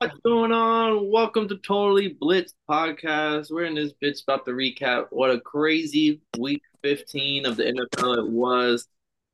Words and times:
What's 0.00 0.16
going 0.20 0.52
on? 0.52 1.10
Welcome 1.10 1.48
to 1.48 1.56
Totally 1.56 2.16
Blitz 2.20 2.54
podcast. 2.70 3.50
We're 3.50 3.64
in 3.64 3.74
this 3.74 3.92
bitch 4.00 4.22
about 4.22 4.44
to 4.44 4.52
recap 4.52 5.06
what 5.10 5.32
a 5.32 5.40
crazy 5.40 6.20
week 6.38 6.62
15 6.84 7.44
of 7.44 7.56
the 7.56 7.64
NFL 7.64 8.18
it 8.18 8.30
was. 8.30 8.86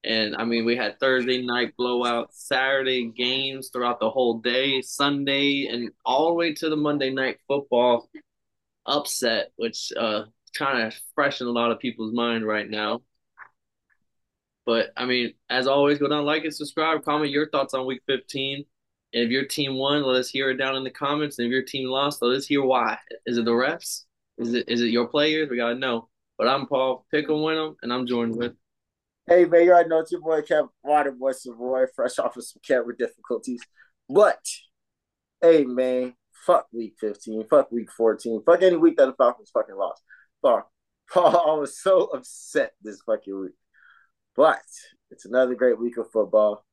And 0.05 0.35
I 0.35 0.45
mean, 0.45 0.65
we 0.65 0.75
had 0.75 0.99
Thursday 0.99 1.45
night 1.45 1.75
blowout, 1.77 2.33
Saturday 2.33 3.13
games 3.15 3.69
throughout 3.69 4.01
the 4.01 4.09
whole 4.09 4.39
day, 4.39 4.81
Sunday, 4.81 5.67
and 5.67 5.91
all 6.03 6.29
the 6.29 6.35
way 6.35 6.55
to 6.55 6.71
the 6.71 6.77
Monday 6.77 7.11
night 7.11 7.41
football 7.47 8.09
upset, 8.87 9.53
which 9.57 9.93
uh 10.01 10.23
kind 10.57 10.83
of 10.83 10.95
fresh 11.15 11.43
in 11.43 11.47
a 11.47 11.51
lot 11.51 11.73
of 11.73 11.79
people's 11.79 12.15
mind 12.15 12.47
right 12.47 12.71
now. 12.71 13.03
But 14.65 14.95
I 14.97 15.05
mean, 15.05 15.35
as 15.51 15.67
always, 15.67 15.99
go 15.99 16.09
down, 16.09 16.25
like 16.25 16.45
and 16.45 16.55
subscribe, 16.55 17.05
comment 17.05 17.31
your 17.31 17.51
thoughts 17.51 17.75
on 17.75 17.85
week 17.85 18.01
15. 18.07 18.65
And 19.15 19.23
if 19.23 19.31
your 19.31 19.45
team 19.45 19.77
won, 19.77 20.03
let 20.03 20.17
us 20.17 20.29
hear 20.29 20.51
it 20.51 20.57
down 20.57 20.75
in 20.75 20.83
the 20.83 20.91
comments. 20.91 21.39
And 21.39 21.47
if 21.47 21.53
your 21.53 21.63
team 21.63 21.89
lost, 21.89 22.21
let 22.21 22.37
us 22.37 22.47
hear 22.47 22.63
why. 22.65 22.99
Is 23.27 23.39
it 23.39 23.45
the 23.45 23.53
refs? 23.53 24.03
Is 24.39 24.55
it 24.55 24.69
is 24.69 24.83
it 24.83 24.91
your 24.91 25.07
players? 25.07 25.49
We 25.49 25.57
gotta 25.57 25.77
know. 25.77 26.09
But 26.37 26.49
I'm 26.49 26.67
Paul 26.67 27.07
Pick 27.13 27.31
'em, 27.31 27.43
win 27.43 27.57
'em, 27.57 27.77
and 27.83 27.93
I'm 27.93 28.07
joined 28.09 28.37
with. 28.37 28.55
Hey 29.29 29.45
man, 29.45 29.65
you 29.65 29.71
already 29.71 29.89
know 29.89 30.01
it's 30.01 30.11
your 30.11 30.21
boy 30.21 30.41
Kev 30.43 30.69
Waterboy 30.85 31.33
Savoy, 31.33 31.87
fresh 31.95 32.19
off 32.19 32.37
of 32.37 32.45
some 32.45 32.61
camera 32.67 32.97
difficulties. 32.97 33.63
But 34.09 34.45
hey 35.41 35.65
man, 35.65 36.15
fuck 36.45 36.67
week 36.73 36.97
15, 36.99 37.47
fuck 37.49 37.71
week 37.71 37.93
14, 37.93 38.43
fuck 38.45 38.63
any 38.63 38.77
week 38.77 38.97
that 38.97 39.07
the 39.07 39.15
Falcons 39.15 39.51
fucking 39.55 39.77
lost. 39.77 40.03
Fuck. 40.43 40.69
Paul, 41.13 41.51
I 41.57 41.59
was 41.61 41.81
so 41.81 42.07
upset 42.07 42.73
this 42.83 43.01
fucking 43.03 43.41
week. 43.41 43.55
But 44.35 44.63
it's 45.13 45.25
another 45.25 45.55
great 45.55 45.79
week 45.79 45.99
of 45.99 46.11
football. 46.11 46.65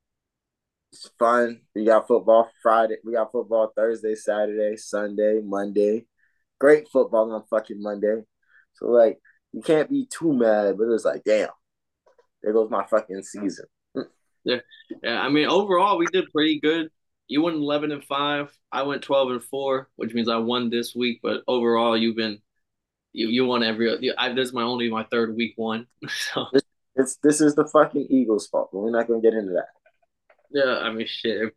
It's 0.91 1.09
fun. 1.18 1.62
We 1.73 1.86
got 1.86 2.08
football 2.08 2.50
Friday. 2.62 2.98
We 3.05 3.13
got 3.13 3.32
football 3.32 3.72
Thursday, 3.76 4.16
Saturday, 4.16 4.76
Sunday, 4.76 5.40
Monday. 5.44 6.05
Great 6.60 6.90
football 6.90 7.32
on 7.32 7.43
fucking 7.49 7.82
Monday. 7.82 8.21
So 8.74 8.88
like 8.88 9.20
you 9.54 9.62
can't 9.62 9.90
be 9.90 10.05
too 10.10 10.34
mad, 10.34 10.77
but 10.77 10.91
it's 10.93 11.05
like, 11.05 11.24
damn, 11.24 11.49
there 12.43 12.54
goes 12.54 12.70
my 12.70 12.85
fucking 12.85 13.24
season. 13.24 13.65
Yeah. 14.43 14.60
Yeah. 15.04 15.21
I 15.21 15.30
mean, 15.30 15.48
overall 15.48 15.98
we 15.98 16.07
did 16.07 16.32
pretty 16.32 16.60
good. 16.60 16.90
You 17.27 17.41
went 17.41 17.55
eleven 17.55 17.91
and 17.91 18.04
five. 18.04 18.52
I 18.71 18.84
went 18.84 19.04
twelve 19.04 19.32
and 19.32 19.43
four, 19.43 19.90
which 19.96 20.13
means 20.13 20.27
I 20.27 20.37
won 20.37 20.70
this 20.70 20.93
week. 20.93 21.20
But 21.24 21.43
overall, 21.48 21.96
you've 21.96 22.18
been 22.18 22.40
you 23.13 23.27
you 23.27 23.46
won 23.46 23.63
every. 23.63 24.12
I, 24.18 24.34
this 24.34 24.49
is 24.49 24.54
my 24.54 24.63
only 24.63 24.90
my 24.90 25.05
third 25.05 25.35
week 25.35 25.54
one. 25.55 25.87
So 26.10 26.48
This, 26.52 26.63
it's, 26.96 27.15
this 27.24 27.40
is 27.40 27.55
the 27.55 27.65
fucking 27.65 28.08
Eagles' 28.10 28.48
fault, 28.48 28.71
but 28.74 28.80
we're 28.80 28.91
not 28.91 29.08
gonna 29.08 29.21
get 29.21 29.34
into 29.34 29.54
that. 29.54 29.68
Yeah, 30.54 30.80
I 30.80 30.91
mean, 30.91 31.07
shit. 31.07 31.54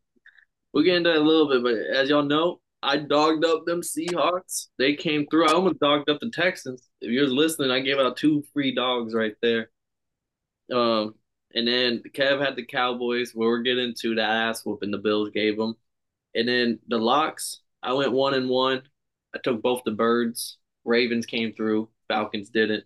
We'll 0.72 0.84
get 0.84 0.96
into 0.96 1.10
that 1.10 1.18
a 1.18 1.20
little 1.20 1.48
bit, 1.48 1.62
but 1.62 1.96
as 1.96 2.08
y'all 2.08 2.22
know, 2.22 2.60
I 2.82 2.98
dogged 2.98 3.44
up 3.44 3.64
them 3.64 3.80
Seahawks. 3.80 4.68
They 4.78 4.94
came 4.94 5.26
through. 5.30 5.48
I 5.48 5.52
almost 5.52 5.80
dogged 5.80 6.10
up 6.10 6.20
the 6.20 6.30
Texans. 6.30 6.88
If 7.00 7.10
you 7.10 7.22
was 7.22 7.32
listening, 7.32 7.70
I 7.70 7.80
gave 7.80 7.98
out 7.98 8.16
two 8.16 8.44
free 8.52 8.74
dogs 8.74 9.14
right 9.14 9.34
there. 9.40 9.70
Um, 10.72 11.14
and 11.54 11.66
then 11.66 12.02
Kev 12.12 12.44
had 12.44 12.56
the 12.56 12.66
Cowboys, 12.66 13.32
where 13.32 13.48
we're 13.48 13.62
getting 13.62 13.94
to 14.00 14.16
that 14.16 14.30
ass 14.30 14.66
whooping 14.66 14.90
the 14.90 14.98
Bills 14.98 15.30
gave 15.30 15.56
them. 15.56 15.76
And 16.34 16.48
then 16.48 16.80
the 16.88 16.98
locks, 16.98 17.60
I 17.82 17.92
went 17.92 18.12
one 18.12 18.34
and 18.34 18.48
one. 18.48 18.82
I 19.34 19.38
took 19.42 19.62
both 19.62 19.82
the 19.84 19.92
birds. 19.92 20.58
Ravens 20.84 21.26
came 21.26 21.54
through. 21.54 21.88
Falcons 22.08 22.50
didn't. 22.50 22.84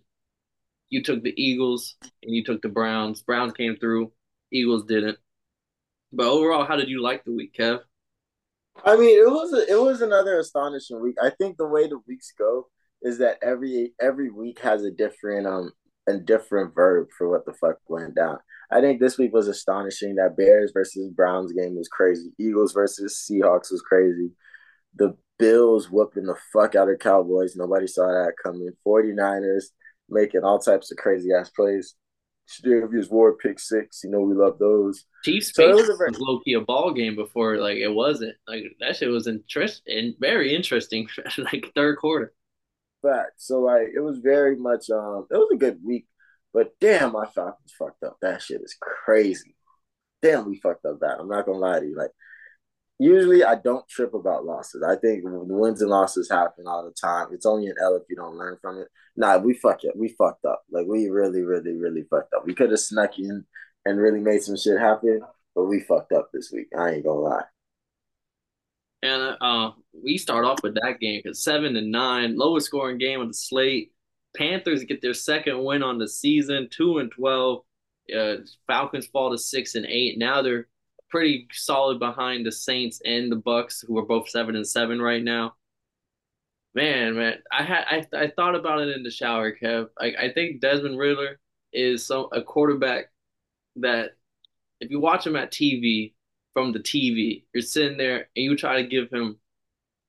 You 0.89 1.03
took 1.03 1.23
the 1.23 1.33
Eagles 1.35 1.95
and 2.23 2.33
you 2.33 2.43
took 2.43 2.61
the 2.61 2.69
Browns. 2.69 3.21
Browns 3.21 3.53
came 3.53 3.75
through. 3.75 4.11
Eagles 4.51 4.85
didn't. 4.85 5.17
But 6.11 6.27
overall, 6.27 6.65
how 6.65 6.75
did 6.75 6.89
you 6.89 7.01
like 7.01 7.23
the 7.23 7.33
week, 7.33 7.53
Kev? 7.57 7.79
I 8.83 8.95
mean, 8.95 9.17
it 9.17 9.29
was 9.29 9.53
a, 9.53 9.71
it 9.71 9.79
was 9.81 10.01
another 10.01 10.39
astonishing 10.39 11.01
week. 11.01 11.17
I 11.21 11.29
think 11.29 11.57
the 11.57 11.67
way 11.67 11.87
the 11.87 11.99
weeks 12.07 12.33
go 12.37 12.67
is 13.01 13.17
that 13.19 13.37
every 13.41 13.93
every 14.01 14.29
week 14.29 14.59
has 14.59 14.83
a 14.83 14.91
different 14.91 15.47
um 15.47 15.71
a 16.07 16.17
different 16.17 16.73
verb 16.73 17.07
for 17.17 17.29
what 17.29 17.45
the 17.45 17.53
fuck 17.53 17.77
went 17.87 18.15
down. 18.15 18.37
I 18.71 18.81
think 18.81 18.99
this 18.99 19.17
week 19.17 19.33
was 19.33 19.47
astonishing. 19.47 20.15
That 20.15 20.37
Bears 20.37 20.71
versus 20.73 21.09
Browns 21.11 21.51
game 21.53 21.75
was 21.75 21.87
crazy. 21.87 22.31
Eagles 22.39 22.73
versus 22.73 23.27
Seahawks 23.29 23.71
was 23.71 23.81
crazy. 23.81 24.31
The 24.95 25.15
Bills 25.37 25.89
whooping 25.89 26.25
the 26.25 26.35
fuck 26.51 26.75
out 26.75 26.89
of 26.89 26.99
Cowboys. 26.99 27.55
Nobody 27.55 27.87
saw 27.87 28.07
that 28.07 28.33
coming. 28.43 28.71
49ers 28.85 29.65
making 30.09 30.43
all 30.43 30.59
types 30.59 30.91
of 30.91 30.97
crazy 30.97 31.29
ass 31.33 31.49
plays. 31.49 31.95
Charvarius 32.49 33.09
Ward 33.09 33.37
pick 33.39 33.59
six. 33.59 34.03
You 34.03 34.09
know 34.09 34.21
we 34.21 34.35
love 34.35 34.57
those. 34.59 35.05
Chiefs 35.23 35.53
So 35.53 35.69
was 35.75 35.89
a 35.89 35.95
very 35.95 36.11
was 36.11 36.19
low 36.19 36.39
key 36.39 36.53
a 36.53 36.61
ball 36.61 36.91
game 36.93 37.15
before 37.15 37.57
like 37.57 37.77
it 37.77 37.93
wasn't 37.93 38.35
like 38.47 38.63
that 38.79 38.95
shit 38.95 39.09
was 39.09 39.27
interest 39.27 39.83
and 39.87 40.15
very 40.19 40.55
interesting 40.55 41.07
like 41.37 41.71
third 41.75 41.97
quarter. 41.97 42.33
fact. 43.01 43.33
So 43.37 43.61
like 43.61 43.89
it 43.95 44.01
was 44.01 44.19
very 44.19 44.55
much 44.55 44.89
um 44.89 45.27
it 45.29 45.37
was 45.37 45.49
a 45.53 45.57
good 45.57 45.79
week. 45.83 46.07
But 46.53 46.71
damn 46.81 47.11
my 47.13 47.27
Falcons 47.27 47.73
fucked 47.77 48.03
up. 48.03 48.17
That 48.21 48.41
shit 48.41 48.61
is 48.61 48.75
crazy. 48.79 49.55
Damn 50.21 50.47
we 50.47 50.57
fucked 50.57 50.85
up 50.85 50.99
that. 51.01 51.19
I'm 51.19 51.29
not 51.29 51.45
gonna 51.45 51.59
lie 51.59 51.79
to 51.79 51.85
you. 51.85 51.95
Like 51.95 52.11
usually 52.99 53.43
I 53.43 53.55
don't 53.55 53.87
trip 53.87 54.13
about 54.13 54.45
losses. 54.45 54.83
I 54.83 54.97
think 54.97 55.23
wins 55.25 55.81
and 55.81 55.89
losses 55.89 56.29
happen 56.29 56.67
all 56.67 56.83
the 56.83 56.91
time. 56.91 57.27
It's 57.31 57.45
only 57.45 57.67
an 57.67 57.75
L 57.81 57.95
if 57.95 58.03
you 58.09 58.15
don't 58.17 58.37
learn 58.37 58.57
from 58.61 58.79
it. 58.79 58.89
Nah, 59.15 59.37
we 59.37 59.53
fuck 59.53 59.83
it. 59.85 59.95
We 59.97 60.09
fucked 60.09 60.45
up. 60.45 60.63
Like 60.69 60.85
we 60.85 61.07
really, 61.09 61.41
really, 61.41 61.73
really 61.73 62.03
fucked 62.09 62.33
up. 62.33 62.45
We 62.45 62.53
could 62.53 62.71
have 62.71 62.79
snuck 62.79 63.17
in 63.17 63.45
and 63.85 63.99
really 63.99 64.19
made 64.19 64.43
some 64.43 64.57
shit 64.57 64.77
happen, 64.77 65.21
but 65.55 65.65
we 65.65 65.79
fucked 65.79 66.11
up 66.11 66.29
this 66.33 66.51
week. 66.51 66.67
I 66.77 66.91
ain't 66.91 67.05
gonna 67.05 67.19
lie. 67.19 67.43
And 69.01 69.37
uh, 69.39 69.71
we 69.93 70.17
start 70.17 70.43
off 70.43 70.61
with 70.61 70.75
that 70.75 70.99
game 70.99 71.21
because 71.23 71.41
seven 71.41 71.73
to 71.75 71.81
nine, 71.81 72.37
lowest 72.37 72.67
scoring 72.67 72.97
game 72.97 73.21
of 73.21 73.29
the 73.29 73.33
slate. 73.33 73.93
Panthers 74.35 74.83
get 74.83 75.01
their 75.01 75.13
second 75.13 75.63
win 75.63 75.81
on 75.81 75.97
the 75.97 76.07
season, 76.07 76.67
two 76.69 76.97
and 76.99 77.09
twelve. 77.09 77.63
Uh, 78.13 78.37
Falcons 78.67 79.07
fall 79.07 79.31
to 79.31 79.37
six 79.37 79.75
and 79.75 79.85
eight. 79.85 80.17
Now 80.17 80.41
they're 80.41 80.67
pretty 81.09 81.47
solid 81.51 81.99
behind 81.99 82.45
the 82.45 82.51
Saints 82.51 83.01
and 83.05 83.31
the 83.31 83.35
Bucks, 83.35 83.83
who 83.87 83.97
are 83.97 84.05
both 84.05 84.29
seven 84.29 84.55
and 84.55 84.67
seven 84.67 85.01
right 85.01 85.23
now. 85.23 85.55
Man, 86.75 87.15
man, 87.15 87.35
I 87.51 87.63
had 87.63 87.85
I, 87.89 88.05
I 88.17 88.31
thought 88.35 88.55
about 88.55 88.81
it 88.81 88.95
in 88.95 89.03
the 89.03 89.11
shower, 89.11 89.55
Kev. 89.55 89.87
I, 89.99 90.13
I 90.19 90.33
think 90.33 90.61
Desmond 90.61 90.97
Ridder 90.97 91.39
is 91.73 92.05
some 92.05 92.27
a 92.31 92.41
quarterback 92.41 93.05
that 93.77 94.11
if 94.79 94.91
you 94.91 94.99
watch 94.99 95.25
him 95.25 95.35
at 95.35 95.51
TV 95.51 96.13
from 96.53 96.71
the 96.71 96.79
TV, 96.79 97.45
you're 97.53 97.61
sitting 97.61 97.97
there 97.97 98.27
and 98.35 98.45
you 98.45 98.55
try 98.55 98.81
to 98.81 98.87
give 98.87 99.09
him 99.09 99.37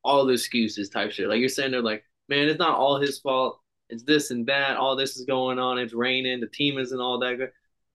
all 0.04 0.26
the 0.26 0.34
excuses 0.34 0.88
type 0.88 1.12
shit. 1.12 1.28
Like 1.28 1.40
you're 1.40 1.48
sitting 1.48 1.72
there 1.72 1.82
like, 1.82 2.04
man, 2.28 2.48
it's 2.48 2.58
not 2.58 2.78
all 2.78 3.00
his 3.00 3.18
fault. 3.18 3.60
It's 3.88 4.04
this 4.04 4.30
and 4.30 4.46
that. 4.46 4.76
All 4.76 4.96
this 4.96 5.16
is 5.16 5.26
going 5.26 5.58
on. 5.58 5.78
It's 5.78 5.92
raining. 5.92 6.40
The 6.40 6.46
team 6.46 6.78
isn't 6.78 7.00
all 7.00 7.18
that 7.20 7.36
good. 7.36 7.50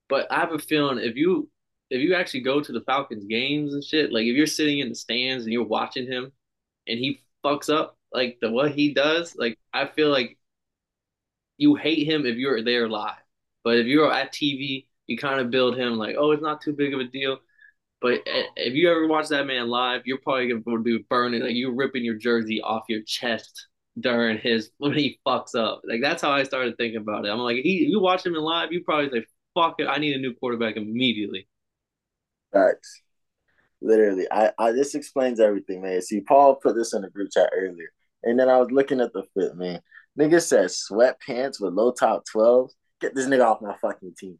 But 0.09 0.31
I 0.31 0.39
have 0.39 0.51
a 0.51 0.59
feeling 0.59 0.99
if 0.99 1.15
you 1.15 1.49
if 1.95 2.01
you 2.01 2.15
actually 2.15 2.41
go 2.41 2.61
to 2.61 2.71
the 2.71 2.81
Falcons 2.81 3.25
games 3.25 3.73
and 3.73 3.83
shit, 3.83 4.11
like 4.11 4.25
if 4.25 4.35
you're 4.35 4.47
sitting 4.47 4.79
in 4.79 4.89
the 4.89 4.95
stands 4.95 5.43
and 5.43 5.53
you're 5.53 5.63
watching 5.65 6.07
him 6.07 6.31
and 6.87 6.99
he 6.99 7.21
fucks 7.43 7.73
up 7.73 7.97
like 8.13 8.37
the 8.41 8.51
what 8.51 8.71
he 8.71 8.93
does, 8.93 9.35
like 9.35 9.57
I 9.73 9.87
feel 9.87 10.09
like 10.09 10.37
you 11.57 11.75
hate 11.75 12.07
him 12.07 12.25
if 12.25 12.37
you're 12.37 12.63
there 12.63 12.89
live. 12.89 13.15
But 13.63 13.77
if 13.77 13.87
you're 13.87 14.11
at 14.11 14.33
TV, 14.33 14.87
you 15.07 15.17
kind 15.17 15.39
of 15.39 15.51
build 15.51 15.77
him 15.77 15.97
like, 15.97 16.15
oh, 16.17 16.31
it's 16.31 16.41
not 16.41 16.61
too 16.61 16.73
big 16.73 16.93
of 16.93 16.99
a 16.99 17.05
deal. 17.05 17.39
But 18.01 18.21
if 18.55 18.73
you 18.73 18.89
ever 18.91 19.07
watch 19.07 19.29
that 19.29 19.47
man 19.47 19.69
live, 19.69 20.03
you're 20.05 20.19
probably 20.19 20.47
gonna 20.49 20.79
be 20.81 21.05
burning 21.09 21.41
like 21.41 21.55
you're 21.55 21.73
ripping 21.73 22.03
your 22.03 22.15
jersey 22.15 22.61
off 22.61 22.83
your 22.89 23.01
chest 23.03 23.67
during 23.99 24.37
his 24.37 24.71
when 24.77 24.93
he 24.93 25.19
fucks 25.25 25.55
up. 25.55 25.81
Like 25.87 26.01
that's 26.01 26.21
how 26.21 26.31
I 26.31 26.43
started 26.43 26.77
thinking 26.77 27.01
about 27.01 27.25
it. 27.25 27.29
I'm 27.29 27.39
like, 27.39 27.57
he 27.57 27.85
you 27.85 27.99
watch 27.99 28.25
him 28.25 28.35
in 28.35 28.41
live, 28.41 28.71
you 28.71 28.83
probably 28.83 29.09
say, 29.09 29.25
fuck 29.55 29.75
it, 29.79 29.87
I 29.87 29.97
need 29.97 30.15
a 30.15 30.19
new 30.19 30.33
quarterback 30.35 30.75
immediately. 30.77 31.47
Facts. 32.55 33.01
Literally. 33.81 34.27
I, 34.31 34.51
I 34.57 34.71
this 34.71 34.95
explains 34.95 35.39
everything, 35.39 35.81
man. 35.81 36.01
See, 36.01 36.21
Paul 36.21 36.55
put 36.55 36.75
this 36.75 36.93
in 36.93 37.01
the 37.01 37.09
group 37.09 37.29
chat 37.31 37.51
earlier. 37.53 37.89
And 38.23 38.39
then 38.39 38.49
I 38.49 38.57
was 38.57 38.71
looking 38.71 39.01
at 39.01 39.13
the 39.13 39.23
fit, 39.35 39.55
man. 39.55 39.81
Nigga 40.19 40.41
said 40.41 40.69
sweatpants 40.69 41.61
with 41.61 41.73
low 41.73 41.91
top 41.91 42.23
12s. 42.33 42.71
Get 43.01 43.13
this 43.13 43.27
nigga 43.27 43.45
off 43.45 43.61
my 43.61 43.75
fucking 43.81 44.15
team. 44.17 44.39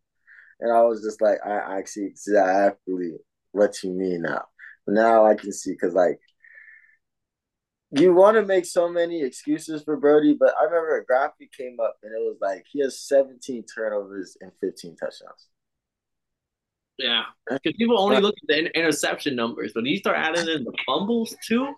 And 0.60 0.72
I 0.72 0.82
was 0.84 1.04
just 1.04 1.22
like, 1.22 1.40
I 1.46 1.78
I 1.78 1.84
see 1.84 2.06
exactly 2.06 3.18
what 3.52 3.84
you 3.84 3.92
mean 3.92 4.22
now. 4.24 4.46
Now 4.88 5.26
I 5.26 5.36
can 5.36 5.52
see 5.52 5.72
because 5.72 5.94
like 5.94 6.20
you 7.92 8.14
want 8.14 8.36
to 8.36 8.46
make 8.46 8.66
so 8.66 8.90
many 8.90 9.24
excuses 9.24 9.84
for 9.84 9.98
Brody, 9.98 10.36
but 10.38 10.54
I 10.60 10.66
remember 10.66 10.98
a 10.98 11.06
graphic 11.06 11.52
came 11.54 11.78
up 11.82 11.98
and 12.04 12.12
it 12.12 12.20
was 12.20 12.38
like 12.42 12.66
he 12.72 12.82
has 12.82 13.00
17 13.00 13.66
turnovers 13.74 14.38
and 14.42 14.52
15 14.62 14.96
touchdowns. 14.98 15.48
Yeah, 16.98 17.24
because 17.50 17.74
people 17.78 18.00
only 18.00 18.22
look 18.22 18.36
at 18.42 18.48
the 18.48 18.78
interception 18.78 19.36
numbers, 19.36 19.72
but 19.74 19.86
you 19.86 19.98
start 19.98 20.18
adding 20.18 20.48
in 20.48 20.64
the 20.64 20.74
fumbles 20.86 21.36
too. 21.46 21.74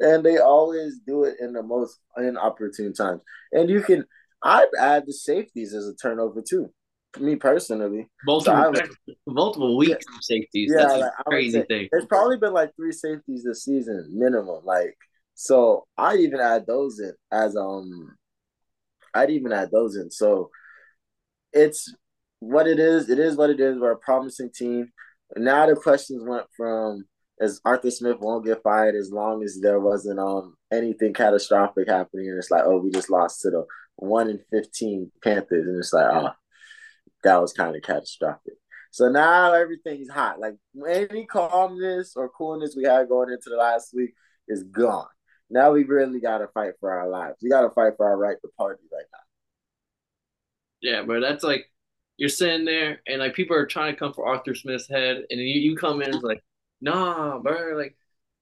And 0.00 0.24
they 0.24 0.38
always 0.38 1.00
do 1.06 1.24
it 1.24 1.36
in 1.40 1.52
the 1.52 1.62
most 1.62 1.98
inopportune 2.16 2.92
times. 2.92 3.20
And 3.52 3.68
you 3.68 3.82
can 3.82 4.04
I'd 4.42 4.68
add 4.78 5.06
the 5.06 5.12
safeties 5.12 5.74
as 5.74 5.86
a 5.86 5.94
turnover 5.94 6.42
too. 6.42 6.72
me 7.18 7.36
personally. 7.36 8.08
Multiple, 8.24 8.72
so 8.74 9.14
multiple 9.26 9.76
weeks 9.76 10.04
yeah, 10.08 10.16
of 10.16 10.24
safeties. 10.24 10.72
Yeah, 10.74 10.82
That's 10.82 11.00
like, 11.00 11.12
a 11.18 11.24
crazy 11.24 11.62
thing. 11.62 11.88
There's 11.90 12.06
probably 12.06 12.38
been 12.38 12.52
like 12.52 12.74
three 12.76 12.92
safeties 12.92 13.44
this 13.44 13.64
season 13.64 14.10
minimum. 14.12 14.64
Like 14.64 14.96
so, 15.34 15.86
I 15.96 16.16
even 16.16 16.40
add 16.40 16.66
those 16.66 17.00
in 17.00 17.14
as 17.32 17.56
um, 17.56 18.16
I'd 19.14 19.30
even 19.30 19.52
add 19.52 19.70
those 19.70 19.96
in. 19.96 20.10
So 20.10 20.50
it's 21.52 21.92
what 22.40 22.66
it 22.66 22.78
is. 22.78 23.08
It 23.08 23.18
is 23.18 23.36
what 23.36 23.50
it 23.50 23.60
is. 23.60 23.78
We're 23.78 23.92
a 23.92 23.98
promising 23.98 24.50
team. 24.50 24.90
Now 25.36 25.66
the 25.66 25.76
questions 25.76 26.22
went 26.26 26.46
from 26.56 27.04
as 27.40 27.60
Arthur 27.64 27.90
Smith 27.90 28.18
won't 28.20 28.44
get 28.44 28.62
fired 28.62 28.94
as 28.94 29.10
long 29.10 29.42
as 29.42 29.60
there 29.60 29.80
wasn't 29.80 30.18
um 30.18 30.56
anything 30.72 31.14
catastrophic 31.14 31.88
happening, 31.88 32.28
and 32.28 32.38
it's 32.38 32.50
like, 32.50 32.64
oh, 32.64 32.78
we 32.78 32.90
just 32.90 33.10
lost 33.10 33.40
to 33.42 33.50
the 33.50 33.64
one 33.96 34.28
in 34.28 34.40
fifteen 34.50 35.12
Panthers, 35.22 35.66
and 35.66 35.78
it's 35.78 35.92
like, 35.92 36.10
oh, 36.12 36.30
that 37.22 37.40
was 37.40 37.52
kind 37.52 37.76
of 37.76 37.82
catastrophic. 37.82 38.54
So 38.90 39.08
now 39.08 39.52
everything's 39.52 40.10
hot. 40.10 40.40
Like 40.40 40.56
any 40.88 41.26
calmness 41.26 42.14
or 42.16 42.28
coolness 42.28 42.74
we 42.76 42.84
had 42.84 43.08
going 43.08 43.30
into 43.30 43.48
the 43.50 43.56
last 43.56 43.94
week 43.94 44.14
is 44.48 44.64
gone. 44.64 45.06
Now 45.48 45.72
we 45.72 45.84
really 45.84 46.20
got 46.20 46.38
to 46.38 46.48
fight 46.48 46.72
for 46.80 46.90
our 46.90 47.08
lives. 47.08 47.36
We 47.42 47.50
got 47.50 47.62
to 47.62 47.70
fight 47.70 47.92
for 47.96 48.06
our 48.06 48.16
right 48.16 48.36
to 48.40 48.48
party 48.58 48.82
right 48.92 49.04
now. 49.12 49.18
Yeah, 50.82 51.02
but 51.06 51.20
that's 51.20 51.44
like 51.44 51.66
you're 52.20 52.28
sitting 52.28 52.66
there 52.66 53.00
and 53.06 53.18
like 53.18 53.32
people 53.32 53.56
are 53.56 53.64
trying 53.64 53.94
to 53.94 53.98
come 53.98 54.12
for 54.12 54.26
Arthur 54.26 54.54
Smith's 54.54 54.86
head, 54.86 55.24
and 55.30 55.40
you, 55.40 55.70
you 55.70 55.74
come 55.74 56.02
in 56.02 56.08
and 56.08 56.16
it's 56.16 56.22
like, 56.22 56.44
nah, 56.82 57.38
bro, 57.38 57.74
like 57.76 57.96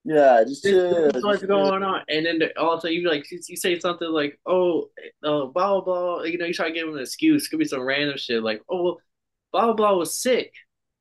yeah, 0.04 0.42
just 0.42 0.64
chill. 0.64 1.10
What's 1.20 1.44
going 1.44 1.82
on? 1.84 2.02
And 2.08 2.26
then 2.26 2.42
also 2.56 2.88
you 2.88 3.08
like 3.08 3.30
you, 3.30 3.56
say 3.56 3.78
something 3.78 4.08
like, 4.08 4.40
"Oh, 4.46 4.88
uh, 5.22 5.46
blah 5.46 5.80
blah 5.80 5.80
blah." 5.80 6.22
You 6.22 6.38
know, 6.38 6.46
you 6.46 6.54
try 6.54 6.68
to 6.68 6.74
give 6.74 6.88
him 6.88 6.94
an 6.94 7.00
excuse. 7.00 7.46
Could 7.46 7.60
be 7.60 7.66
some 7.66 7.82
random 7.82 8.16
shit 8.16 8.42
like, 8.42 8.62
"Oh, 8.68 8.98
blah 9.52 9.66
blah 9.66 9.74
blah 9.74 9.94
was 9.96 10.20
sick," 10.20 10.52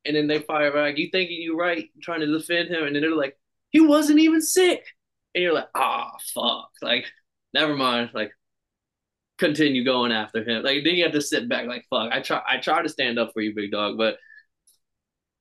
and 0.04 0.14
then 0.14 0.28
they 0.28 0.40
fire 0.40 0.72
back. 0.72 0.98
You 0.98 1.08
thinking 1.10 1.42
you're 1.42 1.56
right, 1.56 1.88
trying 2.00 2.20
to 2.20 2.26
defend 2.26 2.68
him, 2.68 2.84
and 2.84 2.94
then 2.94 3.02
they're 3.02 3.10
like, 3.16 3.36
"He 3.70 3.80
wasn't 3.80 4.20
even 4.20 4.40
sick," 4.40 4.84
and 5.34 5.42
you're 5.42 5.54
like, 5.54 5.68
"Ah, 5.74 6.12
oh, 6.12 6.18
fuck!" 6.34 6.70
Like, 6.82 7.06
never 7.54 7.76
mind. 7.76 8.10
Like, 8.14 8.32
continue 9.38 9.84
going 9.84 10.12
after 10.12 10.42
him. 10.42 10.62
Like, 10.62 10.84
then 10.84 10.96
you 10.96 11.04
have 11.04 11.12
to 11.12 11.22
sit 11.22 11.48
back. 11.48 11.66
Like, 11.66 11.84
fuck. 11.88 12.12
I 12.12 12.20
try. 12.20 12.42
I 12.46 12.58
try 12.58 12.82
to 12.82 12.88
stand 12.88 13.18
up 13.18 13.32
for 13.32 13.40
you, 13.40 13.54
big 13.54 13.70
dog, 13.70 13.96
but. 13.96 14.18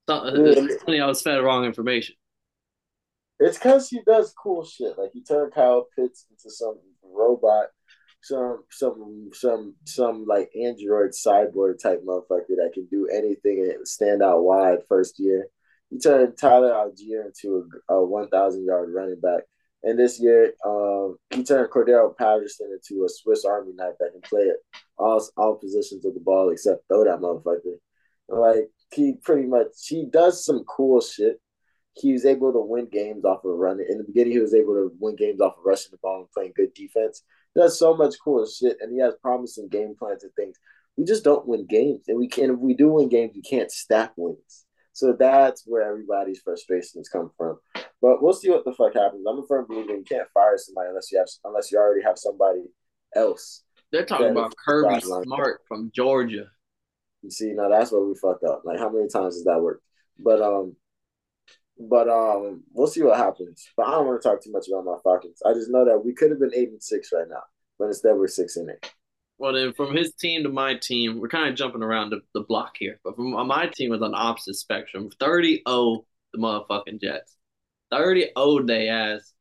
Something, 0.10 1.02
I 1.02 1.06
was 1.06 1.22
fed 1.22 1.44
wrong 1.44 1.66
information. 1.66 2.16
It's 3.40 3.58
because 3.58 3.90
he 3.90 4.00
does 4.08 4.34
cool 4.42 4.64
shit. 4.64 4.98
Like 4.98 5.12
he 5.12 5.22
turned 5.22 5.54
Kyle 5.54 5.86
Pitts 5.94 6.26
into 6.32 6.50
some 6.50 6.80
robot, 7.04 7.66
some 8.24 8.64
some 8.72 9.32
some 9.34 9.76
some 9.84 10.26
like 10.26 10.50
android 10.56 11.12
cyborg 11.12 11.82
type 11.84 12.04
motherfucker 12.08 12.56
that 12.56 12.72
can 12.74 12.88
do 12.90 13.10
anything 13.10 13.70
and 13.76 13.86
stand 13.86 14.24
out 14.24 14.44
wide 14.44 14.80
first 14.88 15.20
year. 15.20 15.50
He 15.90 16.00
turned 16.00 16.38
Tyler 16.38 16.72
Allgeier 16.72 17.26
into 17.26 17.70
a, 17.90 17.96
a 17.96 18.06
one 18.06 18.30
thousand 18.30 18.66
yard 18.66 18.90
running 18.94 19.20
back. 19.20 19.44
And 19.88 19.98
this 19.98 20.20
year, 20.20 20.54
um, 20.66 21.18
he 21.30 21.44
turned 21.44 21.70
Cordarrelle 21.72 22.18
Patterson 22.18 22.70
into 22.74 23.06
a 23.06 23.10
Swiss 23.10 23.46
Army 23.46 23.72
knife 23.74 23.94
that 24.00 24.12
can 24.12 24.22
play 24.22 24.42
it 24.42 24.58
all 24.98 25.26
all 25.38 25.56
positions 25.56 26.04
of 26.06 26.14
the 26.14 26.20
ball 26.20 26.50
except 26.50 26.88
throw 26.88 27.06
that 27.06 27.20
motherfucker. 27.20 27.78
Like 28.28 28.70
he 28.94 29.14
pretty 29.24 29.48
much 29.48 29.68
he 29.88 30.06
does 30.12 30.46
some 30.46 30.66
cool 30.66 31.00
shit 31.00 31.40
he 32.00 32.14
was 32.14 32.26
able 32.26 32.54
to 32.54 32.60
win 32.60 32.88
games 32.92 33.26
off 33.26 33.44
of 33.44 33.58
running. 33.58 33.88
In 33.90 33.98
the 33.98 34.04
beginning, 34.04 34.34
he 34.34 34.40
was 34.40 34.54
able 34.54 34.74
to 34.74 34.92
win 35.00 35.16
games 35.16 35.42
off 35.42 35.58
of 35.58 35.66
rushing 35.66 35.92
the 35.92 35.98
ball 35.98 36.20
and 36.20 36.32
playing 36.32 36.54
good 36.56 36.74
defense. 36.74 37.24
He 37.54 37.62
does 37.62 37.80
so 37.80 37.96
much 37.96 38.16
cool 38.24 38.46
shit, 38.46 38.78
and 38.82 38.92
he 38.92 39.00
has 39.00 39.16
promising 39.22 39.70
game 39.70 39.96
plans 39.98 40.24
and 40.24 40.34
things. 40.36 40.58
We 40.96 41.06
just 41.06 41.24
don't 41.24 41.48
win 41.48 41.66
games, 41.66 42.06
and 42.08 42.18
we 42.18 42.28
can't. 42.28 42.52
If 42.52 42.60
we 42.60 42.74
do 42.74 42.90
win 42.90 43.10
games, 43.10 43.34
we 43.36 43.42
can't 43.42 43.72
stack 43.72 44.14
wins. 44.16 44.66
So 44.98 45.14
that's 45.14 45.62
where 45.68 45.84
everybody's 45.84 46.40
frustrations 46.40 47.08
come 47.08 47.30
from. 47.38 47.60
But 48.02 48.24
we'll 48.24 48.34
see 48.34 48.50
what 48.50 48.66
the 48.66 48.74
fuck 48.74 48.96
happens. 48.96 49.28
I'm 49.30 49.38
a 49.38 49.46
firm 49.46 49.68
believer 49.70 49.96
you 49.96 50.04
can't 50.04 50.28
fire 50.34 50.58
somebody 50.58 50.90
unless 50.90 51.12
you 51.12 51.20
have 51.20 51.28
unless 51.44 51.72
you 51.72 51.78
already 51.78 52.02
have 52.02 52.18
somebody 52.18 52.62
else. 53.16 53.62
They're 53.92 54.08
talking 54.08 54.32
about 54.32 54.56
Kirby 54.58 55.00
Smart 55.02 55.62
from 55.68 55.92
Georgia. 55.94 56.46
You 57.22 57.30
see, 57.30 57.54
now 57.54 57.70
that's 57.70 57.92
where 57.92 58.02
we 58.02 58.16
fucked 58.16 58.44
up. 58.44 58.64
Like, 58.66 58.80
how 58.80 58.90
many 58.90 59.08
times 59.08 59.36
has 59.36 59.44
that 59.44 59.62
worked? 59.62 59.84
But 60.18 60.42
um, 60.42 60.76
but 61.80 62.10
um, 62.10 62.64
we'll 62.74 62.88
see 62.88 63.04
what 63.04 63.18
happens. 63.18 63.70
But 63.78 63.90
I 63.90 63.92
don't 63.92 64.08
want 64.08 64.20
to 64.20 64.28
talk 64.28 64.44
too 64.44 64.52
much 64.52 64.68
about 64.68 64.84
my 64.84 64.98
Falcons. 65.04 65.44
I 65.46 65.54
just 65.54 65.70
know 65.70 65.86
that 65.86 66.04
we 66.04 66.16
could 66.16 66.32
have 66.32 66.40
been 66.40 66.56
eight 66.56 66.70
and 66.70 66.82
six 66.82 67.10
right 67.14 67.30
now, 67.30 67.44
but 67.78 67.86
instead 67.86 68.16
we're 68.16 68.28
six 68.28 68.58
and 68.58 68.72
eight. 68.72 68.92
Well, 69.40 69.54
then 69.54 69.74
from 69.74 69.96
his 69.96 70.14
team 70.14 70.44
to 70.44 70.50
my 70.50 70.76
team, 70.76 71.20
we're 71.20 71.28
kind 71.28 71.50
of 71.50 71.56
jumping 71.56 71.84
around 71.84 72.10
the, 72.10 72.22
the 72.34 72.42
block 72.42 72.76
here. 72.78 73.00
But 73.04 73.16
from 73.16 73.32
my 73.48 73.68
team 73.68 73.92
was 73.92 74.02
on 74.02 74.12
the 74.12 74.18
opposite 74.18 74.56
spectrum. 74.56 75.10
30 75.20 75.62
0 75.68 76.06
the 76.34 76.40
motherfucking 76.40 77.02
Jets. 77.02 77.36
30 77.92 78.32
0 78.38 78.64
they 78.66 78.90
ass. 78.90 79.34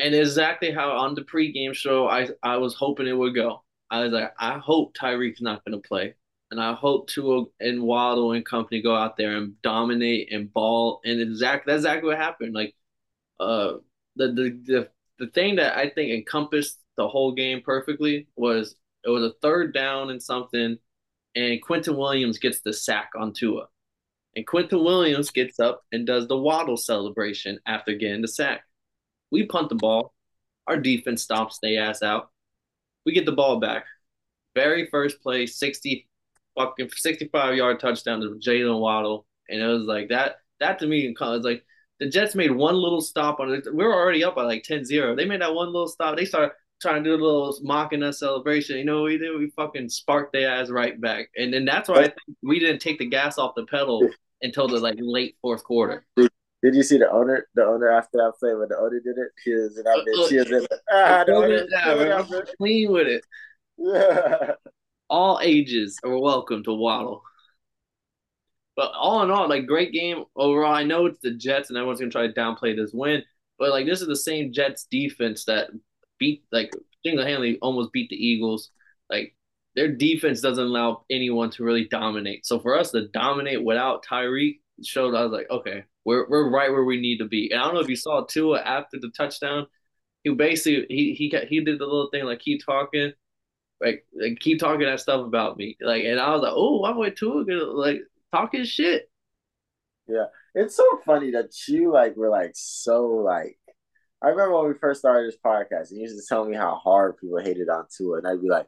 And 0.00 0.14
exactly 0.14 0.70
how 0.70 0.90
on 0.90 1.14
the 1.14 1.22
pregame 1.22 1.74
show 1.74 2.08
I, 2.08 2.28
I 2.42 2.58
was 2.58 2.74
hoping 2.74 3.06
it 3.06 3.12
would 3.12 3.34
go. 3.34 3.64
I 3.90 4.02
was 4.02 4.12
like, 4.12 4.32
I 4.38 4.58
hope 4.58 4.94
Tyreek's 4.96 5.40
not 5.40 5.64
going 5.64 5.80
to 5.80 5.88
play 5.88 6.14
and 6.50 6.60
I 6.60 6.74
hope 6.74 7.08
Tua 7.08 7.44
and 7.60 7.82
Waddle 7.82 8.32
and 8.32 8.44
company 8.44 8.80
go 8.80 8.94
out 8.94 9.16
there 9.16 9.36
and 9.36 9.60
dominate 9.62 10.32
and 10.32 10.52
ball. 10.52 11.00
And 11.04 11.20
exactly 11.20 11.72
that's 11.72 11.84
exactly 11.84 12.08
what 12.08 12.18
happened. 12.18 12.54
Like, 12.54 12.74
uh, 13.40 13.74
the 14.16 14.28
the 14.28 14.60
the 14.64 14.88
the 15.18 15.26
thing 15.28 15.56
that 15.56 15.76
I 15.76 15.90
think 15.90 16.10
encompassed 16.10 16.78
the 16.98 17.08
whole 17.08 17.32
game 17.32 17.62
perfectly 17.64 18.26
was 18.36 18.74
it 19.04 19.08
was 19.08 19.22
a 19.22 19.34
third 19.40 19.72
down 19.72 20.10
and 20.10 20.22
something, 20.22 20.76
and 21.34 21.62
Quinnen 21.64 21.96
Williams 21.96 22.38
gets 22.38 22.60
the 22.60 22.72
sack 22.74 23.10
on 23.16 23.32
Tua, 23.32 23.68
and 24.36 24.46
Quinnen 24.46 24.84
Williams 24.84 25.30
gets 25.30 25.58
up 25.58 25.84
and 25.92 26.06
does 26.06 26.28
the 26.28 26.36
Waddle 26.36 26.76
celebration 26.76 27.60
after 27.66 27.94
getting 27.94 28.20
the 28.20 28.28
sack. 28.28 28.64
We 29.30 29.46
punt 29.46 29.70
the 29.70 29.76
ball. 29.76 30.12
Our 30.66 30.76
defense 30.76 31.26
stomps 31.26 31.60
the 31.62 31.78
ass 31.78 32.02
out. 32.02 32.30
We 33.06 33.12
get 33.12 33.24
the 33.24 33.32
ball 33.32 33.60
back. 33.60 33.86
Very 34.54 34.86
first 34.90 35.22
play, 35.22 35.46
60 35.46 36.06
fucking 36.58 36.90
65 36.94 37.56
yard 37.56 37.80
touchdown 37.80 38.20
to 38.20 38.38
Jaylen 38.38 38.80
Waddle. 38.80 39.26
And 39.48 39.62
it 39.62 39.66
was 39.66 39.84
like 39.84 40.08
that, 40.08 40.40
that 40.60 40.80
to 40.80 40.86
me, 40.86 41.14
was 41.18 41.44
like 41.44 41.64
the 42.00 42.08
Jets 42.08 42.34
made 42.34 42.50
one 42.50 42.74
little 42.74 43.00
stop 43.00 43.40
on 43.40 43.52
it. 43.52 43.66
We 43.72 43.84
were 43.84 43.94
already 43.94 44.24
up 44.24 44.34
by 44.34 44.42
like 44.42 44.62
10 44.64 44.84
0. 44.84 45.16
They 45.16 45.24
made 45.24 45.40
that 45.40 45.54
one 45.54 45.68
little 45.68 45.88
stop. 45.88 46.16
They 46.16 46.24
started 46.24 46.52
trying 46.80 47.04
to 47.04 47.10
do 47.10 47.14
a 47.14 47.22
little 47.22 47.58
mocking 47.62 48.02
us 48.02 48.20
celebration. 48.20 48.76
You 48.76 48.84
know 48.84 49.02
we 49.02 49.18
did? 49.18 49.36
We 49.38 49.50
fucking 49.50 49.88
sparked 49.88 50.32
their 50.32 50.50
ass 50.50 50.70
right 50.70 51.00
back. 51.00 51.30
And 51.36 51.52
then 51.52 51.64
that's 51.64 51.88
why 51.88 51.96
I 51.96 52.02
think 52.02 52.36
we 52.42 52.58
didn't 52.58 52.80
take 52.80 52.98
the 52.98 53.06
gas 53.06 53.38
off 53.38 53.54
the 53.56 53.66
pedal 53.66 54.08
until 54.42 54.68
the 54.68 54.78
like 54.78 54.98
late 54.98 55.36
fourth 55.42 55.64
quarter. 55.64 56.06
Did 56.16 56.74
you 56.74 56.82
see 56.82 56.98
the 56.98 57.10
owner? 57.10 57.46
The 57.54 57.64
owner 57.64 57.90
after 57.90 58.18
that 58.18 58.32
play 58.40 58.54
when 58.54 58.68
the 58.68 58.78
owner 58.78 59.00
did 59.00 59.16
it, 59.16 59.28
he 59.44 59.52
was 59.52 59.78
in 59.78 59.84
that 59.84 60.04
bitch. 60.06 60.28
He 60.28 60.36
was 60.38 60.50
in 60.50 60.62
the, 60.62 60.80
ah, 60.92 61.24
the 61.24 61.32
owner, 61.34 61.66
yeah, 61.70 62.42
clean 62.56 62.90
with 62.92 63.06
it. 63.06 63.24
Yeah 63.76 64.54
all 65.08 65.40
ages 65.42 65.98
are 66.04 66.18
welcome 66.18 66.62
to 66.64 66.72
Waddle. 66.72 67.22
But 68.76 68.92
all 68.92 69.22
in 69.22 69.30
all, 69.30 69.48
like 69.48 69.66
great 69.66 69.92
game 69.92 70.24
overall. 70.36 70.74
I 70.74 70.84
know 70.84 71.06
it's 71.06 71.18
the 71.20 71.32
Jets, 71.32 71.68
and 71.68 71.76
everyone's 71.76 71.98
gonna 71.98 72.12
try 72.12 72.26
to 72.26 72.32
downplay 72.32 72.76
this 72.76 72.92
win, 72.92 73.24
but 73.58 73.70
like 73.70 73.86
this 73.86 74.00
is 74.00 74.06
the 74.06 74.16
same 74.16 74.52
Jets 74.52 74.86
defense 74.90 75.44
that 75.46 75.70
beat 76.18 76.44
like 76.52 76.72
single-handedly 77.04 77.58
almost 77.62 77.92
beat 77.92 78.10
the 78.10 78.16
Eagles. 78.16 78.70
Like 79.10 79.34
their 79.76 79.88
defense 79.88 80.40
doesn't 80.40 80.64
allow 80.64 81.04
anyone 81.10 81.50
to 81.52 81.64
really 81.64 81.86
dominate. 81.88 82.46
So 82.46 82.58
for 82.58 82.78
us 82.78 82.90
to 82.92 83.08
dominate 83.08 83.64
without 83.64 84.04
Tyreek 84.04 84.60
showed 84.82 85.14
I 85.14 85.22
was 85.22 85.32
like, 85.32 85.50
okay, 85.50 85.84
we're 86.04 86.28
we're 86.28 86.50
right 86.50 86.70
where 86.70 86.84
we 86.84 87.00
need 87.00 87.18
to 87.18 87.26
be. 87.26 87.50
And 87.50 87.60
I 87.60 87.64
don't 87.64 87.74
know 87.74 87.80
if 87.80 87.88
you 87.88 87.96
saw 87.96 88.24
Tua 88.24 88.60
after 88.60 88.98
the 89.00 89.10
touchdown. 89.16 89.66
He 90.24 90.34
basically 90.34 90.86
he 90.88 91.14
he 91.14 91.34
he 91.48 91.64
did 91.64 91.78
the 91.78 91.84
little 91.84 92.10
thing 92.10 92.24
like 92.24 92.40
keep 92.40 92.64
talking 92.64 93.12
like, 93.80 94.04
like 94.20 94.38
keep 94.40 94.58
talking 94.58 94.86
that 94.86 95.00
stuff 95.00 95.24
about 95.24 95.56
me. 95.56 95.76
Like, 95.80 96.04
and 96.04 96.18
I 96.20 96.32
was 96.32 96.42
like, 96.42 96.52
oh, 96.54 96.84
I'm 96.84 96.98
with 96.98 97.16
Tua 97.16 97.44
gonna 97.44 97.64
like 97.64 98.00
talking 98.32 98.64
shit. 98.64 99.10
Yeah, 100.08 100.26
it's 100.54 100.76
so 100.76 101.00
funny 101.04 101.30
that 101.32 101.50
you 101.68 101.92
like 101.92 102.16
were 102.16 102.30
like 102.30 102.52
so 102.54 103.06
like. 103.06 103.58
I 104.22 104.28
remember 104.28 104.56
when 104.56 104.68
we 104.68 104.78
first 104.78 105.00
started 105.00 105.28
this 105.28 105.38
podcast, 105.44 105.90
and 105.90 105.98
you 105.98 106.02
used 106.02 106.18
to 106.18 106.26
tell 106.28 106.44
me 106.44 106.56
how 106.56 106.74
hard 106.74 107.18
people 107.18 107.38
hated 107.38 107.68
on 107.68 107.86
Tua, 107.96 108.18
and 108.18 108.26
I'd 108.26 108.42
be 108.42 108.48
like, 108.48 108.66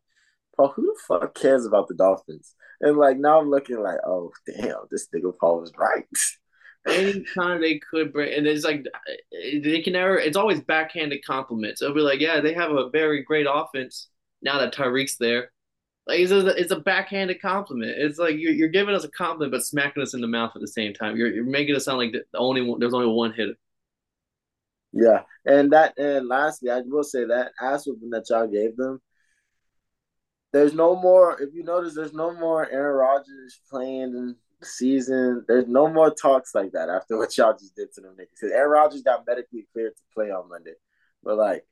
Paul, 0.57 0.73
who 0.75 0.83
the 0.83 1.01
fuck 1.09 1.35
cares 1.35 1.67
about 1.67 1.89
the 1.89 1.95
Dolphins? 1.95 2.55
And 2.81 2.97
like 2.97 3.19
now 3.19 3.41
I'm 3.41 3.51
looking 3.51 3.81
like, 3.83 3.99
oh 4.07 4.33
damn, 4.47 4.87
this 4.91 5.09
nigga 5.15 5.33
Paul 5.39 5.61
was 5.61 5.73
right. 5.77 6.07
Anytime 6.89 7.61
they 7.61 7.79
could 7.79 8.13
bring, 8.13 8.33
and 8.33 8.47
it's 8.47 8.65
like 8.65 8.87
uh, 8.95 9.13
they 9.63 9.83
can 9.83 9.93
never. 9.93 10.19
It's 10.19 10.37
always 10.37 10.61
backhanded 10.61 11.25
compliments. 11.27 11.83
It'll 11.83 11.95
be 11.95 12.01
like, 12.01 12.21
yeah, 12.21 12.41
they 12.41 12.55
have 12.55 12.71
a 12.71 12.89
very 12.89 13.23
great 13.23 13.47
offense 13.51 14.09
now 14.41 14.59
that 14.59 14.75
Tyreek's 14.75 15.19
there. 15.19 15.51
Like 16.07 16.21
it's 16.21 16.33
a, 16.33 16.47
it's 16.47 16.73
a 16.73 16.81
backhanded 16.81 17.43
compliment. 17.43 17.93
It's 17.99 18.19
like 18.19 18.37
you're, 18.39 18.53
you're 18.53 18.69
giving 18.69 18.95
us 18.95 19.05
a 19.05 19.11
compliment 19.11 19.53
but 19.53 19.65
smacking 19.65 20.03
us 20.03 20.15
in 20.15 20.23
the 20.23 20.27
mouth 20.27 20.53
at 20.55 20.63
the 20.63 20.69
same 20.69 20.95
time. 20.95 21.17
You're, 21.17 21.31
you're 21.31 21.45
making 21.45 21.77
it 21.77 21.81
sound 21.81 21.99
like 21.99 22.13
the 22.13 22.39
only 22.39 22.63
one, 22.63 22.81
there's 22.81 22.95
only 22.95 23.13
one 23.15 23.35
hitter. 23.35 23.55
Yeah, 24.93 25.23
and 25.45 25.73
that 25.73 25.99
and 25.99 26.27
lastly, 26.29 26.71
I 26.71 26.81
will 26.81 27.05
say 27.05 27.25
that 27.27 27.53
ass 27.61 27.87
whooping 27.87 28.11
that 28.11 28.27
y'all 28.31 28.49
gave 28.49 28.77
them. 28.77 29.01
there's 30.53 30.75
no 30.75 30.97
more. 30.97 31.41
If 31.41 31.55
you 31.55 31.63
notice, 31.63 31.95
there's 31.95 32.13
no 32.13 32.35
more 32.35 32.69
Aaron 32.71 32.97
Rodgers 32.97 33.61
playing 33.71 34.13
the 34.13 34.67
season. 34.67 35.45
There's 35.47 35.69
no 35.69 35.89
more 35.89 36.11
talks 36.11 36.55
like 36.55 36.73
that 36.73 36.89
after 36.89 37.17
what 37.19 37.37
y'all 37.39 37.53
just 37.53 37.77
did 37.77 37.93
to 37.95 38.01
them 38.01 38.13
niggas. 38.13 38.35
Because 38.41 38.53
Aaron 38.53 38.71
Rodgers 38.71 39.03
got 39.03 39.27
medically 39.27 39.67
cleared 39.73 39.95
to 39.97 40.03
play 40.15 40.31
on 40.31 40.49
Monday, 40.49 40.75
but 41.23 41.37
like, 41.37 41.65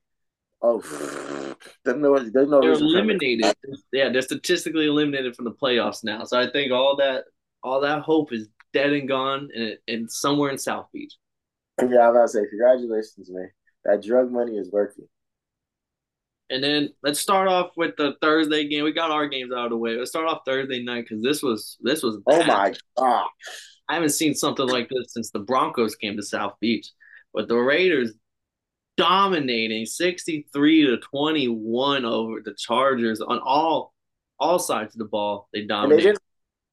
oh, 0.61 0.79
there's 1.83 1.97
no, 1.97 2.19
there's 2.19 2.49
no. 2.49 2.61
They're 2.61 2.71
eliminated. 2.71 3.53
Yeah, 3.91 4.09
they're 4.09 4.21
statistically 4.21 4.87
eliminated 4.87 5.35
from 5.35 5.45
the 5.45 5.51
playoffs 5.51 6.03
now. 6.03 6.23
So 6.23 6.39
I 6.39 6.49
think 6.49 6.71
all 6.71 6.95
that, 6.97 7.25
all 7.63 7.81
that 7.81 8.01
hope 8.01 8.31
is 8.31 8.47
dead 8.71 8.93
and 8.93 9.07
gone, 9.07 9.49
and, 9.53 9.77
and 9.87 10.11
somewhere 10.11 10.51
in 10.51 10.57
South 10.57 10.87
Beach. 10.93 11.15
Yeah, 11.81 12.07
I'm 12.07 12.15
about 12.15 12.23
to 12.23 12.27
say 12.29 12.45
congratulations, 12.49 13.29
man. 13.29 13.49
That 13.85 14.03
drug 14.03 14.31
money 14.31 14.57
is 14.57 14.71
working. 14.71 15.07
And 16.49 16.63
then 16.63 16.89
let's 17.03 17.19
start 17.19 17.47
off 17.47 17.71
with 17.77 17.95
the 17.97 18.15
Thursday 18.21 18.67
game. 18.67 18.83
We 18.83 18.91
got 18.91 19.11
our 19.11 19.27
games 19.27 19.51
out 19.51 19.65
of 19.65 19.69
the 19.69 19.77
way. 19.77 19.95
Let's 19.95 20.09
start 20.09 20.27
off 20.27 20.41
Thursday 20.45 20.83
night 20.83 21.05
because 21.07 21.23
this 21.23 21.43
was 21.43 21.77
this 21.81 22.01
was. 22.01 22.17
Bad. 22.25 22.41
Oh 22.41 22.45
my 22.45 22.73
god! 22.97 23.27
I 23.87 23.93
haven't 23.93 24.09
seen 24.09 24.33
something 24.33 24.67
like 24.67 24.89
this 24.89 25.13
since 25.13 25.31
the 25.31 25.39
Broncos 25.39 25.95
came 25.95 26.17
to 26.17 26.23
South 26.23 26.53
Beach. 26.59 26.89
But 27.33 27.47
the 27.47 27.57
Raiders 27.57 28.13
dominating 28.97 29.85
sixty 29.85 30.47
three 30.51 30.85
to 30.87 30.97
twenty 30.97 31.47
one 31.47 32.03
over 32.03 32.41
the 32.43 32.55
Chargers 32.57 33.21
on 33.21 33.39
all 33.39 33.93
all 34.39 34.57
sides 34.57 34.95
of 34.95 34.99
the 34.99 35.05
ball. 35.05 35.49
They 35.53 35.65
dominated 35.65 36.17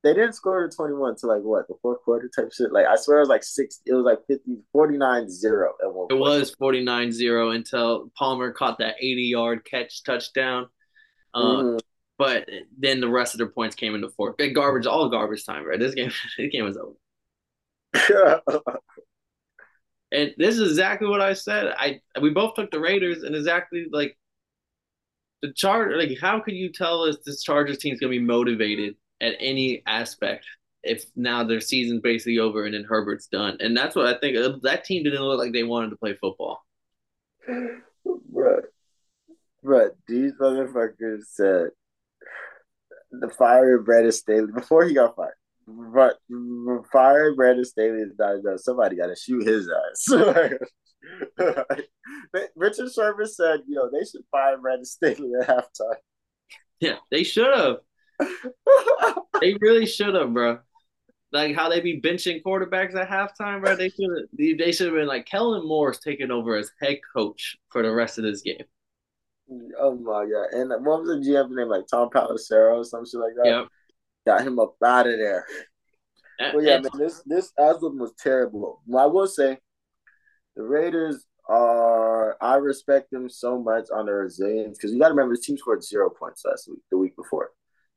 they 0.06 0.14
didn't 0.14 0.34
score 0.34 0.64
the 0.68 0.74
21 0.74 1.16
to 1.16 1.26
like 1.26 1.42
what 1.42 1.66
the 1.66 1.74
fourth 1.82 2.00
quarter 2.02 2.30
type 2.34 2.52
shit. 2.52 2.72
Like 2.72 2.86
I 2.86 2.94
swear 2.94 3.18
it 3.18 3.22
was 3.22 3.28
like 3.28 3.42
six, 3.42 3.80
it 3.84 3.92
was 3.92 4.04
like 4.04 4.20
50, 4.28 4.58
49 4.72 5.28
0 5.28 5.74
at 5.82 5.92
one 5.92 6.06
It 6.10 6.14
was 6.14 6.54
49 6.54 7.10
0 7.10 7.50
until 7.50 8.12
Palmer 8.16 8.52
caught 8.52 8.78
that 8.78 8.94
80 9.00 9.22
yard 9.22 9.64
catch 9.64 10.04
touchdown. 10.04 10.68
Uh, 11.34 11.42
mm-hmm. 11.42 11.78
But 12.18 12.48
then 12.78 13.00
the 13.00 13.08
rest 13.08 13.34
of 13.34 13.38
their 13.38 13.48
points 13.48 13.74
came 13.74 13.96
in 13.96 14.00
the 14.00 14.10
fourth. 14.10 14.36
Big 14.36 14.54
garbage, 14.54 14.86
all 14.86 15.10
garbage 15.10 15.44
time, 15.44 15.66
right? 15.66 15.78
This 15.78 15.94
game, 15.94 16.12
this 16.38 16.50
game 16.52 16.64
was 16.64 16.78
over. 16.78 16.94
and 20.12 20.34
this 20.38 20.56
is 20.56 20.70
exactly 20.70 21.08
what 21.08 21.20
I 21.20 21.32
said. 21.32 21.74
I 21.76 22.00
we 22.22 22.30
both 22.30 22.54
took 22.54 22.70
the 22.70 22.78
Raiders, 22.78 23.24
and 23.24 23.34
exactly 23.34 23.86
like 23.90 24.16
the 25.42 25.52
chart. 25.52 25.96
Like, 25.96 26.16
how 26.20 26.38
could 26.40 26.54
you 26.54 26.70
tell 26.70 27.02
us 27.02 27.16
this 27.26 27.42
Chargers 27.42 27.78
team 27.78 27.92
is 27.92 28.00
gonna 28.00 28.10
be 28.10 28.20
motivated 28.20 28.94
at 29.20 29.34
any 29.40 29.82
aspect 29.86 30.46
if 30.86 31.04
now 31.16 31.42
their 31.44 31.60
season's 31.60 32.00
basically 32.00 32.38
over 32.38 32.64
and 32.64 32.72
then 32.74 32.84
Herbert's 32.84 33.26
done. 33.26 33.56
And 33.60 33.76
that's 33.76 33.96
what 33.96 34.06
I 34.06 34.18
think. 34.18 34.62
That 34.62 34.84
team 34.84 35.02
didn't 35.02 35.22
look 35.22 35.38
like 35.38 35.52
they 35.52 35.64
wanted 35.64 35.90
to 35.90 35.96
play 35.96 36.14
football. 36.14 36.64
Right. 37.48 38.62
Right. 39.62 39.90
These 40.06 40.32
motherfuckers 40.34 41.24
said 41.32 41.70
the 43.10 43.28
fire 43.28 43.78
of 43.78 43.84
Brandon 43.84 44.12
Staley 44.12 44.52
before 44.52 44.84
he 44.84 44.94
got 44.94 45.16
fired. 45.16 45.34
But 45.66 46.18
fire 46.92 47.34
Brandon 47.34 47.64
Staley 47.64 48.02
is 48.02 48.12
not 48.18 48.36
enough. 48.36 48.60
Somebody 48.60 48.96
got 48.96 49.08
to 49.08 49.16
shoot 49.16 49.44
his 49.46 49.68
ass. 49.68 50.08
Richard 52.54 52.92
Sherman 52.92 53.26
said, 53.26 53.62
"You 53.66 53.74
know, 53.74 53.90
they 53.92 54.04
should 54.04 54.22
fire 54.30 54.58
Brandon 54.58 54.84
Staley 54.84 55.32
at 55.40 55.48
halftime." 55.48 55.96
Yeah, 56.78 56.98
they 57.10 57.24
should 57.24 57.52
have 57.52 57.78
they 59.40 59.54
really 59.60 59.86
should 59.86 60.14
have, 60.14 60.32
bro. 60.32 60.58
Like 61.32 61.56
how 61.56 61.68
they 61.68 61.80
be 61.80 62.00
benching 62.00 62.42
quarterbacks 62.42 62.94
at 62.94 63.08
halftime, 63.08 63.60
bro. 63.60 63.76
They 63.76 63.88
should 63.88 64.10
have. 64.10 64.58
They 64.58 64.72
should 64.72 64.86
have 64.86 64.96
been 64.96 65.08
like 65.08 65.26
Kellen 65.26 65.66
Moore's 65.66 65.98
taking 65.98 66.30
over 66.30 66.56
as 66.56 66.70
head 66.80 66.98
coach 67.14 67.56
for 67.68 67.82
the 67.82 67.92
rest 67.92 68.18
of 68.18 68.24
this 68.24 68.42
game. 68.42 68.64
Oh 69.78 69.94
my 69.96 70.24
god! 70.24 70.58
And 70.58 70.70
what 70.84 71.02
was 71.02 71.08
the 71.08 71.30
GM 71.30 71.50
name? 71.50 71.68
Like 71.68 71.86
Tom 71.88 72.10
Pelissero 72.10 72.78
or 72.78 72.84
some 72.84 73.04
shit 73.04 73.20
like 73.20 73.34
that. 73.36 73.46
Yep. 73.46 73.68
Got 74.26 74.46
him 74.46 74.58
up 74.58 74.76
out 74.84 75.06
of 75.06 75.18
there. 75.18 75.46
well, 76.54 76.62
yeah, 76.62 76.78
man. 76.78 76.90
This 76.96 77.22
this 77.26 77.52
Aslan 77.58 77.98
was 77.98 78.12
terrible. 78.18 78.82
Well, 78.86 79.04
I 79.04 79.06
will 79.06 79.28
say, 79.28 79.58
the 80.54 80.62
Raiders 80.62 81.24
are. 81.48 82.36
I 82.40 82.56
respect 82.56 83.10
them 83.10 83.28
so 83.28 83.60
much 83.60 83.86
on 83.92 84.06
their 84.06 84.18
resilience 84.18 84.78
because 84.78 84.92
you 84.92 84.98
got 84.98 85.08
to 85.08 85.14
remember 85.14 85.34
the 85.34 85.42
team 85.42 85.58
scored 85.58 85.84
zero 85.84 86.08
points 86.08 86.44
last 86.44 86.68
week, 86.68 86.80
the 86.90 86.98
week 86.98 87.16
before. 87.16 87.50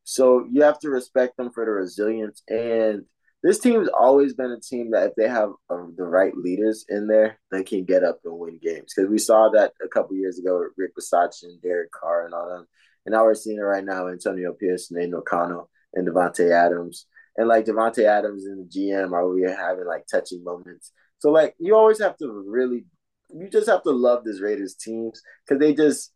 So 0.09 0.47
you 0.51 0.63
have 0.63 0.79
to 0.79 0.89
respect 0.89 1.37
them 1.37 1.51
for 1.51 1.63
the 1.63 1.71
resilience. 1.71 2.41
And 2.49 3.05
this 3.43 3.59
team's 3.59 3.89
always 3.89 4.33
been 4.33 4.49
a 4.49 4.59
team 4.59 4.89
that 4.89 5.09
if 5.09 5.15
they 5.15 5.27
have 5.27 5.51
uh, 5.69 5.85
the 5.95 6.03
right 6.03 6.35
leaders 6.35 6.83
in 6.89 7.05
there, 7.05 7.39
they 7.51 7.63
can 7.63 7.85
get 7.85 8.03
up 8.03 8.19
and 8.25 8.39
win 8.39 8.57
games. 8.59 8.91
Because 8.95 9.07
we 9.07 9.19
saw 9.19 9.49
that 9.49 9.73
a 9.85 9.87
couple 9.87 10.15
years 10.15 10.39
ago 10.39 10.57
with 10.57 10.71
Rick 10.79 10.93
Bisaccia 10.99 11.43
and 11.43 11.61
Derek 11.61 11.91
Carr 11.91 12.25
and 12.25 12.33
all 12.33 12.49
them. 12.49 12.65
And 13.05 13.13
now 13.13 13.23
we're 13.23 13.35
seeing 13.35 13.59
it 13.59 13.61
right 13.61 13.85
now 13.85 14.07
Antonio 14.07 14.53
Pierce, 14.53 14.89
Nate 14.89 15.13
O'Connell, 15.13 15.69
and 15.93 16.07
Davante 16.07 16.51
Adams. 16.51 17.05
And 17.37 17.47
like 17.47 17.65
Davante 17.65 18.03
Adams 18.03 18.45
and 18.45 18.67
the 18.67 18.79
GM 18.79 19.11
are 19.11 19.29
we 19.29 19.43
having 19.43 19.85
like 19.85 20.05
touching 20.11 20.43
moments. 20.43 20.91
So 21.19 21.29
like 21.29 21.53
you 21.59 21.75
always 21.75 22.01
have 22.01 22.17
to 22.17 22.31
really 22.47 22.85
you 23.29 23.47
just 23.47 23.69
have 23.69 23.83
to 23.83 23.91
love 23.91 24.23
this 24.23 24.41
Raiders 24.41 24.73
teams 24.73 25.21
because 25.45 25.59
they 25.59 25.75
just 25.75 26.11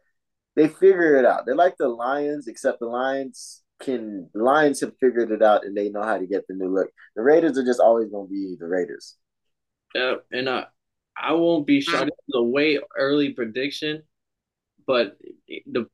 they 0.56 0.68
figure 0.68 1.16
it 1.16 1.26
out. 1.26 1.46
They're 1.46 1.56
like 1.56 1.78
the 1.78 1.88
Lions, 1.88 2.48
except 2.48 2.80
the 2.80 2.88
Lions 2.88 3.63
can 3.84 4.30
Lions 4.34 4.80
have 4.82 4.94
figured 5.00 5.32
it 5.32 5.42
out 5.42 5.66
and 5.66 5.76
they 5.76 5.90
know 5.90 6.04
how 6.04 6.18
to 6.18 6.28
get 6.28 6.48
the 6.48 6.54
new 6.54 6.74
look. 6.74 6.90
The 7.16 7.22
Raiders 7.22 7.58
are 7.58 7.66
just 7.66 7.80
always 7.80 8.10
going 8.10 8.28
to 8.28 8.32
be 8.32 8.56
the 8.60 8.68
Raiders. 8.68 9.16
Yeah, 9.94 10.16
and 10.32 10.50
uh, 10.50 10.66
I 11.16 11.34
won't 11.34 11.68
be 11.68 11.82
shocked. 11.82 12.10
It's 12.10 12.36
a 12.36 12.44
way 12.44 12.80
early 12.98 13.34
prediction, 13.34 14.04
but 14.88 15.18
the 15.48 15.86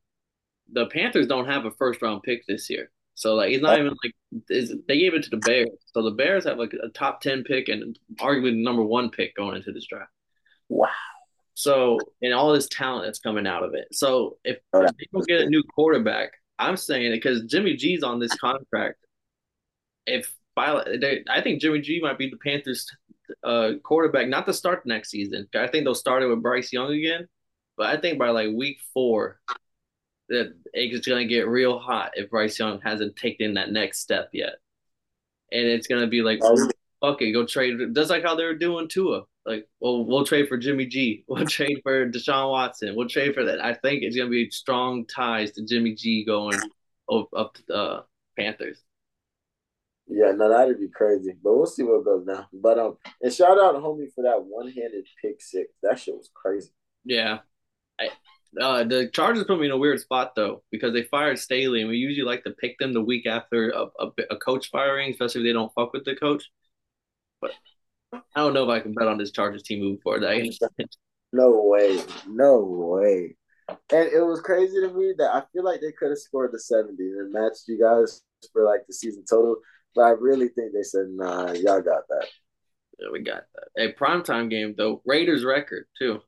the 0.72 0.86
Panthers 0.86 1.26
don't 1.26 1.46
have 1.46 1.64
a 1.64 1.70
first 1.72 2.00
round 2.00 2.22
pick 2.22 2.46
this 2.46 2.70
year, 2.70 2.90
so 3.14 3.34
like 3.34 3.52
it's 3.52 3.62
not 3.62 3.78
even 3.78 3.94
like 4.02 4.14
they 4.48 4.98
gave 4.98 5.14
it 5.14 5.24
to 5.24 5.30
the 5.30 5.36
Bears. 5.36 5.68
So 5.92 6.02
the 6.02 6.12
Bears 6.12 6.44
have 6.44 6.58
like 6.58 6.72
a 6.72 6.88
top 6.88 7.20
ten 7.20 7.44
pick 7.44 7.68
and 7.68 7.98
arguably 8.18 8.52
the 8.52 8.64
number 8.64 8.82
one 8.82 9.10
pick 9.10 9.36
going 9.36 9.56
into 9.56 9.72
this 9.72 9.86
draft. 9.86 10.10
Wow. 10.68 10.88
So 11.54 11.98
and 12.22 12.32
all 12.32 12.52
this 12.52 12.68
talent 12.68 13.04
that's 13.04 13.18
coming 13.18 13.46
out 13.46 13.64
of 13.64 13.74
it. 13.74 13.88
So 13.92 14.38
if, 14.44 14.58
oh, 14.72 14.84
if 14.84 14.96
they 14.96 15.06
don't 15.12 15.26
get 15.26 15.42
a 15.42 15.50
new 15.50 15.62
quarterback, 15.62 16.32
I'm 16.60 16.76
saying 16.76 17.06
it 17.06 17.16
because 17.16 17.44
Jimmy 17.44 17.74
G's 17.74 18.02
on 18.02 18.20
this 18.20 18.34
contract. 18.34 18.98
If 20.06 20.32
I 20.56 21.40
think 21.42 21.60
Jimmy 21.60 21.80
G 21.80 22.00
might 22.00 22.18
be 22.18 22.28
the 22.28 22.36
Panthers' 22.36 22.86
uh, 23.42 23.72
quarterback, 23.82 24.28
not 24.28 24.46
to 24.46 24.52
start 24.52 24.84
next 24.84 25.10
season. 25.10 25.48
I 25.54 25.66
think 25.68 25.84
they'll 25.84 25.94
start 25.94 26.22
it 26.22 26.26
with 26.26 26.42
Bryce 26.42 26.72
Young 26.72 26.92
again, 26.92 27.26
but 27.76 27.86
I 27.86 27.98
think 27.98 28.18
by 28.18 28.30
like 28.30 28.50
week 28.54 28.78
four, 28.92 29.40
that 30.28 30.54
it's 30.74 31.06
gonna 31.06 31.24
get 31.24 31.48
real 31.48 31.78
hot 31.78 32.12
if 32.14 32.30
Bryce 32.30 32.58
Young 32.58 32.80
hasn't 32.82 33.16
taken 33.16 33.54
that 33.54 33.72
next 33.72 34.00
step 34.00 34.28
yet, 34.32 34.56
and 35.50 35.64
it's 35.64 35.86
gonna 35.86 36.06
be 36.06 36.22
like, 36.22 36.40
oh. 36.42 36.70
okay, 37.02 37.32
go 37.32 37.46
trade 37.46 37.78
just 37.94 38.10
like 38.10 38.22
how 38.22 38.34
they 38.34 38.44
were 38.44 38.54
doing 38.54 38.88
Tua. 38.88 39.22
Like, 39.46 39.68
well, 39.80 40.04
we'll 40.04 40.24
trade 40.24 40.48
for 40.48 40.58
Jimmy 40.58 40.86
G. 40.86 41.24
We'll 41.28 41.46
trade 41.46 41.80
for 41.82 42.10
Deshaun 42.10 42.50
Watson. 42.50 42.94
We'll 42.94 43.08
trade 43.08 43.34
for 43.34 43.44
that. 43.44 43.64
I 43.64 43.74
think 43.74 44.02
it's 44.02 44.16
gonna 44.16 44.30
be 44.30 44.50
strong 44.50 45.06
ties 45.06 45.52
to 45.52 45.64
Jimmy 45.64 45.94
G 45.94 46.24
going 46.24 46.60
up 47.10 47.54
to 47.54 47.62
the 47.66 48.04
Panthers. 48.38 48.82
Yeah, 50.06 50.32
no, 50.32 50.48
that'd 50.48 50.80
be 50.80 50.88
crazy. 50.88 51.34
But 51.42 51.56
we'll 51.56 51.66
see 51.66 51.84
what 51.84 52.04
goes 52.04 52.26
down. 52.26 52.46
But 52.52 52.78
um, 52.78 52.96
and 53.22 53.32
shout 53.32 53.62
out 53.62 53.72
to 53.72 53.78
homie 53.78 54.12
for 54.12 54.24
that 54.24 54.42
one 54.42 54.66
handed 54.66 55.06
pick 55.22 55.40
six. 55.40 55.72
That 55.82 56.00
shit 56.00 56.16
was 56.16 56.30
crazy. 56.34 56.70
Yeah, 57.04 57.38
I, 57.98 58.10
uh, 58.60 58.84
the 58.84 59.08
Chargers 59.12 59.44
put 59.44 59.60
me 59.60 59.66
in 59.66 59.72
a 59.72 59.78
weird 59.78 60.00
spot 60.00 60.34
though 60.34 60.62
because 60.70 60.92
they 60.92 61.04
fired 61.04 61.38
Staley, 61.38 61.80
and 61.80 61.88
we 61.88 61.96
usually 61.96 62.26
like 62.26 62.42
to 62.44 62.50
pick 62.50 62.78
them 62.78 62.92
the 62.92 63.00
week 63.00 63.26
after 63.26 63.70
a, 63.70 63.86
a, 64.00 64.10
a 64.30 64.36
coach 64.36 64.70
firing, 64.70 65.10
especially 65.10 65.42
if 65.42 65.46
they 65.46 65.52
don't 65.52 65.72
fuck 65.74 65.92
with 65.92 66.04
the 66.04 66.16
coach. 66.16 66.50
But 67.40 67.52
I 68.12 68.20
don't 68.36 68.54
know 68.54 68.64
if 68.64 68.70
I 68.70 68.80
can 68.80 68.92
bet 68.92 69.08
on 69.08 69.18
this 69.18 69.32
Chargers 69.32 69.62
team 69.62 69.80
moving 69.80 70.00
forward. 70.02 70.22
no 71.32 71.62
way, 71.64 72.02
no 72.26 72.60
way. 72.60 73.36
And 73.68 74.08
it 74.12 74.24
was 74.24 74.40
crazy 74.40 74.80
to 74.80 74.92
me 74.92 75.14
that 75.18 75.34
I 75.34 75.42
feel 75.52 75.64
like 75.64 75.80
they 75.80 75.92
could 75.92 76.10
have 76.10 76.18
scored 76.18 76.52
the 76.52 76.58
70 76.58 76.96
and 76.98 77.32
matched 77.32 77.68
you 77.68 77.80
guys 77.80 78.22
for 78.52 78.64
like 78.64 78.86
the 78.86 78.92
season 78.92 79.24
total. 79.28 79.56
But 79.94 80.02
I 80.02 80.10
really 80.10 80.48
think 80.48 80.72
they 80.72 80.82
said, 80.82 81.06
nah, 81.10 81.52
y'all 81.52 81.82
got 81.82 82.02
that. 82.08 82.26
Yeah, 82.98 83.08
we 83.12 83.20
got 83.20 83.44
that. 83.54 83.82
A 83.82 83.92
primetime 83.92 84.50
game 84.50 84.74
though. 84.76 85.02
Raiders 85.04 85.44
record 85.44 85.86
too. 85.98 86.20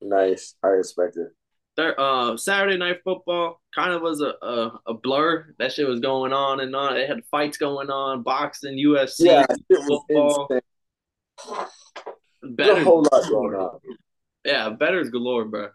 Nice. 0.00 0.54
I 0.62 0.68
respect 0.68 1.16
it. 1.16 1.98
uh, 1.98 2.36
Saturday 2.36 2.76
night 2.76 2.98
football 3.04 3.60
kind 3.74 3.92
of 3.92 4.02
was 4.02 4.20
a, 4.20 4.34
a, 4.42 4.80
a, 4.88 4.94
blur. 4.94 5.54
That 5.58 5.72
shit 5.72 5.86
was 5.86 6.00
going 6.00 6.32
on 6.32 6.60
and 6.60 6.74
on. 6.74 6.94
They 6.94 7.06
had 7.06 7.20
fights 7.30 7.58
going 7.58 7.90
on, 7.90 8.22
boxing, 8.22 8.76
UFC, 8.76 9.26
yeah, 9.26 9.46
football. 9.68 10.46
Insane. 10.50 10.60
Better, 12.42 12.80
a 12.80 12.84
whole 12.84 13.06
lot 13.12 13.28
going 13.28 13.54
on. 13.54 13.78
Yeah, 14.44 14.70
better's 14.70 15.10
galore, 15.10 15.44
bro. 15.44 15.68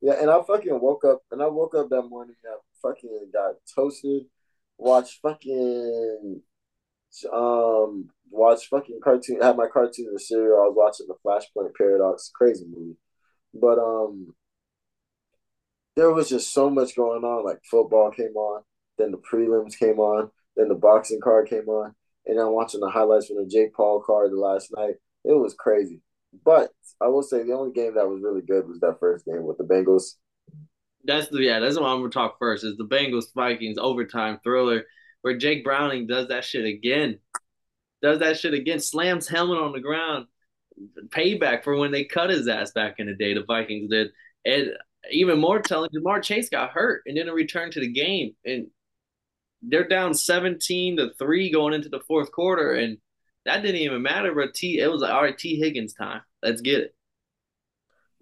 Yeah, 0.00 0.14
and 0.20 0.30
I 0.30 0.40
fucking 0.46 0.78
woke 0.80 1.04
up 1.04 1.22
and 1.30 1.42
I 1.42 1.46
woke 1.46 1.74
up 1.74 1.88
that 1.90 2.02
morning 2.02 2.36
and 2.44 2.54
I 2.54 2.56
fucking 2.82 3.30
got 3.32 3.54
toasted, 3.74 4.24
watched 4.78 5.20
fucking 5.22 6.42
um 7.32 8.10
watch 8.30 8.68
fucking 8.68 9.00
cartoon 9.02 9.40
had 9.40 9.56
my 9.56 9.66
cartoon 9.66 10.08
and 10.08 10.20
cereal. 10.20 10.56
I 10.56 10.68
was 10.68 10.74
watching 10.76 11.06
the 11.08 11.14
Flashpoint 11.24 11.74
Paradox, 11.76 12.30
crazy 12.34 12.66
movie. 12.68 12.96
But 13.54 13.78
um 13.78 14.34
there 15.94 16.12
was 16.12 16.28
just 16.28 16.52
so 16.52 16.68
much 16.68 16.94
going 16.94 17.24
on. 17.24 17.44
Like 17.44 17.60
football 17.64 18.10
came 18.10 18.36
on, 18.36 18.62
then 18.98 19.10
the 19.10 19.18
prelims 19.18 19.78
came 19.78 19.98
on, 19.98 20.30
then 20.56 20.68
the 20.68 20.74
boxing 20.74 21.20
card 21.20 21.48
came 21.48 21.68
on, 21.68 21.94
and 22.26 22.38
I'm 22.38 22.52
watching 22.52 22.80
the 22.80 22.90
highlights 22.90 23.26
from 23.26 23.36
the 23.36 23.46
Jake 23.46 23.74
Paul 23.74 24.00
card 24.00 24.32
last 24.32 24.72
night. 24.76 24.94
It 25.24 25.32
was 25.32 25.54
crazy. 25.54 26.00
But 26.44 26.70
I 27.00 27.08
will 27.08 27.22
say 27.22 27.42
the 27.42 27.52
only 27.52 27.72
game 27.72 27.94
that 27.94 28.08
was 28.08 28.22
really 28.22 28.42
good 28.42 28.68
was 28.68 28.80
that 28.80 28.98
first 29.00 29.24
game 29.24 29.44
with 29.44 29.58
the 29.58 29.64
Bengals. 29.64 30.14
That's 31.04 31.28
the 31.28 31.40
yeah, 31.40 31.60
that's 31.60 31.78
what 31.78 31.86
I'm 31.86 32.00
gonna 32.00 32.10
talk 32.10 32.38
first. 32.38 32.64
Is 32.64 32.76
the 32.76 32.84
Bengals 32.84 33.32
Vikings 33.34 33.78
overtime 33.78 34.40
thriller 34.42 34.84
where 35.22 35.36
Jake 35.36 35.64
Browning 35.64 36.06
does 36.06 36.28
that 36.28 36.44
shit 36.44 36.64
again. 36.64 37.18
Does 38.02 38.18
that 38.20 38.38
shit 38.38 38.54
again, 38.54 38.80
slams 38.80 39.28
helmet 39.28 39.58
on 39.58 39.72
the 39.72 39.80
ground. 39.80 40.26
Payback 41.08 41.64
for 41.64 41.76
when 41.76 41.90
they 41.90 42.04
cut 42.04 42.30
his 42.30 42.46
ass 42.48 42.72
back 42.72 42.96
in 42.98 43.06
the 43.06 43.14
day, 43.14 43.34
the 43.34 43.44
Vikings 43.44 43.90
did. 43.90 44.10
And 44.44 44.68
even 45.10 45.40
more 45.40 45.60
telling, 45.60 45.90
Ja'Marr 45.90 46.22
Chase 46.22 46.48
got 46.48 46.70
hurt 46.70 47.02
and 47.06 47.16
didn't 47.16 47.34
return 47.34 47.70
to 47.72 47.80
the 47.80 47.90
game. 47.90 48.34
And 48.44 48.68
they're 49.68 49.88
down 49.88 50.14
17 50.14 50.96
to 50.98 51.10
3 51.18 51.50
going 51.50 51.74
into 51.74 51.88
the 51.88 52.00
fourth 52.00 52.30
quarter. 52.32 52.72
And 52.72 52.98
that 53.44 53.62
didn't 53.62 53.80
even 53.80 54.02
matter, 54.02 54.34
but 54.34 54.54
T 54.54 54.78
it 54.78 54.90
was 54.90 55.02
like, 55.02 55.12
all 55.12 55.22
right, 55.22 55.36
Tee 55.36 55.56
Higgins 55.56 55.94
time. 55.94 56.22
Let's 56.42 56.60
get 56.60 56.80
it. 56.80 56.94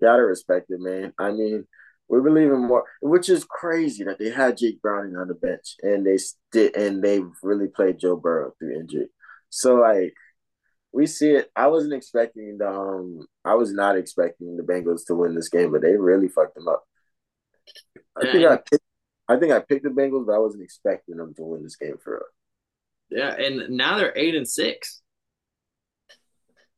Gotta 0.01 0.23
respect 0.23 0.71
it, 0.71 0.81
man. 0.81 1.13
I 1.19 1.31
mean, 1.33 1.67
we 2.09 2.21
believe 2.21 2.51
in 2.51 2.67
more, 2.67 2.85
which 3.01 3.29
is 3.29 3.45
crazy 3.45 4.05
that 4.05 4.19
they 4.19 4.31
had 4.31 4.59
Jake 4.59 4.83
Browning 4.83 5.17
on 5.17 5.29
the 5.29 5.35
bench 5.35 5.77
and 5.83 6.07
they 6.07 6.19
did 6.53 6.77
and 6.77 7.03
they 7.03 7.21
really 7.43 7.69
played 7.69 7.99
Joe 7.99 8.17
Burrow 8.17 8.53
through 8.59 8.79
injury. 8.79 9.09
So 9.49 9.77
like 9.77 10.15
we 10.93 11.07
see 11.07 11.31
it. 11.31 11.51
I 11.57 11.67
wasn't 11.69 11.95
expecting 11.95 12.59
the 12.59 12.69
um 12.71 13.27
I 13.45 13.55
was 13.55 13.73
not 13.73 13.97
expecting 13.97 14.57
the 14.57 14.63
Bengals 14.63 15.07
to 15.07 15.15
win 15.15 15.35
this 15.35 15.49
game, 15.49 15.73
but 15.73 15.83
they 15.83 15.97
really 15.97 16.29
fucked 16.29 16.55
them 16.55 16.69
up. 16.69 16.85
I 18.17 18.31
think 18.31 18.47
I 18.47 18.57
picked, 18.59 18.84
I 19.29 19.37
think 19.37 19.53
I 19.53 19.61
picked 19.61 19.85
the 19.85 19.91
Bengals, 19.91 20.27
but 20.27 20.35
I 20.35 20.39
wasn't 20.39 20.65
expecting 20.65 21.17
them 21.17 21.35
to 21.35 21.43
win 21.43 21.63
this 21.63 21.77
game 21.77 21.97
for 22.03 22.13
real. 23.11 23.21
Yeah, 23.21 23.35
and 23.35 23.77
now 23.77 23.97
they're 23.97 24.17
eight 24.17 24.35
and 24.35 24.49
six. 24.49 25.03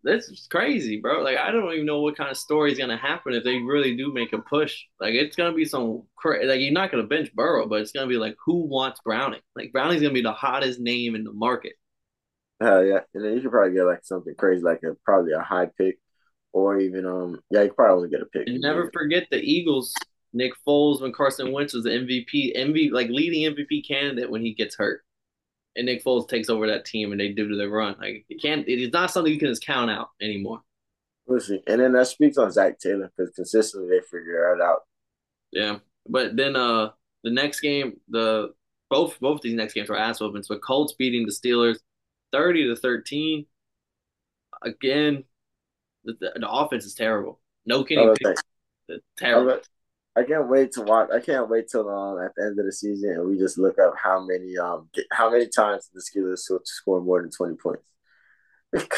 This 0.02 0.28
is 0.28 0.46
crazy, 0.48 1.00
bro. 1.00 1.22
Like 1.22 1.36
I 1.36 1.50
don't 1.50 1.72
even 1.72 1.86
know 1.86 2.00
what 2.00 2.16
kind 2.16 2.30
of 2.30 2.36
story 2.36 2.70
is 2.70 2.78
gonna 2.78 2.96
happen 2.96 3.34
if 3.34 3.42
they 3.42 3.58
really 3.58 3.96
do 3.96 4.12
make 4.12 4.32
a 4.32 4.38
push. 4.38 4.84
Like 5.00 5.14
it's 5.14 5.34
gonna 5.34 5.54
be 5.54 5.64
some 5.64 6.02
cra- 6.16 6.46
like 6.46 6.60
you're 6.60 6.72
not 6.72 6.92
gonna 6.92 7.02
bench 7.02 7.34
Burrow, 7.34 7.66
but 7.66 7.80
it's 7.80 7.90
gonna 7.90 8.06
be 8.06 8.16
like 8.16 8.36
who 8.44 8.66
wants 8.66 9.00
Browning? 9.04 9.40
Like 9.56 9.72
Browning's 9.72 10.02
gonna 10.02 10.14
be 10.14 10.22
the 10.22 10.32
hottest 10.32 10.78
name 10.78 11.16
in 11.16 11.24
the 11.24 11.32
market. 11.32 11.72
Hell 12.60 12.84
yeah, 12.84 13.00
and 13.14 13.24
then 13.24 13.34
you 13.34 13.40
could 13.40 13.50
probably 13.50 13.74
get 13.74 13.84
like 13.84 14.04
something 14.04 14.34
crazy, 14.36 14.62
like 14.62 14.82
a 14.84 14.94
probably 15.04 15.32
a 15.32 15.40
high 15.40 15.70
pick, 15.76 15.98
or 16.52 16.78
even 16.78 17.04
um 17.04 17.40
yeah, 17.50 17.62
you 17.62 17.72
probably 17.72 17.96
only 17.96 18.08
get 18.08 18.22
a 18.22 18.26
pick. 18.26 18.46
And 18.46 18.60
never 18.60 18.90
forget 18.92 19.26
the 19.30 19.40
Eagles. 19.40 19.92
Nick 20.36 20.52
Foles 20.66 21.00
when 21.00 21.12
Carson 21.12 21.52
Wentz 21.52 21.72
was 21.72 21.84
the 21.84 21.90
MVP, 21.90 22.56
MVP 22.56 22.92
like 22.92 23.08
leading 23.08 23.52
MVP 23.52 23.86
candidate 23.86 24.30
when 24.30 24.42
he 24.42 24.54
gets 24.54 24.76
hurt 24.76 25.02
and 25.76 25.86
Nick 25.86 26.02
Foles 26.02 26.28
takes 26.28 26.48
over 26.48 26.66
that 26.66 26.84
team 26.84 27.12
and 27.12 27.20
they 27.20 27.28
do 27.28 27.48
to 27.48 27.56
their 27.56 27.68
run. 27.68 27.96
Like 28.00 28.24
it 28.28 28.40
can't. 28.40 28.64
It's 28.66 28.92
not 28.92 29.10
something 29.10 29.32
you 29.32 29.38
can 29.38 29.48
just 29.48 29.64
count 29.64 29.90
out 29.90 30.10
anymore. 30.20 30.62
Listen, 31.26 31.60
and 31.66 31.80
then 31.80 31.92
that 31.92 32.06
speaks 32.06 32.38
on 32.38 32.50
Zac 32.50 32.78
Taylor 32.78 33.12
because 33.16 33.34
consistently 33.34 33.88
they 33.88 34.00
figure 34.00 34.54
it 34.54 34.62
out. 34.62 34.84
Yeah, 35.52 35.78
but 36.08 36.36
then 36.36 36.56
uh 36.56 36.90
the 37.24 37.30
next 37.30 37.60
game, 37.60 38.00
the 38.08 38.54
both 38.88 39.18
both 39.20 39.42
these 39.42 39.54
next 39.54 39.74
games 39.74 39.88
were 39.88 39.98
ass 39.98 40.20
whoopings. 40.20 40.48
But 40.48 40.62
Colts 40.62 40.94
beating 40.94 41.26
the 41.26 41.32
Steelers, 41.32 41.78
thirty 42.32 42.66
to 42.66 42.76
thirteen. 42.76 43.46
Again, 44.62 45.24
the, 46.04 46.14
the, 46.18 46.32
the 46.36 46.50
offense 46.50 46.86
is 46.86 46.94
terrible. 46.94 47.40
No 47.66 47.84
Kenny 47.84 48.08
Pickett. 48.16 48.40
Terrible. 49.18 49.60
I 50.16 50.22
can't 50.22 50.48
wait 50.48 50.72
to 50.72 50.82
watch. 50.82 51.10
I 51.14 51.20
can't 51.20 51.50
wait 51.50 51.68
till 51.68 51.88
um, 51.90 52.18
at 52.18 52.32
the 52.34 52.44
end 52.44 52.58
of 52.58 52.64
the 52.64 52.72
season 52.72 53.10
and 53.10 53.28
we 53.28 53.38
just 53.38 53.58
look 53.58 53.78
up 53.78 53.94
how 54.02 54.24
many 54.24 54.56
um 54.56 54.88
get, 54.94 55.04
how 55.12 55.30
many 55.30 55.46
times 55.46 55.90
the 55.92 56.00
Steelers 56.00 56.48
score 56.64 57.02
more 57.02 57.20
than 57.20 57.30
twenty 57.30 57.56
points. 57.56 57.86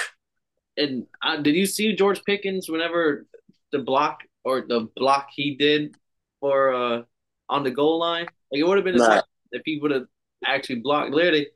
and 0.77 1.07
uh, 1.23 1.37
did 1.39 1.57
you 1.57 1.67
see 1.67 1.97
George 1.97 2.23
Pickens 2.25 2.69
whenever 2.69 3.27
the 3.73 3.81
block 3.81 4.21
or 4.45 4.61
the 4.61 4.89
block 4.97 5.29
he 5.35 5.57
did 5.57 5.97
for 6.41 6.73
uh 6.73 7.03
on 7.49 7.65
the 7.65 7.71
goal 7.73 7.99
line? 7.99 8.29
Like 8.53 8.61
it 8.61 8.65
would 8.65 8.79
have 8.79 8.85
been 8.85 8.97
nah. 8.97 9.23
if 9.51 9.63
he 9.65 9.79
would 9.81 9.91
have 9.91 10.07
actually 10.47 10.81
blocked. 10.81 11.11
Literally, 11.11 11.49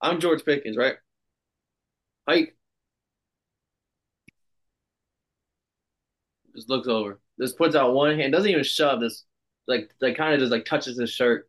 I'm 0.00 0.18
George 0.18 0.44
Pickens, 0.46 0.78
right? 0.78 0.96
Hike. 2.26 2.56
Just 6.54 6.70
looks 6.70 6.88
over. 6.88 7.20
Just 7.40 7.58
puts 7.58 7.74
out 7.74 7.94
one 7.94 8.18
hand, 8.18 8.32
doesn't 8.32 8.50
even 8.50 8.64
shove. 8.64 9.00
This 9.00 9.24
like 9.66 9.90
like 10.00 10.16
kind 10.16 10.34
of 10.34 10.40
just 10.40 10.52
like 10.52 10.64
touches 10.64 10.98
his 10.98 11.10
shirt, 11.10 11.48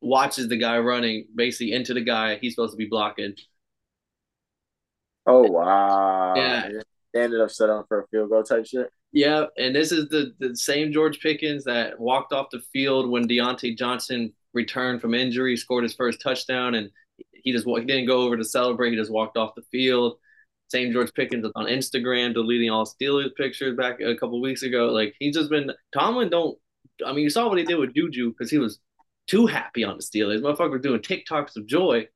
watches 0.00 0.48
the 0.48 0.56
guy 0.56 0.78
running 0.78 1.26
basically 1.34 1.72
into 1.72 1.94
the 1.94 2.00
guy 2.02 2.36
he's 2.36 2.54
supposed 2.54 2.72
to 2.72 2.76
be 2.76 2.86
blocking. 2.86 3.34
Oh 5.26 5.42
wow! 5.42 6.34
Yeah, 6.36 6.68
they 7.14 7.22
ended 7.22 7.40
up 7.40 7.50
settling 7.50 7.84
for 7.88 8.02
a 8.02 8.06
field 8.08 8.30
goal 8.30 8.42
type 8.42 8.66
shit. 8.66 8.90
Yeah, 9.12 9.46
and 9.56 9.74
this 9.74 9.92
is 9.92 10.08
the 10.08 10.34
the 10.38 10.56
same 10.56 10.92
George 10.92 11.20
Pickens 11.20 11.64
that 11.64 11.98
walked 12.00 12.32
off 12.32 12.50
the 12.50 12.62
field 12.72 13.10
when 13.10 13.28
Diontae 13.28 13.76
Johnson 13.76 14.32
returned 14.54 15.00
from 15.00 15.14
injury, 15.14 15.56
scored 15.56 15.84
his 15.84 15.94
first 15.94 16.20
touchdown, 16.20 16.74
and 16.74 16.90
he 17.32 17.52
just 17.52 17.66
he 17.66 17.84
didn't 17.84 18.06
go 18.06 18.22
over 18.22 18.36
to 18.36 18.44
celebrate. 18.44 18.90
He 18.90 18.96
just 18.96 19.12
walked 19.12 19.36
off 19.36 19.54
the 19.54 19.62
field. 19.70 20.18
Same 20.72 20.92
George 20.92 21.12
Pickens 21.14 21.46
on 21.54 21.66
Instagram, 21.66 22.34
deleting 22.34 22.70
all 22.70 22.86
Steelers 22.86 23.34
pictures 23.36 23.76
back 23.76 24.00
a 24.00 24.16
couple 24.16 24.40
weeks 24.40 24.62
ago. 24.62 24.86
Like 24.86 25.14
he's 25.18 25.36
just 25.36 25.50
been 25.50 25.70
Tomlin. 25.94 26.30
Don't 26.30 26.58
I 27.06 27.12
mean 27.12 27.24
you 27.24 27.30
saw 27.30 27.48
what 27.48 27.58
he 27.58 27.64
did 27.64 27.78
with 27.78 27.94
Juju 27.94 28.30
because 28.30 28.50
he 28.50 28.58
was 28.58 28.80
too 29.26 29.46
happy 29.46 29.84
on 29.84 29.98
the 29.98 30.02
Steelers. 30.02 30.40
Motherfucker 30.40 30.82
doing 30.82 31.00
TikToks 31.00 31.56
of 31.56 31.66
joy, 31.66 32.08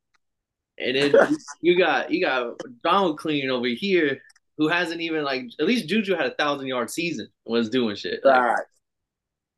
and 0.78 0.96
then 0.96 1.36
you 1.60 1.78
got 1.78 2.10
you 2.10 2.20
got 2.20 2.58
Donald 2.82 3.18
Clean 3.18 3.48
over 3.50 3.68
here 3.68 4.20
who 4.58 4.68
hasn't 4.68 5.02
even 5.02 5.22
like 5.22 5.44
at 5.60 5.66
least 5.66 5.88
Juju 5.88 6.16
had 6.16 6.26
a 6.26 6.34
thousand 6.34 6.66
yard 6.66 6.90
season 6.90 7.28
was 7.44 7.68
doing 7.68 7.94
shit. 7.94 8.20
Right. 8.24 8.56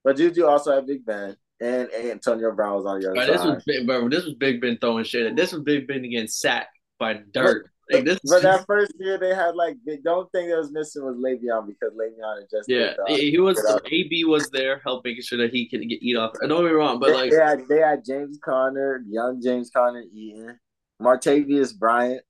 But 0.04 0.16
Juju 0.16 0.44
also 0.44 0.74
had 0.74 0.86
Big 0.86 1.04
Ben 1.06 1.36
and, 1.60 1.88
and 1.90 2.10
Antonio 2.10 2.52
Brown 2.52 2.76
was 2.76 2.86
on 2.86 3.00
the 3.00 3.10
other 3.10 3.18
right, 3.18 3.28
side. 3.28 3.38
This 3.38 3.44
was 3.44 3.64
big, 3.64 3.86
bro. 3.86 4.08
This 4.08 4.24
was 4.24 4.34
Big 4.34 4.60
Ben 4.60 4.78
throwing 4.78 5.04
shit. 5.04 5.34
This 5.36 5.52
was 5.52 5.62
Big 5.62 5.86
Ben 5.86 6.02
getting 6.02 6.28
sacked 6.28 6.76
by 6.98 7.20
dirt. 7.32 7.70
Like 7.90 8.04
this, 8.04 8.18
but 8.24 8.42
that 8.42 8.66
first 8.66 8.92
year 8.98 9.16
they 9.18 9.34
had 9.34 9.54
like 9.54 9.76
the 9.86 9.98
only 10.10 10.28
thing 10.32 10.50
that 10.50 10.58
was 10.58 10.70
missing 10.70 11.04
was 11.04 11.16
Le'Veon 11.16 11.66
because 11.66 11.92
Le'Veon 11.94 12.40
had 12.40 12.48
just 12.50 12.68
yeah 12.68 12.92
he 13.06 13.38
was 13.38 13.58
AB 13.90 14.24
was 14.24 14.50
there 14.50 14.82
helping 14.84 15.12
making 15.12 15.22
sure 15.22 15.38
that 15.38 15.54
he 15.54 15.66
can 15.68 15.86
get 15.88 16.02
eat 16.02 16.16
off. 16.16 16.32
I 16.42 16.46
don't 16.46 16.62
get 16.62 16.70
me 16.70 16.72
wrong, 16.72 17.00
but 17.00 17.08
they, 17.08 17.14
like 17.14 17.30
they 17.30 17.36
had, 17.36 17.68
they 17.68 17.80
had 17.80 18.04
James 18.04 18.38
Conner, 18.44 19.02
young 19.08 19.40
James 19.42 19.70
Conner 19.70 20.04
eating 20.12 20.58
Martavis 21.00 21.76
Bryant. 21.76 22.22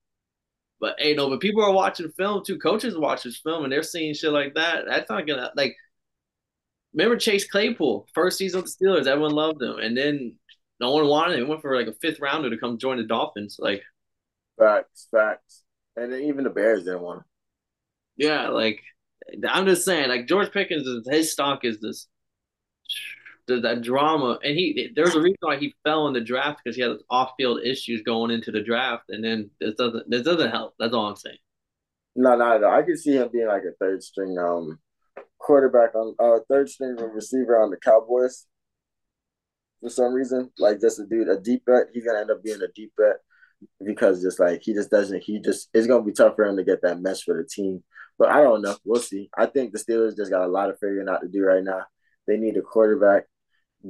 But 0.81 0.95
hey, 0.99 1.15
no, 1.15 1.29
but 1.29 1.41
people 1.41 1.65
are 1.65 1.73
watching 1.73 2.11
film 2.13 2.45
too. 2.45 2.59
Coaches 2.59 2.97
watch 2.97 3.25
this 3.25 3.39
film 3.39 3.65
and 3.65 3.73
they're 3.73 3.83
seeing 3.83 4.15
shit 4.15 4.33
like 4.33 4.55
that. 4.55 4.85
That's 4.87 5.11
not 5.11 5.27
gonna 5.27 5.51
like. 5.57 5.75
Remember 6.95 7.17
Chase 7.17 7.49
Claypool, 7.49 8.07
first 8.15 8.39
season 8.39 8.63
with 8.63 8.75
the 8.79 8.87
Steelers, 8.87 9.07
everyone 9.07 9.33
loved 9.33 9.63
him, 9.63 9.79
and 9.79 9.97
then 9.97 10.37
no 10.81 10.93
one 10.93 11.07
wanted 11.07 11.35
him. 11.35 11.45
He 11.45 11.51
went 11.51 11.63
for 11.63 11.77
like 11.77 11.89
a 11.89 11.99
fifth 12.01 12.21
rounder 12.21 12.49
to 12.49 12.57
come 12.57 12.79
join 12.79 12.97
the 12.97 13.03
Dolphins. 13.03 13.57
Like 13.59 13.83
Facts, 14.59 15.09
facts. 15.11 15.63
And 15.97 16.13
then 16.13 16.23
even 16.23 16.45
the 16.45 16.51
Bears 16.51 16.85
didn't 16.85 17.03
want 17.03 17.21
him. 17.21 17.25
Yeah, 18.17 18.49
like 18.49 18.81
I'm 19.49 19.67
just 19.67 19.85
saying, 19.85 20.09
like 20.09 20.27
George 20.27 20.51
Pickens, 20.53 21.07
his 21.09 21.33
stock 21.33 21.65
is 21.65 21.81
this 21.81 22.09
that 23.47 23.81
drama, 23.83 24.39
and 24.45 24.55
he 24.55 24.91
there's 24.95 25.15
a 25.15 25.21
reason 25.21 25.39
why 25.41 25.57
he 25.57 25.75
fell 25.85 26.07
in 26.09 26.13
the 26.13 26.21
draft 26.21 26.61
because 26.63 26.77
he 26.77 26.83
had 26.83 26.99
off-field 27.09 27.61
issues 27.65 28.03
going 28.03 28.31
into 28.31 28.51
the 28.51 28.63
draft, 28.63 29.05
and 29.09 29.25
then 29.25 29.51
this 29.61 29.75
doesn't 29.75 30.11
this 30.11 30.23
doesn't 30.23 30.51
help. 30.51 30.75
That's 30.79 30.93
all 30.93 31.07
I'm 31.07 31.17
saying. 31.17 31.39
No, 32.15 32.37
not 32.37 32.57
at 32.57 32.65
all. 32.65 32.75
I 32.75 32.83
can 32.83 32.97
see 32.97 33.13
him 33.13 33.29
being 33.33 33.47
like 33.47 33.63
a 33.63 33.73
third 33.81 34.03
string 34.03 34.37
um 34.39 34.79
quarterback 35.39 35.95
on 35.95 36.15
uh 36.19 36.41
third 36.51 36.69
string 36.69 36.97
receiver 36.97 37.61
on 37.63 37.71
the 37.71 37.77
Cowboys 37.77 38.47
for 39.81 39.89
some 39.89 40.13
reason. 40.13 40.51
Like 40.59 40.81
just 40.81 41.01
a 41.01 41.07
dude, 41.07 41.29
a 41.29 41.41
deep 41.41 41.65
bet. 41.65 41.87
He's 41.95 42.05
gonna 42.05 42.21
end 42.21 42.31
up 42.31 42.43
being 42.43 42.61
a 42.61 42.69
deep 42.75 42.93
bet 42.99 43.17
because 43.85 44.23
just 44.23 44.41
like 44.41 44.61
he 44.63 44.75
just 44.75 44.91
doesn't 44.91 45.23
he 45.23 45.41
just 45.41 45.69
it's 45.75 45.87
gonna 45.87 46.05
be 46.05 46.13
tough 46.13 46.37
for 46.37 46.45
him 46.45 46.57
to 46.57 46.65
get 46.65 46.83
that 46.83 47.01
mesh 47.01 47.23
for 47.23 47.37
the 47.37 47.49
team. 47.49 47.83
But 48.19 48.31
I 48.31 48.43
don't 48.43 48.63
know. 48.63 48.77
We'll 48.85 49.01
see. 49.01 49.31
I 49.37 49.47
think 49.47 49.73
the 49.73 49.79
Steelers 49.79 50.17
just 50.17 50.31
got 50.31 50.45
a 50.45 50.49
lot 50.49 50.71
of 50.71 50.79
figuring 50.81 51.09
out 51.09 51.21
to 51.21 51.29
do 51.29 51.43
right 51.43 51.63
now. 51.63 51.85
They 52.27 52.37
need 52.37 52.57
a 52.57 52.63
quarterback. 52.63 53.25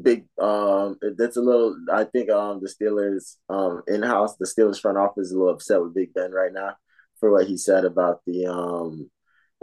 Big 0.02 0.26
um 0.38 0.98
that's 1.16 1.38
a 1.38 1.40
little 1.40 1.74
I 1.90 2.04
think 2.04 2.30
um 2.30 2.60
the 2.60 2.68
Steelers 2.68 3.36
um 3.48 3.82
in 3.86 4.02
house, 4.02 4.36
the 4.36 4.44
Steelers 4.44 4.80
front 4.80 4.98
office 4.98 5.28
is 5.28 5.32
a 5.32 5.38
little 5.38 5.54
upset 5.54 5.80
with 5.82 5.94
Big 5.94 6.12
Ben 6.12 6.30
right 6.30 6.52
now 6.52 6.76
for 7.20 7.32
what 7.32 7.46
he 7.46 7.56
said 7.56 7.84
about 7.84 8.20
the 8.26 8.46
um 8.46 9.10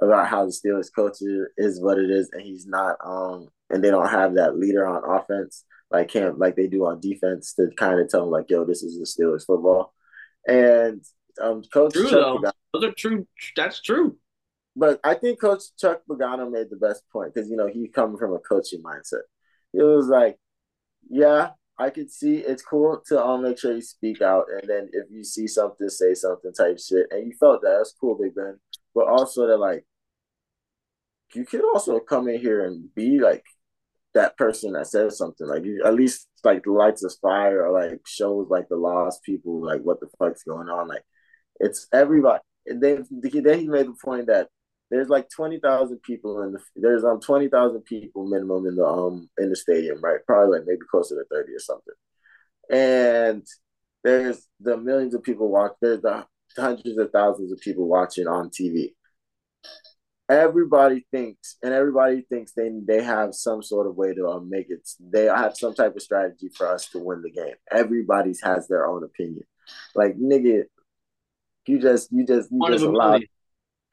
about 0.02 0.28
how 0.28 0.46
the 0.46 0.52
Steelers 0.52 0.90
coach 0.94 1.18
is 1.58 1.82
what 1.82 2.00
it 2.00 2.10
is 2.10 2.30
and 2.34 2.42
he's 2.42 2.66
not 2.66 2.98
um 3.06 3.48
and 3.70 3.84
they 3.84 3.92
don't 3.92 4.10
have 4.10 4.36
that 4.36 4.58
leader 4.58 4.86
on 4.86 5.04
offense 5.20 5.64
like 5.92 6.12
him 6.12 6.38
like 6.40 6.56
they 6.56 6.68
do 6.68 6.86
on 6.86 7.00
defense 7.00 7.54
to 7.54 7.70
kind 7.78 8.00
of 8.00 8.10
tell 8.10 8.22
them 8.22 8.32
like 8.32 8.50
yo 8.50 8.66
this 8.66 8.84
is 8.84 8.98
the 8.98 9.06
Steelers 9.06 9.46
football 9.46 9.94
and 10.48 11.04
um, 11.42 11.64
Coach 11.74 11.94
true, 11.94 12.10
though. 12.10 12.40
Those 12.74 12.84
are 12.84 12.92
true. 12.92 13.28
That's 13.56 13.82
true. 13.82 14.18
but 14.76 15.00
I 15.04 15.16
think 15.16 15.40
Coach 15.42 15.64
Chuck 15.78 16.02
Pagano 16.10 16.52
made 16.52 16.68
the 16.70 16.76
best 16.78 17.04
point 17.12 17.34
because 17.34 17.50
you 17.50 17.58
know 17.58 17.68
he's 17.68 17.90
coming 17.94 18.18
from 18.18 18.34
a 18.34 18.40
coaching 18.40 18.82
mindset. 18.82 19.24
It 19.74 19.84
was 19.84 20.08
like, 20.08 20.38
yeah, 21.10 21.50
I 21.78 21.90
could 21.90 22.12
see 22.12 22.38
it's 22.38 22.64
cool 22.64 23.02
to 23.08 23.24
um 23.24 23.44
make 23.44 23.60
sure 23.60 23.74
you 23.74 23.82
speak 23.82 24.22
out, 24.22 24.46
and 24.52 24.70
then 24.70 24.90
if 24.94 25.08
you 25.12 25.24
see 25.24 25.48
something, 25.48 25.90
say 25.90 26.14
something 26.14 26.54
type 26.54 26.80
shit, 26.80 27.08
and 27.12 27.28
you 27.28 27.34
felt 27.40 27.62
that 27.62 27.76
that's 27.78 27.94
cool, 28.00 28.18
Big 28.22 28.36
Ben. 28.36 28.60
But 28.94 29.08
also 29.08 29.48
that 29.48 29.58
like, 29.58 29.86
you 31.34 31.46
could 31.46 31.64
also 31.66 32.00
come 32.00 32.30
in 32.30 32.40
here 32.40 32.66
and 32.66 32.94
be 32.96 33.20
like 33.20 33.44
that 34.16 34.38
person 34.38 34.74
that 34.74 34.88
says 34.88 35.18
something, 35.18 35.48
like 35.48 35.66
you 35.66 35.84
at 35.86 35.96
least 35.96 36.28
like 36.44 36.64
the 36.64 36.72
lights 36.72 37.04
of 37.04 37.14
fire 37.22 37.66
or 37.68 37.72
like 37.72 38.02
shows 38.08 38.48
like 38.50 38.68
the 38.70 38.78
lost 38.78 39.24
people 39.24 39.64
like 39.64 39.82
what 39.82 40.00
the 40.00 40.08
fuck's 40.20 40.44
going 40.44 40.70
on. 40.70 40.88
Like 40.88 41.04
it's 41.60 41.88
everybody. 41.94 42.42
And 42.68 42.82
Then 42.82 43.06
then 43.12 43.60
he 43.60 43.68
made 43.68 43.88
the 43.88 43.96
point 44.04 44.28
that 44.28 44.50
there's 44.92 45.10
like 45.10 45.30
twenty 45.30 45.60
thousand 45.60 46.02
people 46.04 46.42
in 46.44 46.54
the 46.54 46.60
there's 46.76 47.04
um 47.04 47.20
twenty 47.20 47.50
thousand 47.50 47.82
people 47.84 48.28
minimum 48.28 48.68
in 48.68 48.76
the 48.76 48.86
um 48.86 49.30
in 49.38 49.50
the 49.50 49.56
stadium, 49.56 50.02
right? 50.02 50.20
Probably 50.28 50.60
like 50.60 50.68
maybe 50.68 50.82
closer 50.90 51.16
to 51.16 51.26
thirty 51.32 51.54
or 51.54 51.60
something. 51.60 51.96
And 52.72 53.46
there's 54.04 54.48
the 54.60 54.78
millions 54.78 55.14
of 55.16 55.24
people 55.24 55.50
watch. 55.50 55.74
There's 55.82 56.02
the 56.02 56.26
hundreds 56.58 56.98
of 56.98 57.12
thousands 57.12 57.52
of 57.52 57.60
people 57.60 57.88
watching 57.88 58.28
on 58.28 58.50
TV. 58.50 58.94
Everybody 60.28 61.06
thinks, 61.12 61.58
and 61.62 61.74
everybody 61.74 62.22
thinks 62.22 62.54
they 62.54 62.72
they 62.88 63.04
have 63.04 63.36
some 63.36 63.62
sort 63.62 63.86
of 63.86 63.96
way 63.96 64.14
to 64.16 64.28
um, 64.28 64.50
make 64.50 64.68
it. 64.70 64.88
They 65.00 65.26
have 65.26 65.56
some 65.56 65.76
type 65.76 65.96
of 65.96 66.02
strategy 66.02 66.50
for 66.56 66.68
us 66.68 66.88
to 66.90 67.00
win 67.00 67.22
the 67.22 67.32
game. 67.32 67.54
Everybody's 67.72 68.42
has 68.42 68.68
their 68.68 68.88
own 68.88 69.04
opinion. 69.04 69.44
Like 69.94 70.18
nigga, 70.18 70.64
you 71.68 71.80
just 71.80 72.12
you 72.12 72.26
just 72.26 72.52
you 72.52 72.60
just 72.68 72.84
allow 72.84 73.20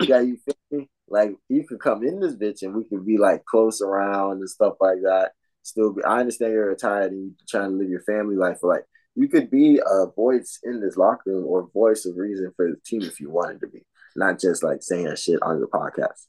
yeah, 0.07 0.21
you 0.21 0.39
feel 0.45 0.55
me? 0.71 0.89
Like 1.09 1.37
you 1.49 1.67
could 1.67 1.81
come 1.81 2.05
in 2.05 2.21
this 2.21 2.35
bitch 2.35 2.63
and 2.63 2.75
we 2.75 2.85
could 2.85 3.05
be 3.05 3.19
like 3.19 3.45
close 3.45 3.83
around 3.83 4.39
and 4.39 4.49
stuff 4.49 4.75
like 4.81 5.01
that. 5.03 5.33
Still, 5.63 5.93
be, 5.93 6.03
I 6.05 6.21
understand 6.21 6.53
you're 6.53 6.71
retired 6.71 7.13
and 7.13 7.35
you're 7.39 7.47
trying 7.49 7.71
to 7.71 7.77
live 7.77 7.91
your 7.91 8.03
family 8.03 8.37
life, 8.37 8.59
but 8.63 8.69
like 8.69 8.85
you 9.15 9.29
could 9.29 9.51
be 9.51 9.79
a 9.79 10.07
voice 10.07 10.59
in 10.63 10.81
this 10.81 10.97
locker 10.97 11.31
room 11.31 11.45
or 11.47 11.69
voice 11.73 12.07
of 12.07 12.17
reason 12.17 12.51
for 12.57 12.71
the 12.71 12.77
team 12.85 13.03
if 13.03 13.21
you 13.21 13.31
wanted 13.31 13.61
to 13.61 13.69
be, 13.69 13.85
not 14.17 14.41
just 14.41 14.63
like 14.63 14.83
saying 14.83 15.15
shit 15.17 15.43
on 15.43 15.59
your 15.59 15.69
podcast. 15.69 16.27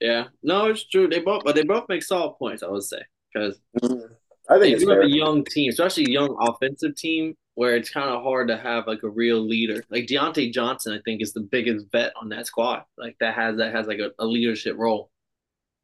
Yeah, 0.00 0.24
no, 0.42 0.66
it's 0.66 0.86
true. 0.86 1.08
They 1.08 1.20
both, 1.20 1.42
but 1.44 1.54
they 1.54 1.64
both 1.64 1.88
make 1.88 2.02
solid 2.02 2.34
points. 2.38 2.62
I 2.62 2.68
would 2.68 2.82
say 2.82 3.02
because 3.32 3.58
mm-hmm. 3.82 4.12
I 4.48 4.58
think 4.58 4.80
you 4.80 4.88
have 4.90 5.00
a 5.00 5.08
young 5.08 5.44
team, 5.44 5.70
especially 5.70 6.04
a 6.04 6.10
young 6.10 6.36
offensive 6.40 6.94
team 6.96 7.36
where 7.54 7.74
it's 7.74 7.90
kind 7.90 8.10
of 8.10 8.22
hard 8.22 8.48
to 8.48 8.56
have 8.56 8.86
like 8.86 9.02
a 9.02 9.08
real 9.08 9.40
leader. 9.40 9.82
Like 9.90 10.06
Diontae 10.06 10.52
Johnson, 10.52 10.92
I 10.92 11.00
think 11.04 11.22
is 11.22 11.32
the 11.32 11.40
biggest 11.40 11.86
vet 11.90 12.12
on 12.20 12.28
that 12.28 12.46
squad. 12.46 12.84
Like 12.98 13.16
that 13.20 13.34
has 13.34 13.56
that 13.56 13.74
has 13.74 13.86
like 13.86 13.98
a, 13.98 14.10
a 14.18 14.26
leadership 14.26 14.76
role. 14.76 15.10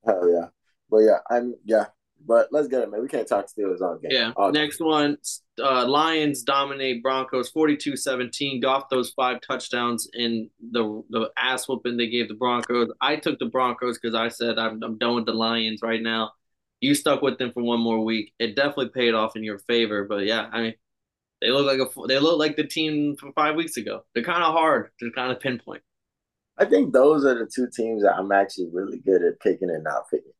Hell 0.05 0.31
yeah. 0.31 0.49
But 0.91 0.99
yeah, 0.99 1.19
I'm 1.31 1.55
yeah. 1.65 1.87
But 2.27 2.49
let's 2.53 2.69
get 2.69 2.83
it, 2.83 2.91
man. 2.91 3.03
We 3.03 3.09
can't 3.09 3.27
talk 3.27 3.47
Steelers 3.47 3.81
on 3.81 4.01
game. 4.01 4.11
Yeah. 4.13 4.33
All 4.37 4.53
Next 4.53 4.79
game. 4.79 4.89
one, 4.89 5.17
uh, 5.61 5.87
Lions 5.87 6.43
dominate 6.43 7.03
Broncos 7.03 7.51
42-17. 7.53 8.63
Got 8.63 8.91
those 8.91 9.11
five 9.11 9.41
touchdowns 9.41 10.09
in 10.15 10.51
the 10.71 11.03
the 11.11 11.31
ass 11.37 11.69
whooping 11.69 11.97
they 11.97 12.09
gave 12.09 12.29
the 12.29 12.35
Broncos. 12.35 12.91
I 13.01 13.17
took 13.17 13.39
the 13.39 13.47
Broncos 13.47 13.99
because 13.99 14.15
I 14.15 14.29
said 14.29 14.59
I'm, 14.59 14.83
I'm 14.83 14.99
done 14.99 15.17
with 15.17 15.27
the 15.27 15.35
Lions 15.35 15.81
right 15.83 16.03
now. 16.03 16.33
You 16.81 16.95
stuck 16.95 17.23
with 17.23 17.39
them 17.39 17.53
for 17.53 17.63
one 17.63 17.81
more 17.81 18.05
week. 18.05 18.33
It 18.39 18.57
definitely 18.57 18.89
paid 18.89 19.15
off 19.15 19.37
in 19.37 19.45
your 19.45 19.59
favor. 19.59 20.05
But 20.05 20.25
yeah, 20.25 20.49
I 20.53 20.63
mean, 20.63 20.75
they 21.41 21.51
look 21.51 21.67
like 21.67 21.81
a 21.81 22.07
they 22.07 22.19
look 22.19 22.39
like 22.39 22.57
the 22.57 22.65
team 22.65 23.17
from 23.17 23.33
five 23.33 23.57
weeks 23.57 23.77
ago. 23.77 24.05
They're 24.15 24.25
kind 24.25 24.43
of 24.43 24.53
hard 24.53 24.91
to 25.01 25.11
kind 25.13 25.33
of 25.33 25.41
pinpoint. 25.41 25.83
I 26.59 26.65
think 26.65 26.93
those 26.93 27.25
are 27.25 27.35
the 27.35 27.51
two 27.53 27.69
teams 27.75 28.03
that 28.03 28.17
I'm 28.17 28.31
actually 28.31 28.69
really 28.73 28.99
good 28.99 29.23
at 29.23 29.41
picking 29.41 29.71
and 29.71 29.83
not 29.83 30.09
picking. 30.11 30.33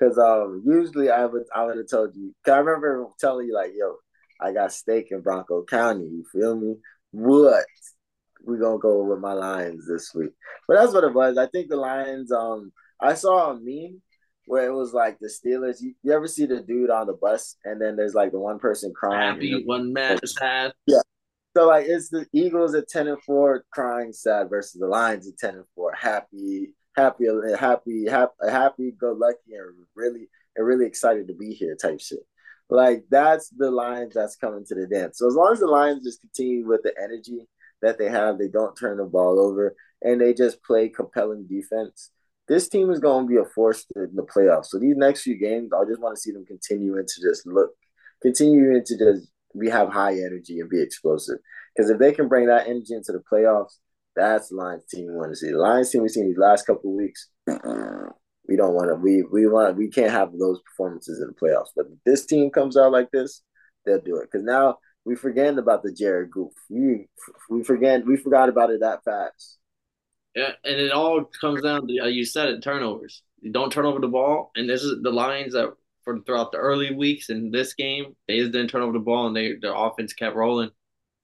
Because 0.00 0.18
um, 0.18 0.62
usually 0.66 1.10
I 1.10 1.26
would 1.26 1.44
I 1.54 1.64
would 1.64 1.76
have 1.76 1.88
told 1.88 2.16
you. 2.16 2.34
Cause 2.44 2.54
I 2.54 2.58
remember 2.58 3.06
telling 3.18 3.46
you 3.46 3.54
like, 3.54 3.72
"Yo, 3.74 3.96
I 4.40 4.52
got 4.52 4.72
steak 4.72 5.08
in 5.10 5.20
Bronco 5.20 5.64
County." 5.64 6.04
You 6.04 6.24
feel 6.32 6.56
me? 6.56 6.76
What? 7.10 7.66
We 8.46 8.58
gonna 8.58 8.78
go 8.78 9.02
with 9.04 9.18
my 9.18 9.34
Lions 9.34 9.86
this 9.86 10.14
week. 10.14 10.30
But 10.66 10.78
that's 10.78 10.94
what 10.94 11.04
it 11.04 11.12
was. 11.12 11.36
I 11.36 11.46
think 11.46 11.68
the 11.68 11.76
Lions. 11.76 12.32
Um, 12.32 12.72
I 13.00 13.14
saw 13.14 13.50
a 13.50 13.54
meme 13.54 14.00
where 14.46 14.66
it 14.66 14.72
was 14.72 14.92
like 14.92 15.18
the 15.20 15.28
Steelers. 15.28 15.80
You, 15.80 15.94
you 16.02 16.12
ever 16.12 16.26
see 16.26 16.46
the 16.46 16.60
dude 16.60 16.90
on 16.90 17.06
the 17.06 17.12
bus 17.12 17.56
and 17.64 17.80
then 17.80 17.96
there's 17.96 18.14
like 18.14 18.32
the 18.32 18.40
one 18.40 18.58
person 18.58 18.92
crying? 18.94 19.34
Happy, 19.34 19.62
one 19.64 19.92
man 19.92 20.18
is 20.22 20.34
sad. 20.34 20.72
Yeah. 20.86 21.00
So 21.56 21.66
like 21.66 21.86
it's 21.86 22.08
the 22.08 22.26
Eagles 22.32 22.74
at 22.74 22.88
ten 22.88 23.08
and 23.08 23.22
four 23.22 23.64
crying 23.72 24.12
sad 24.12 24.48
versus 24.50 24.80
the 24.80 24.86
Lions 24.86 25.28
at 25.28 25.36
ten 25.38 25.56
and 25.56 25.64
four 25.74 25.92
happy, 25.92 26.70
happy, 26.96 27.26
happy, 27.58 28.06
happy, 28.06 28.32
happy, 28.48 28.92
go 28.92 29.12
lucky 29.12 29.54
and 29.54 29.74
really 29.94 30.28
and 30.56 30.66
really 30.66 30.86
excited 30.86 31.28
to 31.28 31.34
be 31.34 31.52
here 31.52 31.76
type 31.80 32.00
shit. 32.00 32.20
Like 32.68 33.04
that's 33.10 33.48
the 33.50 33.70
Lions 33.70 34.14
that's 34.14 34.36
coming 34.36 34.64
to 34.66 34.74
the 34.74 34.86
dance. 34.86 35.18
So 35.18 35.26
as 35.26 35.34
long 35.34 35.52
as 35.52 35.60
the 35.60 35.66
Lions 35.66 36.04
just 36.04 36.20
continue 36.20 36.66
with 36.66 36.82
the 36.82 36.94
energy 37.02 37.48
that 37.82 37.98
they 37.98 38.08
have, 38.08 38.38
they 38.38 38.48
don't 38.48 38.76
turn 38.76 38.98
the 38.98 39.04
ball 39.04 39.40
over 39.40 39.74
and 40.02 40.20
they 40.20 40.34
just 40.34 40.62
play 40.62 40.88
compelling 40.88 41.46
defense 41.46 42.10
this 42.50 42.68
team 42.68 42.90
is 42.90 42.98
going 42.98 43.26
to 43.26 43.28
be 43.28 43.36
a 43.36 43.44
force 43.44 43.86
in 43.94 44.10
the 44.12 44.24
playoffs. 44.24 44.66
So 44.66 44.78
these 44.80 44.96
next 44.96 45.22
few 45.22 45.38
games, 45.38 45.70
I 45.72 45.84
just 45.84 46.00
want 46.00 46.16
to 46.16 46.20
see 46.20 46.32
them 46.32 46.44
continuing 46.44 47.06
to 47.06 47.20
just 47.22 47.46
look, 47.46 47.70
continuing 48.20 48.84
to 48.84 48.98
just 48.98 49.30
we 49.54 49.70
have 49.70 49.88
high 49.88 50.14
energy 50.14 50.58
and 50.58 50.68
be 50.68 50.82
explosive. 50.82 51.38
Because 51.72 51.90
if 51.90 52.00
they 52.00 52.10
can 52.10 52.26
bring 52.26 52.46
that 52.46 52.66
energy 52.66 52.94
into 52.94 53.12
the 53.12 53.22
playoffs, 53.32 53.76
that's 54.16 54.48
the 54.48 54.56
Lions 54.56 54.84
team 54.86 55.06
we 55.06 55.14
want 55.14 55.32
to 55.32 55.36
see. 55.36 55.50
The 55.50 55.58
Lions 55.58 55.90
team 55.90 56.02
we've 56.02 56.10
seen 56.10 56.26
these 56.26 56.38
last 56.38 56.66
couple 56.66 56.94
weeks, 56.96 57.28
we 57.46 58.56
don't 58.56 58.74
want 58.74 58.88
to. 58.88 58.96
We 58.96 59.22
we 59.30 59.46
want 59.46 59.76
we 59.76 59.88
can't 59.88 60.10
have 60.10 60.32
those 60.32 60.60
performances 60.62 61.20
in 61.20 61.28
the 61.28 61.34
playoffs. 61.34 61.70
But 61.74 61.86
this 62.04 62.26
team 62.26 62.50
comes 62.50 62.76
out 62.76 62.92
like 62.92 63.10
this, 63.10 63.42
they'll 63.84 64.00
do 64.00 64.16
it. 64.16 64.28
Because 64.30 64.44
now 64.44 64.78
we 65.04 65.14
forget 65.14 65.56
about 65.56 65.82
the 65.82 65.92
Jared 65.92 66.30
Goof. 66.30 66.52
We 66.68 67.06
we 67.48 67.64
forget 67.64 68.06
we 68.06 68.16
forgot 68.16 68.48
about 68.48 68.70
it 68.70 68.80
that 68.80 69.04
fast. 69.04 69.58
Yeah, 70.34 70.52
and 70.64 70.76
it 70.76 70.92
all 70.92 71.24
comes 71.40 71.62
down 71.62 71.86
to 71.88 72.10
you 72.10 72.24
said 72.24 72.48
it 72.48 72.62
turnovers. 72.62 73.22
You 73.40 73.52
don't 73.52 73.72
turn 73.72 73.86
over 73.86 74.00
the 74.00 74.08
ball, 74.08 74.50
and 74.54 74.68
this 74.68 74.82
is 74.82 75.02
the 75.02 75.10
Lions 75.10 75.54
that 75.54 75.72
for 76.04 76.20
throughout 76.20 76.52
the 76.52 76.58
early 76.58 76.94
weeks 76.94 77.28
in 77.30 77.50
this 77.50 77.74
game 77.74 78.16
they 78.26 78.38
just 78.38 78.52
didn't 78.52 78.68
turn 78.70 78.82
over 78.82 78.92
the 78.92 78.98
ball, 78.98 79.26
and 79.26 79.36
they 79.36 79.54
their 79.60 79.74
offense 79.74 80.12
kept 80.12 80.36
rolling. 80.36 80.70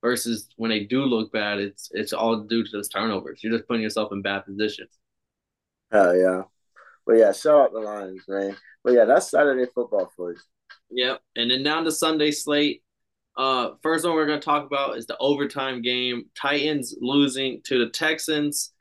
Versus 0.07 0.49
when 0.55 0.71
they 0.71 0.85
do 0.85 1.03
look 1.03 1.33
bad, 1.33 1.59
it's 1.59 1.91
it's 1.93 2.13
all 2.13 2.37
due 2.37 2.63
to 2.63 2.71
those 2.71 2.89
turnovers. 2.89 3.43
You're 3.43 3.53
just 3.53 3.67
putting 3.67 3.83
yourself 3.83 4.13
in 4.13 4.23
bad 4.23 4.45
positions. 4.45 4.91
Hell 5.91 6.17
yeah, 6.17 6.43
but 7.05 7.15
yeah, 7.15 7.33
shout 7.33 7.61
out 7.61 7.73
the 7.73 7.81
Lions, 7.81 8.23
man. 8.29 8.57
But 8.85 8.93
yeah, 8.93 9.05
that's 9.05 9.33
Saturday 9.33 9.67
football 9.75 10.13
for 10.17 10.31
you. 10.31 10.39
Yep, 10.93 11.21
and 11.35 11.51
then 11.51 11.65
down 11.65 11.83
to 11.87 11.91
Sunday 11.91 12.31
slate. 12.31 12.85
Uh, 13.37 13.71
first 13.83 14.05
one 14.05 14.15
we're 14.15 14.27
gonna 14.27 14.41
talk 14.41 14.65
about 14.65 14.97
is 14.97 15.07
the 15.07 15.19
overtime 15.19 15.83
game. 15.83 16.27
Titans 16.41 16.95
losing 17.01 17.61
to 17.65 17.81
the 17.81 17.91
Texans. 17.91 18.73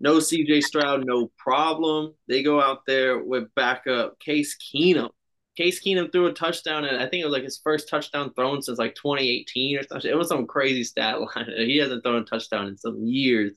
No 0.00 0.16
CJ 0.16 0.64
Stroud, 0.64 1.06
no 1.06 1.30
problem. 1.38 2.12
They 2.26 2.42
go 2.42 2.60
out 2.60 2.80
there 2.88 3.22
with 3.22 3.54
backup 3.54 4.18
Case 4.18 4.56
Keenum. 4.58 5.10
Case 5.56 5.82
Keenum 5.84 6.10
threw 6.10 6.26
a 6.26 6.32
touchdown, 6.32 6.84
and 6.84 6.96
I 6.96 7.06
think 7.06 7.22
it 7.22 7.26
was 7.26 7.32
like 7.32 7.42
his 7.42 7.60
first 7.62 7.88
touchdown 7.88 8.32
thrown 8.34 8.62
since 8.62 8.78
like 8.78 8.94
2018 8.94 9.78
or 9.78 9.82
something. 9.82 10.10
It 10.10 10.16
was 10.16 10.28
some 10.28 10.46
crazy 10.46 10.84
stat 10.84 11.20
line. 11.20 11.48
He 11.56 11.76
hasn't 11.76 12.02
thrown 12.02 12.22
a 12.22 12.24
touchdown 12.24 12.68
in 12.68 12.78
some 12.78 13.04
years. 13.04 13.52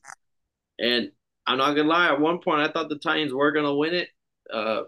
And 0.77 1.11
I'm 1.47 1.57
not 1.57 1.73
gonna 1.73 1.87
lie, 1.87 2.07
at 2.07 2.19
one 2.19 2.39
point 2.39 2.61
I 2.61 2.71
thought 2.71 2.89
the 2.89 2.99
Titans 2.99 3.33
were 3.33 3.51
gonna 3.51 3.73
win 3.73 3.93
it, 3.93 4.09
uh, 4.51 4.83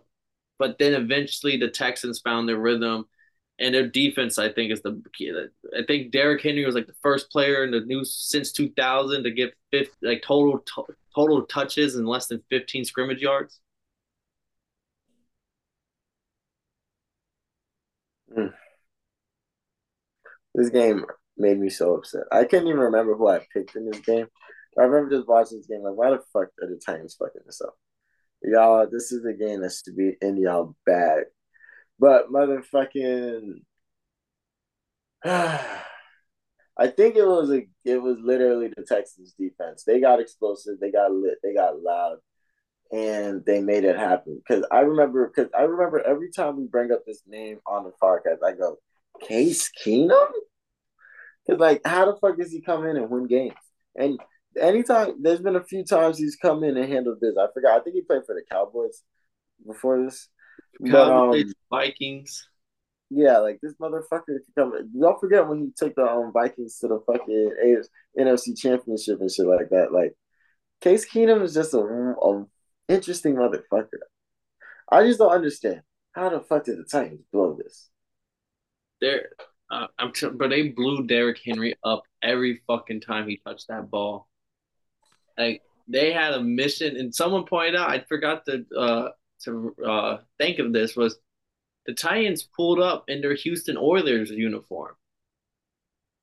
but 0.60 0.78
then 0.80 0.94
eventually 0.94 1.58
the 1.58 1.70
Texans 1.70 2.20
found 2.20 2.50
their 2.50 2.58
rhythm 2.58 3.06
and 3.60 3.74
their 3.74 3.88
defense, 3.88 4.38
I 4.38 4.52
think, 4.52 4.72
is 4.72 4.82
the. 4.82 5.02
I 5.76 5.84
think 5.88 6.12
Derrick 6.12 6.44
Henry 6.44 6.66
was 6.66 6.76
like 6.76 6.88
the 6.88 6.94
first 7.02 7.32
player 7.32 7.64
in 7.64 7.72
the 7.72 7.82
new 7.82 8.06
since 8.06 8.52
2000 8.52 9.24
to 9.24 9.32
get 9.32 9.54
fifth, 9.72 9.96
like 10.02 10.22
total 10.22 10.60
to, 10.60 10.86
total 11.16 11.44
touches 11.44 11.96
in 11.96 12.06
less 12.06 12.28
than 12.28 12.44
15 12.50 12.86
scrimmage 12.86 13.22
yards. 13.22 13.60
Mm. 18.36 18.54
This 20.56 20.70
game 20.70 21.06
made 21.38 21.60
me 21.60 21.70
so 21.70 21.96
upset. 21.96 22.24
I 22.32 22.46
can't 22.46 22.66
even 22.66 22.80
remember 22.80 23.16
who 23.16 23.28
I 23.28 23.46
picked 23.54 23.76
in 23.76 23.90
this 23.90 24.00
game. 24.00 24.28
I 24.78 24.84
remember 24.84 25.16
just 25.16 25.28
watching 25.28 25.58
this 25.58 25.68
game 25.68 25.84
like, 25.84 25.96
why 25.96 26.12
the 26.12 26.20
fuck 26.34 26.50
are 26.62 26.68
the 26.68 26.80
Titans 26.84 27.16
fucking 27.20 27.42
this 27.46 27.62
up? 27.62 27.76
Y'all, 28.44 28.88
this 28.92 29.12
is 29.12 29.26
a 29.26 29.34
game 29.34 29.62
that 29.62 29.72
should 29.72 29.96
be 29.96 30.16
in 30.22 30.38
y'all 30.38 30.76
bag 30.86 31.26
but 32.00 32.32
motherfucking, 32.32 33.62
I 35.26 36.88
think 36.96 37.16
it 37.16 37.26
was 37.26 37.52
a, 37.52 37.68
it 37.86 38.02
was 38.02 38.18
literally 38.22 38.72
the 38.76 38.84
Texans 38.84 39.34
defense. 39.40 39.84
They 39.84 40.00
got 40.00 40.20
explosive, 40.20 40.80
they 40.80 40.92
got 40.92 41.12
lit, 41.12 41.40
they 41.44 41.54
got 41.54 41.82
loud, 41.82 42.18
and 42.92 43.44
they 43.46 43.62
made 43.62 43.84
it 43.84 43.98
happen. 43.98 44.38
Because 44.38 44.66
I 44.72 44.80
remember, 44.80 45.32
because 45.34 45.52
I 45.58 45.64
remember 45.64 46.00
every 46.00 46.32
time 46.32 46.58
we 46.58 46.66
bring 46.66 46.92
up 46.92 47.06
this 47.06 47.22
name 47.28 47.60
on 47.66 47.84
the 47.84 47.92
podcast, 48.02 48.44
I 48.46 48.54
go, 48.54 48.78
Case 49.22 49.72
Keenum. 49.84 50.28
Because 51.46 51.60
like, 51.60 51.82
how 51.86 52.06
the 52.06 52.18
fuck 52.18 52.38
does 52.38 52.52
he 52.52 52.62
come 52.62 52.86
in 52.86 52.98
and 52.98 53.10
win 53.10 53.28
games? 53.28 53.54
And 53.96 54.20
anytime 54.60 55.22
there's 55.22 55.42
been 55.42 55.56
a 55.56 55.64
few 55.64 55.84
times 55.84 56.18
he's 56.18 56.36
come 56.36 56.64
in 56.64 56.78
and 56.78 56.92
handled 56.92 57.20
this. 57.22 57.36
I 57.40 57.48
forgot. 57.54 57.80
I 57.80 57.84
think 57.84 57.96
he 57.96 58.02
played 58.02 58.26
for 58.26 58.36
the 58.36 58.44
Cowboys 58.50 59.04
before 59.66 60.04
this. 60.04 60.30
Cowboys, 60.86 61.46
um, 61.46 61.54
Vikings. 61.70 62.48
Yeah, 63.10 63.38
like 63.38 63.60
this 63.62 63.74
motherfucker 63.76 64.26
could 64.26 64.56
come. 64.56 64.74
Don't 65.00 65.20
forget 65.20 65.48
when 65.48 65.60
he 65.60 65.72
took 65.76 65.96
the 65.96 66.06
um, 66.06 66.34
Vikings 66.34 66.78
to 66.80 66.90
the 66.90 67.00
fucking 67.08 67.84
NFC 68.20 68.58
Championship 68.58 69.22
and 69.22 69.32
shit 69.32 69.46
like 69.46 69.70
that. 69.70 69.94
Like 69.94 70.14
Case 70.82 71.10
Keenum 71.10 71.42
is 71.44 71.54
just 71.54 71.74
a, 71.74 71.80
a 71.80 72.46
interesting 72.88 73.36
motherfucker. 73.36 74.00
I 74.92 75.04
just 75.06 75.20
don't 75.20 75.32
understand 75.32 75.82
how 76.14 76.30
the 76.30 76.40
fuck 76.40 76.66
did 76.66 76.78
the 76.78 76.84
Titans 76.84 77.22
blow 77.32 77.58
this? 77.62 77.90
They're, 79.02 79.30
uh, 79.70 79.88
I'm, 80.00 80.12
t- 80.12 80.30
but 80.30 80.50
they 80.50 80.70
blew 80.70 81.06
Derrick 81.06 81.40
Henry 81.46 81.76
up 81.84 82.04
every 82.22 82.62
fucking 82.68 83.02
time 83.02 83.28
he 83.28 83.42
touched 83.46 83.68
that 83.68 83.92
ball. 83.92 84.28
Like 85.38 85.62
they 85.88 86.12
had 86.12 86.34
a 86.34 86.44
mission, 86.44 86.98
and 86.98 87.14
someone 87.14 87.46
pointed 87.46 87.76
out, 87.76 87.90
I 87.90 88.00
forgot 88.00 88.46
to 88.46 88.66
uh, 88.76 89.10
to 89.44 89.76
uh, 89.86 90.18
think 90.40 90.60
of 90.60 90.74
this 90.74 90.96
was 90.96 91.18
the 91.86 91.94
Titans 91.94 92.48
pulled 92.56 92.80
up 92.80 93.06
in 93.08 93.22
their 93.22 93.36
Houston 93.36 93.78
Oilers 93.78 94.32
uniform. 94.32 94.96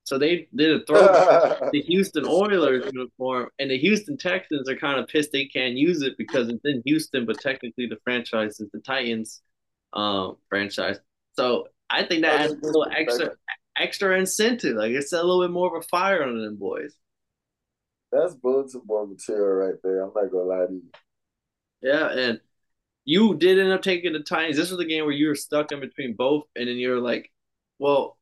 So 0.04 0.18
they 0.18 0.48
did 0.54 0.82
a 0.82 0.84
throw 0.84 1.70
the 1.72 1.82
Houston 1.82 2.26
Oilers 2.26 2.84
uniform, 2.92 3.48
and 3.58 3.70
the 3.70 3.78
Houston 3.78 4.16
Texans 4.18 4.68
are 4.68 4.76
kind 4.76 5.00
of 5.00 5.08
pissed 5.08 5.32
they 5.32 5.46
can't 5.46 5.74
use 5.74 6.02
it 6.02 6.18
because 6.18 6.48
it's 6.48 6.64
in 6.64 6.82
Houston, 6.84 7.24
but 7.24 7.40
technically 7.40 7.86
the 7.86 7.98
franchise 8.04 8.60
is 8.60 8.70
the 8.72 8.80
Titans 8.80 9.40
um, 9.94 10.36
franchise. 10.50 10.98
So 11.32 11.68
I 11.88 12.04
think 12.04 12.22
that 12.22 12.40
adds 12.40 12.52
a 12.52 12.66
little 12.66 12.86
extra 12.94 13.30
extra 13.76 14.18
incentive. 14.18 14.76
Like 14.76 14.92
it's 14.92 15.12
a 15.12 15.22
little 15.22 15.42
bit 15.42 15.50
more 15.50 15.74
of 15.74 15.82
a 15.82 15.86
fire 15.88 16.22
on 16.22 16.38
them 16.38 16.56
boys. 16.56 16.94
That's 18.12 18.34
bulletin 18.34 18.82
board 18.84 19.10
material 19.10 19.66
right 19.66 19.80
there. 19.82 20.02
I'm 20.02 20.12
not 20.14 20.30
gonna 20.30 20.44
lie 20.44 20.66
to 20.66 20.72
you. 20.72 20.82
Yeah, 21.82 22.10
and 22.10 22.40
you 23.04 23.36
did 23.36 23.58
end 23.58 23.72
up 23.72 23.82
taking 23.82 24.12
the 24.12 24.20
Titans. 24.20 24.56
This 24.56 24.70
was 24.70 24.78
the 24.78 24.84
game 24.84 25.04
where 25.04 25.12
you 25.12 25.28
were 25.28 25.34
stuck 25.34 25.72
in 25.72 25.80
between 25.80 26.14
both, 26.14 26.44
and 26.56 26.68
then 26.68 26.76
you're 26.76 27.00
like, 27.00 27.30
well, 27.78 28.16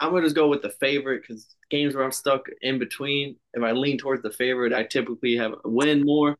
I'm 0.00 0.10
gonna 0.10 0.22
just 0.22 0.36
go 0.36 0.48
with 0.48 0.62
the 0.62 0.70
favorite 0.70 1.22
because 1.22 1.54
games 1.70 1.94
where 1.94 2.04
I'm 2.04 2.12
stuck 2.12 2.46
in 2.62 2.78
between, 2.78 3.36
if 3.54 3.62
I 3.62 3.72
lean 3.72 3.98
towards 3.98 4.22
the 4.22 4.30
favorite, 4.30 4.72
I 4.72 4.84
typically 4.84 5.36
have 5.36 5.54
win 5.64 6.04
more. 6.04 6.36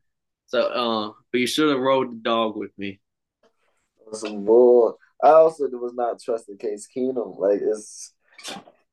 So, 0.46 0.60
uh, 0.60 1.12
but 1.32 1.40
you 1.40 1.46
should 1.46 1.70
have 1.70 1.80
rode 1.80 2.10
the 2.10 2.16
dog 2.22 2.56
with 2.56 2.70
me. 2.78 3.00
Some 4.12 4.44
bull. 4.44 4.98
I 5.22 5.30
also 5.30 5.68
was 5.68 5.92
not 5.94 6.20
trusting 6.22 6.58
Case 6.58 6.88
Keenum. 6.94 7.38
Like 7.38 7.60
it's, 7.60 8.14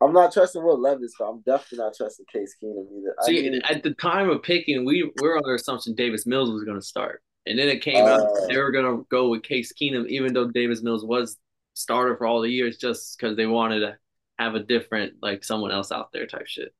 I'm 0.01 0.11
not 0.11 0.33
trusting 0.33 0.63
Will 0.63 0.79
Levis, 0.79 1.13
but 1.17 1.25
I'm 1.25 1.41
definitely 1.41 1.85
not 1.85 1.93
trusting 1.95 2.25
Case 2.33 2.55
Keenum 2.61 2.87
either. 2.97 3.15
See, 3.21 3.47
I 3.47 3.49
mean, 3.49 3.61
at 3.69 3.83
the 3.83 3.93
time 3.93 4.29
of 4.29 4.43
picking, 4.43 4.83
we 4.83 5.09
were 5.21 5.37
under 5.37 5.55
assumption 5.55 5.95
Davis 5.95 6.25
Mills 6.25 6.51
was 6.51 6.63
going 6.63 6.79
to 6.79 6.85
start. 6.85 7.21
And 7.45 7.59
then 7.59 7.69
it 7.69 7.81
came 7.81 8.03
uh, 8.03 8.09
out 8.09 8.47
they 8.47 8.57
were 8.57 8.71
gonna 8.71 9.03
go 9.09 9.29
with 9.29 9.43
Case 9.43 9.71
Keenum, 9.71 10.07
even 10.07 10.33
though 10.33 10.49
Davis 10.49 10.81
Mills 10.81 11.05
was 11.05 11.37
starter 11.73 12.17
for 12.17 12.25
all 12.25 12.41
the 12.41 12.49
years, 12.49 12.77
just 12.77 13.17
because 13.17 13.37
they 13.37 13.45
wanted 13.45 13.81
to 13.81 13.97
have 14.37 14.55
a 14.55 14.63
different 14.63 15.13
like 15.21 15.43
someone 15.43 15.71
else 15.71 15.91
out 15.91 16.11
there 16.11 16.27
type 16.27 16.47
shit. 16.47 16.73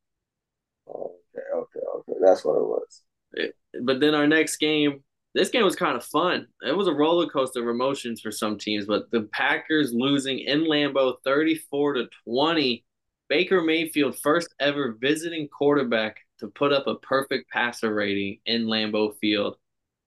Okay, 0.87 1.39
okay, 1.55 1.79
okay. 1.97 2.13
That's 2.21 2.43
what 2.43 2.57
it 2.57 2.63
was. 2.63 3.01
It, 3.33 3.55
but 3.81 3.99
then 3.99 4.13
our 4.15 4.27
next 4.27 4.57
game, 4.57 5.03
this 5.33 5.49
game 5.49 5.63
was 5.63 5.75
kind 5.75 5.95
of 5.95 6.05
fun. 6.05 6.47
It 6.61 6.75
was 6.75 6.87
a 6.87 6.93
roller 6.93 7.27
coaster 7.27 7.61
of 7.61 7.67
emotions 7.67 8.21
for 8.21 8.31
some 8.31 8.57
teams, 8.57 8.85
but 8.85 9.11
the 9.11 9.27
Packers 9.33 9.93
losing 9.93 10.39
in 10.39 10.65
Lambeau 10.65 11.15
34 11.23 11.93
to 11.93 12.09
20. 12.27 12.83
Baker 13.27 13.61
Mayfield, 13.61 14.19
first 14.19 14.53
ever 14.59 14.97
visiting 15.01 15.47
quarterback 15.47 16.17
to 16.39 16.47
put 16.47 16.71
up 16.71 16.85
a 16.85 16.99
perfect 16.99 17.49
passer 17.49 17.93
rating 17.93 18.39
in 18.45 18.65
Lambeau 18.65 19.17
Field. 19.17 19.55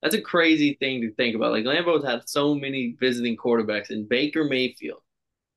That's 0.02 0.14
a 0.14 0.20
crazy 0.20 0.76
thing 0.78 1.00
to 1.00 1.12
think 1.14 1.34
about. 1.34 1.50
Like 1.50 1.64
Lambeau's 1.64 2.04
had 2.04 2.28
so 2.28 2.54
many 2.54 2.96
visiting 3.00 3.36
quarterbacks, 3.36 3.90
and 3.90 4.08
Baker 4.08 4.44
Mayfield 4.44 5.00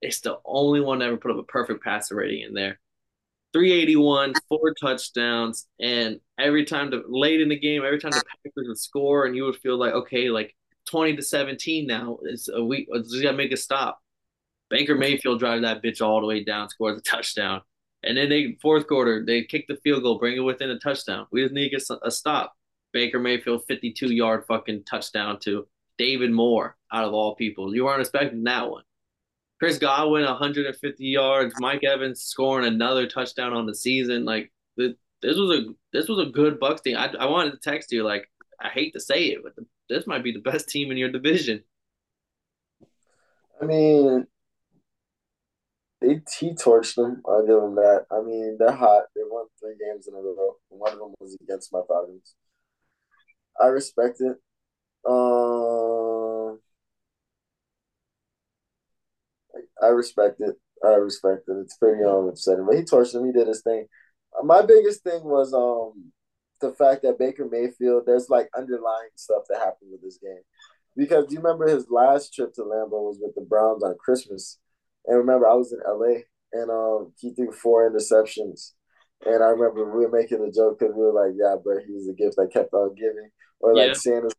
is 0.01 0.21
the 0.21 0.37
only 0.45 0.81
one 0.81 1.01
ever 1.01 1.17
put 1.17 1.31
up 1.31 1.37
a 1.37 1.43
perfect 1.43 1.83
passer 1.83 2.15
rating 2.15 2.43
in 2.43 2.53
there. 2.53 2.79
381, 3.53 4.33
four 4.47 4.73
touchdowns, 4.79 5.67
and 5.79 6.19
every 6.39 6.63
time 6.63 6.89
the 6.89 7.03
late 7.07 7.41
in 7.41 7.49
the 7.49 7.59
game, 7.59 7.83
every 7.83 7.99
time 7.99 8.11
the 8.11 8.23
Packers 8.25 8.67
would 8.67 8.77
score, 8.77 9.25
and 9.25 9.35
you 9.35 9.43
would 9.43 9.57
feel 9.57 9.77
like, 9.77 9.93
okay, 9.93 10.29
like 10.29 10.55
20 10.85 11.15
to 11.17 11.21
17 11.21 11.87
now. 11.87 12.17
It's 12.23 12.49
a 12.49 12.63
week. 12.63 12.87
Just 12.93 13.21
gotta 13.21 13.37
make 13.37 13.51
a 13.51 13.57
stop. 13.57 13.99
Baker 14.69 14.95
Mayfield 14.95 15.39
drives 15.39 15.63
that 15.63 15.83
bitch 15.83 16.01
all 16.01 16.21
the 16.21 16.27
way 16.27 16.43
down, 16.43 16.69
scores 16.69 16.97
a 16.97 17.01
touchdown. 17.01 17.61
And 18.03 18.17
then 18.17 18.29
they 18.29 18.57
fourth 18.61 18.87
quarter, 18.87 19.23
they 19.25 19.43
kick 19.43 19.65
the 19.67 19.77
field 19.83 20.03
goal, 20.03 20.17
bring 20.17 20.35
it 20.35 20.39
within 20.39 20.69
a 20.69 20.79
touchdown. 20.79 21.27
We 21.31 21.43
just 21.43 21.53
need 21.53 21.69
to 21.69 21.77
get 21.77 21.83
a 22.03 22.09
stop. 22.09 22.53
Baker 22.93 23.19
Mayfield 23.19 23.63
52 23.67 24.13
yard 24.13 24.45
fucking 24.47 24.85
touchdown 24.85 25.39
to 25.41 25.67
David 25.97 26.31
Moore 26.31 26.77
out 26.91 27.05
of 27.05 27.13
all 27.13 27.35
people. 27.35 27.75
You 27.75 27.85
weren't 27.85 28.01
expecting 28.01 28.43
that 28.45 28.69
one. 28.69 28.83
Chris 29.61 29.77
Godwin 29.77 30.25
150 30.25 31.05
yards, 31.05 31.53
Mike 31.59 31.83
Evans 31.83 32.23
scoring 32.23 32.65
another 32.65 33.05
touchdown 33.05 33.53
on 33.53 33.67
the 33.67 33.75
season. 33.75 34.25
Like 34.25 34.51
the, 34.75 34.95
this 35.21 35.37
was 35.37 35.59
a 35.59 35.65
this 35.93 36.07
was 36.07 36.17
a 36.17 36.31
good 36.31 36.59
Bucks 36.59 36.81
team. 36.81 36.97
I, 36.97 37.13
I 37.19 37.27
wanted 37.27 37.51
to 37.51 37.57
text 37.57 37.91
you 37.91 38.03
like 38.03 38.27
I 38.59 38.69
hate 38.69 38.93
to 38.93 38.99
say 38.99 39.25
it, 39.25 39.41
but 39.43 39.55
the, 39.55 39.67
this 39.87 40.07
might 40.07 40.23
be 40.23 40.31
the 40.31 40.39
best 40.39 40.67
team 40.67 40.89
in 40.89 40.97
your 40.97 41.11
division. 41.11 41.63
I 43.61 43.65
mean, 43.65 44.25
they 46.01 46.19
he 46.39 46.55
torched 46.55 46.95
them. 46.95 47.21
I'll 47.29 47.45
give 47.45 47.61
them 47.61 47.75
that. 47.75 48.07
I 48.09 48.19
mean, 48.23 48.57
they're 48.57 48.71
hot. 48.71 49.03
They 49.15 49.21
won 49.23 49.45
three 49.59 49.75
games 49.79 50.07
in 50.07 50.15
a 50.15 50.17
row. 50.17 50.55
One 50.69 50.93
of 50.93 50.97
them 50.97 51.13
was 51.19 51.37
against 51.39 51.71
my 51.71 51.81
Falcons. 51.87 52.33
I 53.61 53.67
respect 53.67 54.21
it. 54.21 54.37
Um, 55.07 55.50
I 59.81 59.87
respect 59.87 60.39
it. 60.39 60.55
I 60.83 60.95
respect 60.95 61.43
it. 61.47 61.57
It's 61.61 61.77
pretty 61.77 62.03
um 62.03 62.29
upsetting, 62.29 62.65
but 62.65 62.75
he 62.75 62.83
torched 62.83 63.15
him. 63.15 63.25
He 63.25 63.31
did 63.31 63.47
his 63.47 63.61
thing. 63.61 63.87
My 64.43 64.61
biggest 64.61 65.03
thing 65.03 65.23
was 65.23 65.53
um 65.53 66.11
the 66.61 66.71
fact 66.71 67.01
that 67.03 67.19
Baker 67.19 67.47
Mayfield. 67.49 68.03
There's 68.05 68.29
like 68.29 68.49
underlying 68.55 69.09
stuff 69.15 69.43
that 69.49 69.59
happened 69.59 69.91
with 69.91 70.01
this 70.01 70.19
game, 70.21 70.41
because 70.95 71.25
do 71.25 71.35
you 71.35 71.41
remember 71.41 71.67
his 71.67 71.87
last 71.89 72.33
trip 72.33 72.53
to 72.55 72.61
Lambeau 72.61 73.03
was 73.03 73.19
with 73.21 73.35
the 73.35 73.41
Browns 73.41 73.83
on 73.83 73.95
Christmas, 74.03 74.59
and 75.05 75.17
remember 75.17 75.47
I 75.47 75.55
was 75.55 75.73
in 75.73 75.79
LA 75.87 76.21
and 76.53 76.69
um 76.69 77.13
he 77.17 77.33
threw 77.33 77.51
four 77.51 77.89
interceptions 77.89 78.73
and 79.25 79.43
I 79.43 79.47
remember 79.47 79.85
we 79.85 80.05
were 80.05 80.11
making 80.11 80.41
a 80.41 80.51
joke 80.51 80.79
because 80.79 80.95
we 80.95 81.03
were 81.03 81.13
like, 81.13 81.35
"Yeah, 81.35 81.55
but 81.63 81.83
he's 81.85 82.07
a 82.07 82.13
gift 82.13 82.37
that 82.37 82.51
kept 82.51 82.73
on 82.73 82.95
giving," 82.95 83.29
or 83.59 83.75
like 83.75 83.89
yeah. 83.89 83.93
Santa's 83.93 84.33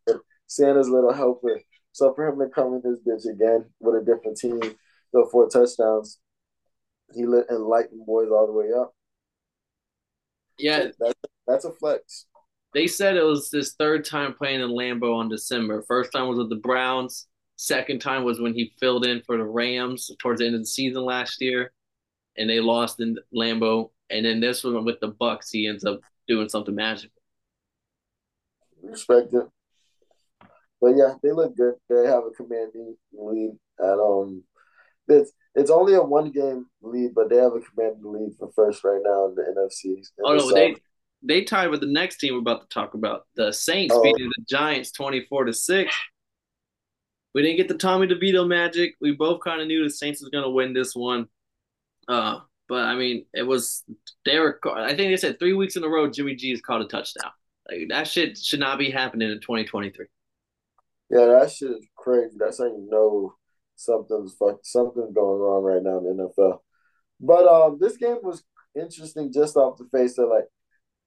Santa's 0.47 0.89
little 0.89 1.13
helper. 1.13 1.61
So 1.93 2.13
for 2.13 2.27
him 2.27 2.39
to 2.39 2.49
come 2.49 2.73
in 2.73 2.81
this 2.83 2.99
bitch 2.99 3.31
again 3.31 3.65
with 3.79 4.01
a 4.01 4.05
different 4.05 4.37
team, 4.37 4.59
go 5.13 5.27
four 5.29 5.49
touchdowns, 5.49 6.19
he 7.13 7.25
lit 7.25 7.45
and 7.49 7.63
lightened 7.65 8.05
boys 8.05 8.29
all 8.29 8.47
the 8.47 8.53
way 8.53 8.71
up. 8.77 8.93
Yeah, 10.57 10.87
that's 10.99 11.19
that's 11.47 11.65
a 11.65 11.71
flex. 11.71 12.25
They 12.73 12.87
said 12.87 13.15
it 13.15 13.23
was 13.23 13.51
his 13.51 13.73
third 13.73 14.03
time 14.05 14.33
playing 14.33 14.61
in 14.61 14.69
Lambeau 14.69 15.15
on 15.15 15.29
December. 15.29 15.83
First 15.87 16.11
time 16.11 16.27
was 16.27 16.37
with 16.37 16.49
the 16.49 16.55
Browns. 16.55 17.27
Second 17.55 17.99
time 17.99 18.23
was 18.23 18.41
when 18.41 18.53
he 18.53 18.73
filled 18.79 19.05
in 19.05 19.21
for 19.21 19.37
the 19.37 19.43
Rams 19.43 20.09
towards 20.19 20.39
the 20.39 20.47
end 20.47 20.55
of 20.55 20.61
the 20.61 20.65
season 20.65 21.03
last 21.03 21.39
year, 21.39 21.71
and 22.37 22.49
they 22.49 22.59
lost 22.59 22.99
in 22.99 23.17
Lambeau 23.33 23.91
and 24.13 24.25
then 24.25 24.39
this 24.39 24.63
one 24.63 24.85
with 24.85 24.99
the 24.99 25.07
Bucks, 25.07 25.49
he 25.49 25.67
ends 25.67 25.83
up 25.83 25.99
doing 26.27 26.47
something 26.47 26.75
magical. 26.75 27.19
Respect 28.83 29.33
it. 29.33 29.47
But 30.79 30.95
yeah, 30.95 31.15
they 31.23 31.31
look 31.31 31.57
good. 31.57 31.75
They 31.89 32.05
have 32.05 32.23
a 32.23 32.31
commanding 32.31 32.95
lead 33.11 33.57
at 33.79 33.99
um 33.99 34.43
it's 35.07 35.31
it's 35.55 35.69
only 35.69 35.93
a 35.93 36.01
one 36.01 36.31
game 36.31 36.67
lead, 36.81 37.13
but 37.13 37.29
they 37.29 37.37
have 37.37 37.53
a 37.53 37.59
commanding 37.59 38.11
lead 38.11 38.35
for 38.39 38.51
first 38.55 38.83
right 38.83 39.01
now 39.03 39.27
in 39.27 39.35
the 39.35 39.43
NFC. 39.43 39.97
In 39.97 40.03
oh 40.23 40.35
no, 40.35 40.53
they 40.53 40.75
they 41.21 41.43
tied 41.43 41.69
with 41.69 41.81
the 41.81 41.87
next 41.87 42.17
team 42.17 42.33
we're 42.33 42.39
about 42.39 42.61
to 42.61 42.73
talk 42.73 42.93
about. 42.93 43.25
The 43.35 43.51
Saints 43.51 43.93
oh. 43.95 44.01
beating 44.01 44.29
the 44.35 44.45
Giants 44.49 44.91
twenty 44.91 45.25
four 45.29 45.45
to 45.45 45.53
six. 45.53 45.95
We 47.33 47.41
didn't 47.41 47.57
get 47.57 47.67
the 47.67 47.77
Tommy 47.77 48.07
DeVito 48.07 48.47
magic. 48.47 48.95
We 49.01 49.11
both 49.11 49.41
kind 49.41 49.59
of 49.59 49.67
knew 49.67 49.83
the 49.83 49.89
Saints 49.89 50.21
was 50.21 50.29
going 50.29 50.43
to 50.43 50.51
win 50.51 50.73
this 50.73 50.95
one. 50.95 51.27
Uh, 52.07 52.39
but 52.69 52.85
I 52.85 52.95
mean, 52.95 53.25
it 53.33 53.43
was 53.43 53.83
Derek. 54.23 54.57
I 54.65 54.89
think 54.89 55.11
they 55.11 55.17
said 55.17 55.39
three 55.39 55.53
weeks 55.53 55.75
in 55.75 55.83
a 55.83 55.89
row, 55.89 56.09
Jimmy 56.09 56.35
G 56.35 56.51
has 56.51 56.61
caught 56.61 56.81
a 56.81 56.85
touchdown. 56.85 57.31
Like 57.69 57.87
that 57.89 58.07
shit 58.07 58.37
should 58.37 58.59
not 58.59 58.77
be 58.77 58.91
happening 58.91 59.31
in 59.31 59.39
2023. 59.39 60.05
Yeah, 61.09 61.25
that 61.25 61.51
shit 61.51 61.71
is 61.71 61.85
crazy. 61.95 62.35
That's 62.37 62.59
how 62.59 62.65
you 62.65 62.87
know 62.89 63.35
something's 63.75 64.33
fuck, 64.33 64.59
something's 64.63 65.13
going 65.13 65.39
wrong 65.41 65.63
right 65.63 65.83
now 65.83 65.99
in 65.99 66.17
the 66.17 66.31
NFL. 66.37 66.59
But 67.19 67.47
um, 67.47 67.77
this 67.79 67.97
game 67.97 68.17
was 68.21 68.43
interesting 68.75 69.31
just 69.31 69.55
off 69.55 69.77
the 69.77 69.87
face 69.91 70.17
of 70.17 70.29
like 70.29 70.45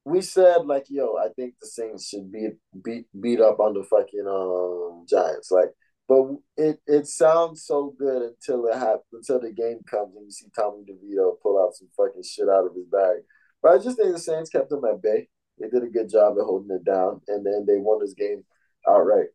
we 0.04 0.22
said, 0.22 0.66
like 0.66 0.86
yo, 0.88 1.16
I 1.16 1.28
think 1.34 1.54
the 1.60 1.66
Saints 1.66 2.08
should 2.08 2.30
beat 2.30 2.54
beat 2.82 3.06
beat 3.20 3.40
up 3.40 3.58
on 3.60 3.74
the 3.74 3.82
fucking 3.82 4.26
um 4.26 5.04
Giants. 5.08 5.50
Like 5.50 5.70
but 6.08 6.36
it 6.56 6.80
it 6.86 7.06
sounds 7.06 7.64
so 7.64 7.94
good 7.98 8.22
until 8.22 8.66
it 8.66 8.74
happens, 8.78 9.02
until 9.12 9.40
the 9.40 9.52
game 9.52 9.80
comes 9.90 10.14
and 10.16 10.26
you 10.26 10.30
see 10.30 10.46
Tommy 10.54 10.84
DeVito 10.84 11.40
pull 11.42 11.62
out 11.62 11.74
some 11.74 11.88
fucking 11.96 12.22
shit 12.22 12.48
out 12.48 12.66
of 12.66 12.74
his 12.74 12.86
bag. 12.86 13.18
But 13.62 13.72
I 13.72 13.78
just 13.82 13.96
think 13.96 14.12
the 14.12 14.18
Saints 14.18 14.50
kept 14.50 14.70
them 14.70 14.84
at 14.84 15.02
bay. 15.02 15.28
They 15.58 15.68
did 15.68 15.82
a 15.82 15.88
good 15.90 16.10
job 16.10 16.36
at 16.38 16.44
holding 16.44 16.76
it 16.76 16.84
down, 16.84 17.22
and 17.26 17.44
then 17.44 17.64
they 17.66 17.78
won 17.78 17.98
this 18.00 18.14
game 18.14 18.44
outright. 18.88 19.28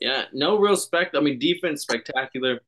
Yeah, 0.00 0.24
no 0.32 0.58
real 0.58 0.76
spec. 0.76 1.10
I 1.14 1.20
mean, 1.20 1.38
defense 1.38 1.82
spectacular. 1.82 2.60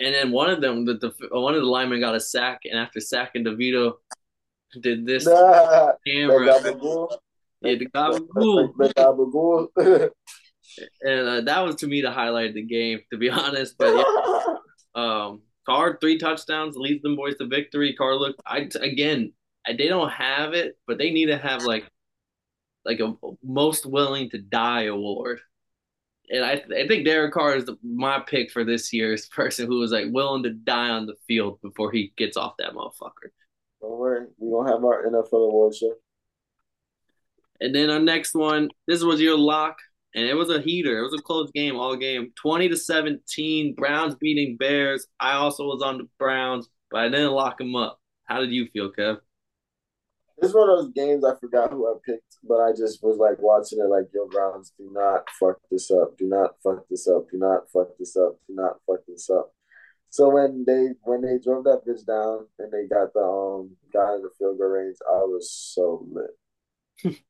And 0.00 0.14
then 0.14 0.32
one 0.32 0.50
of 0.50 0.60
them, 0.60 0.84
the, 0.84 0.94
the 0.94 1.12
one 1.30 1.54
of 1.54 1.60
the 1.60 1.66
linemen 1.68 2.00
got 2.00 2.14
a 2.14 2.20
sack, 2.20 2.60
and 2.64 2.78
after 2.78 3.00
sacking 3.00 3.44
DeVito, 3.44 3.94
did 4.80 5.06
this 5.06 5.26
Nah, 5.26 5.92
camera. 6.06 6.46
Yeah, 6.46 6.58
the 6.60 7.86
gabagool. 7.86 8.72
The 8.76 8.92
Gabagool. 8.96 9.68
and 11.02 11.28
uh, 11.28 11.40
that 11.42 11.60
was 11.60 11.76
to 11.76 11.86
me 11.86 12.00
the 12.00 12.10
highlight 12.10 12.50
of 12.50 12.54
the 12.54 12.62
game, 12.62 13.00
to 13.12 13.18
be 13.18 13.30
honest. 13.30 13.76
But 13.78 13.96
yeah, 13.96 14.54
um, 14.94 15.42
Carr 15.66 15.98
three 16.00 16.18
touchdowns 16.18 16.76
leads 16.76 17.02
them 17.02 17.16
boys 17.16 17.36
to 17.38 17.46
victory. 17.46 17.94
Carr 17.94 18.16
look, 18.16 18.36
I 18.46 18.68
again, 18.80 19.32
I, 19.66 19.74
they 19.74 19.88
don't 19.88 20.10
have 20.10 20.54
it, 20.54 20.76
but 20.86 20.98
they 20.98 21.10
need 21.10 21.26
to 21.26 21.38
have 21.38 21.62
like 21.62 21.84
like 22.84 23.00
a 23.00 23.14
most 23.44 23.86
willing 23.86 24.30
to 24.30 24.38
die 24.38 24.84
award. 24.84 25.40
And 26.32 26.42
I, 26.42 26.52
I 26.74 26.88
think 26.88 27.04
Derek 27.04 27.34
Carr 27.34 27.56
is 27.56 27.66
the, 27.66 27.76
my 27.84 28.18
pick 28.18 28.50
for 28.50 28.64
this 28.64 28.90
year's 28.92 29.26
person 29.36 29.66
who 29.66 29.78
was 29.78 29.92
like 29.92 30.06
willing 30.10 30.42
to 30.44 30.50
die 30.50 30.88
on 30.88 31.06
the 31.06 31.14
field 31.28 31.60
before 31.60 31.92
he 31.92 32.12
gets 32.16 32.36
off 32.36 32.54
that 32.58 32.72
motherfucker. 32.72 33.30
Don't 33.80 33.98
worry, 33.98 34.26
we 34.38 34.50
gonna 34.50 34.72
have 34.72 34.84
our 34.84 35.06
NFL 35.06 35.48
award 35.48 35.74
show. 35.74 35.94
And 37.60 37.74
then 37.74 37.90
our 37.90 38.00
next 38.00 38.34
one, 38.34 38.70
this 38.88 39.04
was 39.04 39.20
your 39.20 39.36
lock, 39.36 39.76
and 40.14 40.24
it 40.24 40.34
was 40.34 40.50
a 40.50 40.60
heater. 40.60 40.98
It 40.98 41.02
was 41.02 41.14
a 41.14 41.22
close 41.22 41.50
game 41.52 41.76
all 41.76 41.96
game, 41.96 42.32
twenty 42.34 42.68
to 42.68 42.76
seventeen. 42.76 43.74
Browns 43.74 44.14
beating 44.14 44.56
Bears. 44.56 45.06
I 45.20 45.34
also 45.34 45.64
was 45.64 45.82
on 45.82 45.98
the 45.98 46.08
Browns, 46.18 46.68
but 46.90 47.00
I 47.00 47.08
didn't 47.08 47.32
lock 47.32 47.58
them 47.58 47.76
up. 47.76 48.00
How 48.24 48.40
did 48.40 48.50
you 48.50 48.68
feel, 48.72 48.90
Kev? 48.90 49.18
It's 50.38 50.54
one 50.54 50.70
of 50.70 50.78
those 50.78 50.92
games 50.92 51.24
I 51.24 51.34
forgot 51.36 51.70
who 51.70 51.86
I 51.86 51.94
picked, 52.04 52.38
but 52.42 52.60
I 52.60 52.72
just 52.72 53.02
was 53.02 53.18
like 53.18 53.38
watching 53.38 53.78
it 53.78 53.88
like, 53.88 54.08
yo, 54.14 54.26
Browns, 54.28 54.72
do 54.78 54.90
not 54.92 55.28
fuck 55.38 55.58
this 55.70 55.90
up. 55.90 56.16
Do 56.18 56.26
not 56.26 56.52
fuck 56.62 56.88
this 56.88 57.06
up. 57.06 57.26
Do 57.30 57.38
not 57.38 57.70
fuck 57.70 57.88
this 57.98 58.16
up. 58.16 58.38
Do 58.48 58.54
not 58.54 58.76
fuck 58.86 59.00
this 59.06 59.28
up. 59.30 59.52
So 60.10 60.28
when 60.28 60.64
they 60.66 60.90
when 61.02 61.22
they 61.22 61.38
drove 61.42 61.64
that 61.64 61.86
bitch 61.86 62.04
down 62.04 62.46
and 62.58 62.70
they 62.70 62.86
got 62.86 63.12
the 63.14 63.20
um 63.20 63.76
guy 63.92 64.14
in 64.14 64.22
the 64.22 64.30
field 64.38 64.58
goal 64.58 64.68
range, 64.68 64.96
I 65.08 65.24
was 65.24 65.50
so 65.50 66.06
lit. 66.10 67.16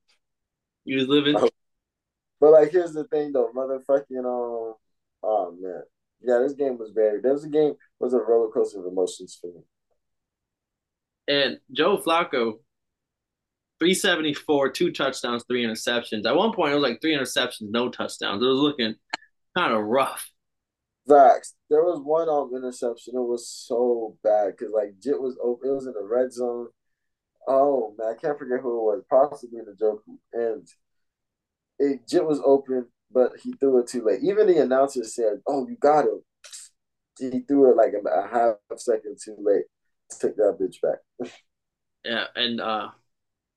You 0.84 0.96
was 0.96 1.06
living. 1.06 1.36
But 2.40 2.50
like, 2.50 2.72
here's 2.72 2.92
the 2.92 3.04
thing 3.04 3.32
though, 3.32 3.52
motherfucking 3.54 4.18
um, 4.18 4.74
oh 5.22 5.56
man, 5.60 5.82
yeah, 6.20 6.38
this 6.38 6.54
game 6.54 6.76
was 6.76 6.90
very. 6.92 7.20
There 7.20 7.32
was 7.32 7.44
a 7.44 7.48
game 7.48 7.74
was 8.00 8.14
a 8.14 8.18
roller 8.18 8.50
coaster 8.50 8.80
of 8.80 8.86
emotions 8.86 9.38
for 9.40 9.46
me. 9.46 9.62
And 11.28 11.60
Joe 11.70 11.98
Flacco, 11.98 12.54
374, 13.82 14.70
two 14.70 14.92
touchdowns, 14.92 15.42
three 15.48 15.64
interceptions. 15.64 16.24
At 16.24 16.36
one 16.36 16.52
point, 16.52 16.70
it 16.70 16.76
was 16.76 16.84
like 16.84 17.00
three 17.00 17.16
interceptions, 17.16 17.62
no 17.62 17.88
touchdowns. 17.88 18.40
It 18.40 18.46
was 18.46 18.60
looking 18.60 18.94
kind 19.58 19.72
of 19.72 19.82
rough. 19.82 20.30
Facts. 21.08 21.54
There 21.68 21.82
was 21.82 22.00
one 22.00 22.28
um 22.28 22.52
interception. 22.54 23.14
It 23.16 23.26
was 23.26 23.48
so 23.48 24.16
bad 24.22 24.52
because 24.52 24.72
like 24.72 25.00
Jit 25.02 25.20
was 25.20 25.36
open. 25.42 25.68
It 25.68 25.74
was 25.74 25.86
in 25.88 25.94
the 25.94 26.04
red 26.04 26.32
zone. 26.32 26.68
Oh 27.48 27.92
man, 27.98 28.14
I 28.16 28.20
can't 28.20 28.38
forget 28.38 28.60
who 28.60 28.70
it 28.70 28.82
was. 28.82 29.02
Possibly 29.10 29.58
in 29.58 29.64
the 29.64 29.74
joke. 29.74 30.04
And 30.32 30.68
it 31.80 32.06
Jit 32.08 32.24
was 32.24 32.40
open, 32.46 32.86
but 33.10 33.32
he 33.42 33.52
threw 33.54 33.80
it 33.80 33.88
too 33.88 34.04
late. 34.04 34.20
Even 34.22 34.46
the 34.46 34.58
announcer 34.58 35.02
said, 35.02 35.40
"Oh, 35.44 35.66
you 35.68 35.76
got 35.80 36.04
him." 36.04 36.20
He 37.18 37.40
threw 37.40 37.72
it 37.72 37.76
like 37.76 37.94
a 37.94 38.28
half 38.28 38.54
second 38.76 39.18
too 39.20 39.36
late. 39.40 39.64
Take 40.20 40.36
that 40.36 40.56
bitch 40.60 40.80
back. 40.80 41.32
yeah, 42.04 42.26
and 42.36 42.60
uh, 42.60 42.90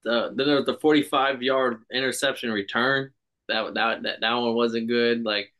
the 0.06 0.32
then 0.34 0.48
there 0.48 0.56
was 0.56 0.66
the 0.66 0.78
45 0.78 1.42
yard 1.42 1.84
interception 1.92 2.52
return. 2.52 3.12
That 3.50 3.74
that 3.74 4.04
that 4.04 4.22
that 4.22 4.34
one 4.34 4.56
wasn't 4.56 4.88
good. 4.88 5.24
Like 5.24 5.52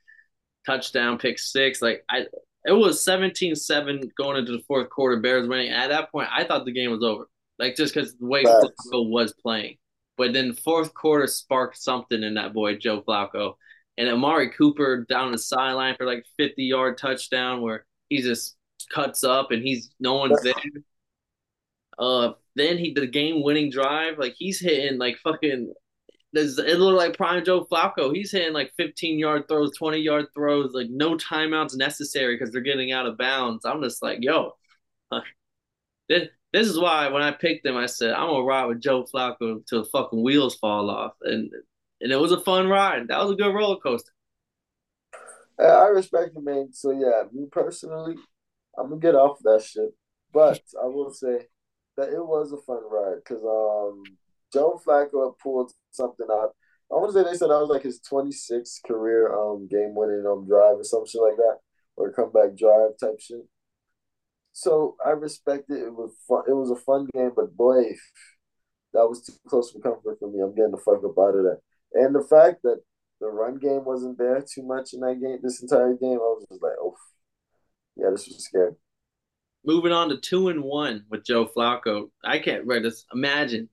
touchdown, 0.66 1.18
pick 1.18 1.38
six. 1.38 1.82
Like 1.82 2.04
I, 2.10 2.26
it 2.64 2.72
was 2.72 3.06
17-7 3.06 4.10
going 4.18 4.38
into 4.38 4.54
the 4.54 4.64
fourth 4.68 4.90
quarter. 4.90 5.20
Bears 5.20 5.48
winning. 5.48 5.72
At 5.72 5.90
that 5.90 6.12
point, 6.12 6.30
I 6.32 6.46
thought 6.46 6.66
the 6.66 6.72
game 6.72 6.92
was 6.92 7.04
over. 7.04 7.30
Like 7.60 7.76
just 7.76 7.94
because 7.94 8.16
the 8.16 8.26
way 8.26 8.44
Flacco 8.44 9.10
was 9.10 9.34
playing. 9.34 9.78
But 10.18 10.34
then 10.34 10.54
fourth 10.54 10.94
quarter 10.94 11.28
sparked 11.28 11.78
something 11.78 12.24
in 12.24 12.36
that 12.36 12.54
boy 12.54 12.78
Joe 12.78 13.02
Flacco, 13.02 13.56
and 13.98 14.10
Amari 14.10 14.50
Cooper 14.52 15.06
down 15.10 15.32
the 15.32 15.38
sideline 15.38 15.96
for 15.96 16.06
like 16.06 16.26
50 16.38 16.64
yard 16.64 16.98
touchdown 16.98 17.62
where 17.62 17.86
he 18.10 18.22
just 18.22 18.56
cuts 18.94 19.24
up 19.24 19.52
and 19.52 19.62
he's 19.64 19.90
no 20.00 20.16
one's 20.16 20.42
there. 20.42 20.54
Uh, 21.98 22.34
then 22.56 22.78
he 22.78 22.94
the 22.94 23.08
game 23.08 23.44
winning 23.44 23.70
drive 23.70 24.18
like 24.18 24.36
he's 24.38 24.60
hitting 24.60 24.98
like 24.98 25.18
fucking 25.24 25.74
it 26.38 26.80
looked 26.80 26.98
like 26.98 27.18
prime 27.18 27.46
Joe 27.46 27.66
Flacco. 27.66 28.14
He's 28.14 28.32
hitting 28.32 28.54
like 28.54 28.74
15 28.78 29.18
yard 29.20 29.48
throws, 29.48 29.76
20 29.78 30.00
yard 30.00 30.26
throws, 30.34 30.74
like 30.74 30.90
no 30.90 31.16
timeouts 31.16 31.78
necessary 31.78 32.36
because 32.36 32.52
they're 32.52 32.62
getting 32.62 32.92
out 32.92 33.06
of 33.06 33.18
bounds. 33.18 33.66
I'm 33.66 33.82
just 33.82 34.04
like, 34.04 34.20
yo, 34.22 34.52
uh, 35.12 35.22
this, 36.10 36.28
this 36.52 36.68
is 36.68 36.80
why 36.80 37.10
when 37.10 37.22
I 37.22 37.32
picked 37.32 37.66
him, 37.66 37.78
I 37.78 37.86
said 37.86 38.12
I'm 38.12 38.28
gonna 38.28 38.44
ride 38.44 38.66
with 38.66 38.82
Joe 38.82 39.06
Flacco 39.06 39.54
until 39.54 39.84
the 39.84 39.90
fucking 39.90 40.22
wheels 40.22 40.56
fall 40.56 40.90
off, 40.90 41.14
and 41.22 41.52
and 42.02 42.12
it 42.12 42.20
was 42.20 42.32
a 42.32 42.42
fun 42.42 42.68
ride. 42.68 43.08
That 43.08 43.22
was 43.22 43.32
a 43.32 43.36
good 43.36 43.54
roller 43.54 43.80
coaster. 43.80 44.12
Uh, 45.58 45.64
I 45.64 45.88
respect 45.88 46.34
the 46.34 46.42
man. 46.42 46.74
So 46.74 46.92
yeah, 46.92 47.24
me 47.32 47.48
personally, 47.52 48.16
I'm 48.78 48.90
gonna 48.90 49.02
get 49.02 49.16
off 49.16 49.40
that 49.44 49.64
shit. 49.64 49.94
But 50.34 50.62
I 50.82 50.88
will 50.88 51.12
say 51.12 51.48
that 51.98 52.10
it 52.10 52.26
was 52.26 52.52
a 52.52 52.58
fun 52.58 52.82
ride 52.90 53.18
because 53.24 53.44
um 53.44 54.04
Joe 54.54 54.80
Flacco 54.86 55.38
pulled 55.42 55.72
something 55.92 56.28
out. 56.32 56.56
I 56.92 56.96
want 56.96 57.14
to 57.14 57.20
say 57.20 57.24
they 57.24 57.36
said 57.38 57.50
that 57.50 57.60
was 57.60 57.70
like 57.70 57.84
his 57.84 58.00
26th 58.00 58.84
career 58.86 59.34
um 59.34 59.68
game 59.68 59.96
winning 59.96 60.26
um 60.26 60.46
drive 60.46 60.78
or 60.78 60.84
some 60.84 61.06
shit 61.06 61.22
like 61.22 61.38
that, 61.38 61.58
or 61.98 62.12
comeback 62.12 62.56
drive 62.58 62.92
type 63.00 63.20
shit. 63.20 63.48
So 64.54 64.96
I 65.06 65.10
respect 65.10 65.70
it. 65.70 65.82
It 65.84 65.94
was 65.94 66.16
fun. 66.28 66.44
It 66.48 66.54
was 66.54 66.72
a 66.72 66.76
fun 66.76 67.08
game, 67.14 67.32
but 67.36 67.56
boy, 67.58 67.96
that 68.94 69.08
was 69.10 69.22
too 69.26 69.34
close 69.48 69.72
for 69.72 69.80
comfort 69.80 70.18
for 70.20 70.32
me. 70.32 70.42
I'm 70.42 70.56
getting 70.56 70.72
the 70.72 70.78
fuck 70.78 71.04
up 71.04 71.18
out 71.20 71.36
of 71.36 71.44
that. 71.44 71.60
And 71.94 72.16
the 72.16 72.24
fact 72.24 72.62
that 72.64 72.82
the 73.20 73.28
run 73.28 73.58
game 73.58 73.84
wasn't 73.86 74.18
there 74.18 74.42
too 74.42 74.64
much 74.64 74.94
in 74.94 75.02
that 75.02 75.20
game, 75.22 75.40
this 75.42 75.62
entire 75.62 75.94
game, 75.94 76.20
I 76.20 76.32
was 76.36 76.46
just 76.50 76.62
like, 76.62 76.74
oh, 76.82 76.96
yeah, 77.96 78.10
this 78.12 78.28
was 78.28 78.44
scary. 78.44 78.74
Moving 79.66 79.92
on 79.92 80.10
to 80.10 80.18
two 80.18 80.50
and 80.50 80.64
one 80.64 81.06
with 81.10 81.26
Joe 81.26 81.46
Flacco. 81.46 82.10
I 82.24 82.40
can't 82.40 82.66
read 82.68 82.84
this. 82.84 83.06
Imagine, 83.14 83.68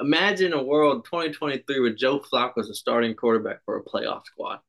imagine 0.00 0.54
a 0.54 0.62
world 0.62 1.04
2023 1.04 1.80
with 1.80 1.98
Joe 1.98 2.20
Flacco 2.20 2.58
as 2.58 2.70
a 2.70 2.74
starting 2.74 3.14
quarterback 3.14 3.58
for 3.64 3.76
a 3.76 3.84
playoff 3.84 4.24
squad. 4.24 4.60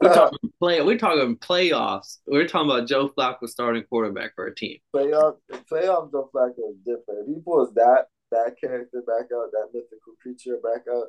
We're 0.00 0.14
talking 0.14 0.38
uh, 0.44 0.48
play. 0.58 0.80
We're 0.82 0.98
talking 0.98 1.36
playoffs. 1.36 2.18
We're 2.26 2.46
talking 2.46 2.70
about 2.70 2.88
Joe 2.88 3.10
Flacco 3.10 3.48
starting 3.48 3.84
quarterback 3.84 4.34
for 4.34 4.46
a 4.46 4.54
team. 4.54 4.78
Playoff, 4.94 5.36
playoff 5.70 6.10
Joe 6.12 6.30
Flacco 6.34 6.70
is 6.70 6.78
different. 6.86 7.28
If 7.28 7.34
he 7.34 7.42
pulls 7.42 7.74
that 7.74 8.06
that 8.30 8.54
character 8.60 9.02
back 9.06 9.26
out, 9.34 9.50
that 9.52 9.68
mythical 9.74 10.14
creature 10.22 10.58
back 10.62 10.84
out, 10.90 11.08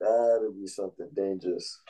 that'll 0.00 0.52
be 0.52 0.66
something 0.66 1.08
dangerous. 1.14 1.80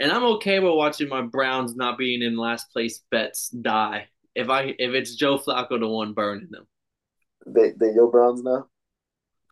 And 0.00 0.12
I'm 0.12 0.24
okay 0.36 0.60
with 0.60 0.74
watching 0.74 1.08
my 1.08 1.22
Browns 1.22 1.74
not 1.74 1.98
being 1.98 2.22
in 2.22 2.36
last 2.36 2.72
place 2.72 3.02
bets 3.10 3.48
die. 3.48 4.06
If 4.38 4.48
I 4.50 4.72
if 4.78 4.94
it's 4.94 5.16
Joe 5.16 5.36
Flacco 5.36 5.80
the 5.80 5.88
one 5.88 6.12
burning 6.12 6.46
them. 6.48 6.68
They 7.44 7.72
they 7.72 7.92
your 7.92 8.08
Browns 8.08 8.40
now? 8.40 8.66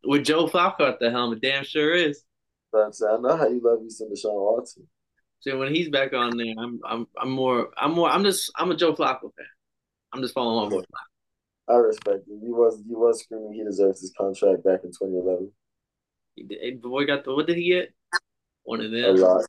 With 0.04 0.24
Joe 0.24 0.46
Flacco 0.46 0.82
at 0.82 1.00
the 1.00 1.10
helm, 1.10 1.32
it 1.32 1.40
damn 1.40 1.64
sure 1.64 1.92
is. 1.92 2.22
But 2.70 2.94
I 3.02 3.16
know 3.16 3.36
how 3.36 3.48
you 3.48 3.60
love 3.64 3.80
you 3.82 3.90
some 3.90 4.10
Deshaun 4.10 4.34
Watson. 4.34 4.86
So 5.40 5.58
when 5.58 5.74
he's 5.74 5.88
back 5.88 6.12
on 6.12 6.36
there, 6.36 6.54
I'm 6.56 6.78
I'm 6.88 7.08
I'm 7.20 7.30
more 7.30 7.70
I'm 7.76 7.94
more 7.94 8.08
I'm 8.08 8.22
just 8.22 8.52
I'm 8.54 8.70
a 8.70 8.76
Joe 8.76 8.94
Flacco 8.94 9.22
fan. 9.22 9.46
I'm 10.12 10.22
just 10.22 10.34
following 10.34 10.70
my 10.70 10.76
boy. 10.76 10.82
I 11.68 11.74
respect 11.78 12.28
you. 12.28 12.38
He 12.40 12.52
was 12.52 12.80
he 12.86 12.94
was 12.94 13.24
screaming 13.24 13.54
he 13.54 13.64
deserves 13.64 14.00
his 14.00 14.12
contract 14.16 14.62
back 14.62 14.84
in 14.84 14.90
2011. 14.90 15.50
He 16.36 16.44
did, 16.44 16.80
the 16.80 16.88
boy 16.88 17.06
got 17.06 17.24
the 17.24 17.34
what 17.34 17.48
did 17.48 17.56
he 17.56 17.70
get? 17.70 17.92
One 18.62 18.80
of 18.80 18.92
them. 18.92 19.04
A 19.04 19.18
lot. 19.18 19.46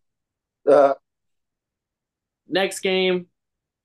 Uh, 0.67 0.93
Next 2.47 2.79
game, 2.79 3.27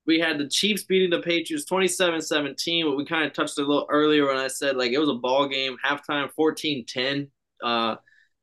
we 0.07 0.19
had 0.19 0.39
the 0.39 0.49
Chiefs 0.49 0.85
beating 0.85 1.11
the 1.11 1.21
Patriots 1.21 1.65
27-17, 1.71 2.85
but 2.85 2.97
we 2.97 3.05
kind 3.05 3.25
of 3.25 3.33
touched 3.33 3.59
a 3.59 3.63
little 3.63 3.87
earlier 3.89 4.27
when 4.27 4.37
I 4.37 4.49
said 4.49 4.77
like 4.77 4.93
it 4.93 4.99
was 4.99 5.09
a 5.09 5.15
ball 5.15 5.49
game, 5.49 5.77
halftime 5.85 6.29
14-10. 6.39 7.29
Uh, 7.63 7.97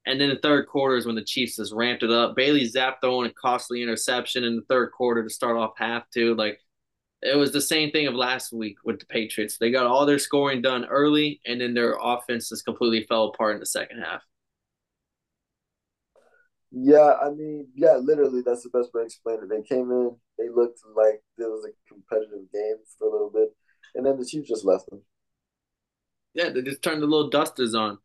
and 0.06 0.20
then 0.20 0.30
the 0.30 0.38
third 0.38 0.68
quarter 0.68 0.96
is 0.96 1.06
when 1.06 1.16
the 1.16 1.24
Chiefs 1.24 1.58
just 1.58 1.74
ramped 1.74 2.04
it 2.04 2.12
up. 2.12 2.36
Bailey 2.36 2.70
Zappe 2.70 2.96
throwing 3.02 3.30
a 3.30 3.34
costly 3.34 3.84
interception 3.84 4.44
in 4.44 4.56
the 4.56 4.64
third 4.70 4.92
quarter 4.92 5.24
to 5.24 5.30
start 5.30 5.58
off 5.58 5.74
half 5.78 6.10
too. 6.10 6.36
Like 6.36 6.60
it 7.22 7.36
was 7.36 7.52
the 7.52 7.62
same 7.62 7.92
thing 7.92 8.08
of 8.08 8.14
last 8.14 8.54
week 8.54 8.78
with 8.86 9.00
the 9.00 9.06
Patriots. 9.06 9.58
They 9.58 9.72
got 9.72 9.86
all 9.86 10.06
their 10.06 10.20
scoring 10.20 10.62
done 10.62 10.86
early, 10.86 11.42
and 11.46 11.60
then 11.60 11.74
their 11.74 11.98
offense 12.02 12.50
just 12.50 12.66
completely 12.66 13.06
fell 13.08 13.26
apart 13.26 13.56
in 13.56 13.60
the 13.60 13.66
second 13.66 14.00
half. 14.02 14.22
Yeah, 16.72 17.16
I 17.22 17.32
mean, 17.32 17.68
yeah, 17.76 17.96
literally, 17.96 18.42
that's 18.46 18.64
the 18.64 18.70
best 18.70 18.94
way 18.94 19.02
to 19.02 19.06
explain 19.06 19.40
it. 19.42 19.50
They 19.50 19.64
came 19.64 19.90
in, 19.92 20.16
they 20.38 20.50
looked 20.50 20.80
like 20.96 21.24
it 21.38 21.50
was 21.50 21.66
a 21.66 21.74
competitive 21.92 22.52
game 22.54 22.76
for 22.98 23.08
a 23.08 23.12
little 23.12 23.32
bit, 23.34 23.50
and 23.96 24.06
then 24.06 24.20
the 24.20 24.26
Chiefs 24.26 24.50
just 24.50 24.66
left 24.66 24.90
them. 24.90 25.02
Yeah, 26.34 26.50
they 26.50 26.62
just 26.62 26.84
turned 26.84 27.02
the 27.02 27.08
little 27.08 27.30
dusters 27.30 27.74
on. 27.74 27.98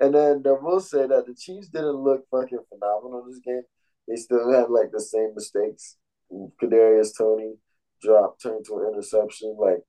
And 0.00 0.14
then 0.14 0.42
I 0.46 0.52
will 0.52 0.80
say 0.80 1.06
that 1.08 1.26
the 1.26 1.34
Chiefs 1.34 1.68
didn't 1.68 1.96
look 1.96 2.24
fucking 2.30 2.60
phenomenal 2.68 3.24
this 3.26 3.40
game. 3.44 3.62
They 4.06 4.16
still 4.16 4.52
had 4.52 4.70
like 4.70 4.92
the 4.92 5.00
same 5.00 5.32
mistakes. 5.34 5.96
Kadarius 6.62 7.16
Toney 7.16 7.54
dropped, 8.00 8.42
turned 8.42 8.64
to 8.66 8.78
an 8.78 8.92
interception. 8.92 9.56
Like 9.58 9.80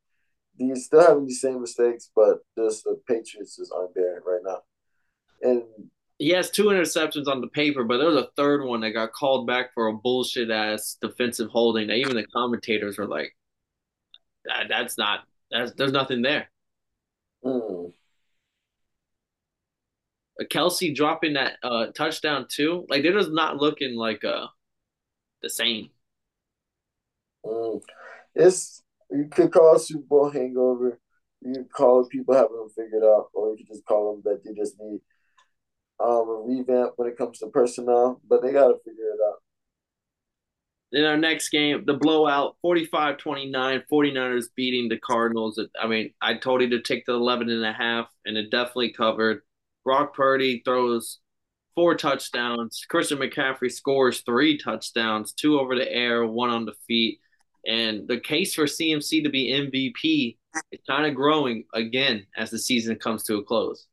these 0.57 0.86
still 0.86 1.01
having 1.01 1.27
the 1.27 1.34
same 1.34 1.61
mistakes, 1.61 2.09
but 2.15 2.39
just 2.57 2.84
the 2.84 2.99
Patriots 3.07 3.57
just 3.57 3.71
aren't 3.71 3.93
there 3.93 4.21
right 4.25 4.41
now. 4.43 4.61
And 5.41 5.63
he 6.20 6.30
has 6.32 6.51
two 6.51 6.65
interceptions 6.65 7.28
on 7.28 7.39
the 7.39 7.47
paper, 7.47 7.86
but 7.86 7.97
there 7.97 8.09
was 8.09 8.22
a 8.22 8.30
third 8.36 8.65
one 8.65 8.82
that 8.82 8.91
got 8.91 9.13
called 9.13 9.47
back 9.47 9.74
for 9.74 9.88
a 9.88 9.93
bullshit 9.93 10.51
ass 10.51 10.97
defensive 11.01 11.49
holding. 11.49 11.88
That 11.88 11.95
even 11.95 12.17
the 12.17 12.28
commentators 12.28 12.97
were 12.97 13.07
like, 13.07 13.36
that, 14.43 14.67
"That's 14.67 14.97
not. 14.97 15.22
That's 15.49 15.72
there's 15.74 15.93
nothing 15.93 16.22
there." 16.22 16.49
Mm. 17.43 17.93
Kelce 20.43 20.93
dropping 20.93 21.34
that 21.34 21.57
uh, 21.63 21.88
touchdown 21.88 22.47
too. 22.49 22.86
Like 22.89 23.01
they're 23.01 23.13
just 23.13 23.32
not 23.32 23.57
looking 23.57 23.95
like 23.95 24.24
uh 24.26 24.47
the 25.41 25.49
same. 25.49 25.89
Mm. 27.45 27.82
It's 28.36 28.84
you 29.09 29.30
could 29.32 29.53
call 29.53 29.80
Super 29.80 30.03
Bowl 30.05 30.30
hangover. 30.30 30.99
You 31.41 31.53
could 31.53 31.72
call 31.72 32.05
people 32.05 32.36
having 32.36 32.57
them 32.57 32.70
figured 32.76 33.03
out, 33.03 33.30
or 33.34 33.51
you 33.51 33.57
could 33.57 33.67
just 33.67 33.86
call 33.86 34.13
them 34.13 34.22
that 34.26 34.43
they 34.43 34.53
just 34.53 34.78
need 34.80 34.99
um, 36.00 36.30
a 36.30 36.43
revamp 36.45 36.93
when 36.97 37.08
it 37.08 37.18
comes 37.18 37.39
to 37.39 37.47
personnel. 37.47 38.22
But 38.28 38.41
they 38.41 38.52
got 38.52 38.70
to 38.70 38.78
figure 38.86 39.06
it 39.06 39.20
out. 39.28 39.38
In 40.91 41.06
our 41.06 41.18
next 41.18 41.50
game, 41.50 41.84
the 41.86 41.93
blowout 41.93 42.56
45 42.62 43.18
29, 43.18 43.84
49ers 43.91 44.45
beating 44.56 44.89
the 44.89 44.97
Cardinals. 44.97 45.62
I 45.80 45.88
mean, 45.88 46.14
I 46.22 46.36
told 46.36 46.62
you 46.62 46.70
to 46.70 46.82
take 46.82 47.06
the 47.06 47.14
11 47.14 47.50
and 47.50 47.66
a 47.66 47.74
half, 47.74 48.08
and 48.26 48.38
it 48.38 48.50
definitely 48.50 48.93
covered. 48.93 49.41
Brock 49.86 50.16
Purdy 50.16 50.62
throws 50.66 51.20
four 51.76 51.95
touchdowns. 51.95 52.84
Christian 52.89 53.20
McCaffrey 53.20 53.72
scores 53.72 54.22
three 54.22 54.58
touchdowns, 54.58 55.32
two 55.34 55.60
over 55.60 55.76
the 55.76 55.89
air, 55.89 56.26
one 56.26 56.50
on 56.50 56.66
the 56.66 56.74
feet. 56.88 57.20
And 57.66 58.08
the 58.08 58.20
case 58.20 58.54
for 58.54 58.66
CMC 58.66 59.24
to 59.24 59.30
be 59.30 59.52
MVP 59.54 60.38
is 60.72 60.80
kind 60.88 61.06
of 61.06 61.16
growing 61.16 61.66
again 61.74 62.26
as 62.36 62.50
the 62.50 62.58
season 62.60 62.95
comes 62.97 63.24
to 63.24 63.36
a 63.36 63.43
close. 63.43 63.86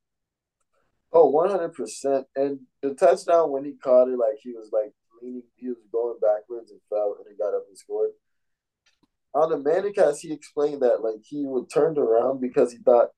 Oh, 1.12 1.32
100%. 1.32 2.24
And 2.36 2.60
the 2.82 2.94
touchdown, 2.94 3.50
when 3.50 3.64
he 3.64 3.74
caught 3.82 4.08
it, 4.08 4.18
like 4.18 4.38
he 4.42 4.50
was 4.52 4.70
like 4.72 4.92
leaning, 5.22 5.42
he 5.56 5.68
was 5.68 5.78
going 5.92 6.16
backwards 6.20 6.70
and 6.70 6.80
fell 6.88 7.16
and 7.18 7.26
he 7.30 7.36
got 7.36 7.54
up 7.54 7.64
and 7.68 7.78
scored. 7.78 8.10
On 9.34 9.50
the 9.50 9.58
ManningCast, 9.58 10.18
he 10.20 10.32
explained 10.32 10.82
that 10.82 11.02
like 11.02 11.22
he 11.22 11.44
would 11.44 11.70
turned 11.70 11.98
around 11.98 12.40
because 12.40 12.72
he 12.72 12.78
thought 12.78 13.10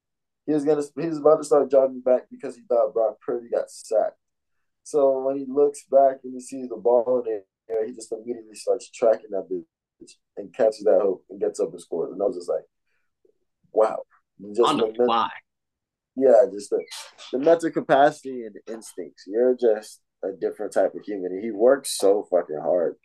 he 0.47 0.53
was 0.53 0.64
gonna 0.64 0.82
he 0.99 1.07
was 1.07 1.18
about 1.18 1.36
to 1.36 1.45
start 1.45 1.70
jogging 1.70 2.01
back 2.01 2.22
because 2.30 2.57
he 2.57 2.62
thought 2.68 2.93
Brock 2.93 3.20
Purdy 3.24 3.49
got 3.49 3.70
sacked. 3.70 4.16
So 4.82 5.20
when 5.20 5.36
he 5.36 5.45
looks 5.47 5.84
back 5.84 6.16
and 6.24 6.32
he 6.34 6.41
sees 6.41 6.68
the 6.68 6.76
ball 6.76 7.22
in 7.24 7.32
the 7.68 7.74
air, 7.74 7.86
he 7.86 7.93
just 7.93 8.11
immediately 8.11 8.55
starts 8.55 8.91
tracking 8.91 9.30
that 9.30 9.49
bitch 9.51 10.12
and 10.36 10.53
catches 10.53 10.84
that 10.84 11.01
hook 11.03 11.22
and 11.28 11.39
gets 11.39 11.61
up 11.61 11.70
and 11.72 11.80
scores. 11.80 12.12
And 12.12 12.22
I 12.22 12.24
was 12.24 12.36
just 12.36 12.49
like, 12.49 12.64
wow. 13.72 14.03
Just 14.41 14.61
On 14.61 14.76
the 14.78 14.93
fly. 14.95 15.28
Yeah, 16.18 16.46
just 16.52 16.70
the, 16.70 16.84
the 17.32 17.38
mental 17.38 17.70
capacity 17.70 18.44
and 18.44 18.54
the 18.54 18.72
instincts. 18.72 19.24
You're 19.26 19.56
just 19.56 20.00
a 20.24 20.32
different 20.32 20.72
type 20.72 20.94
of 20.94 21.04
human. 21.04 21.32
And 21.32 21.44
he 21.44 21.50
works 21.50 21.96
so 21.96 22.26
fucking 22.30 22.60
hard. 22.60 22.96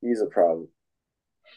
He's 0.00 0.20
a 0.20 0.26
problem. 0.26 0.68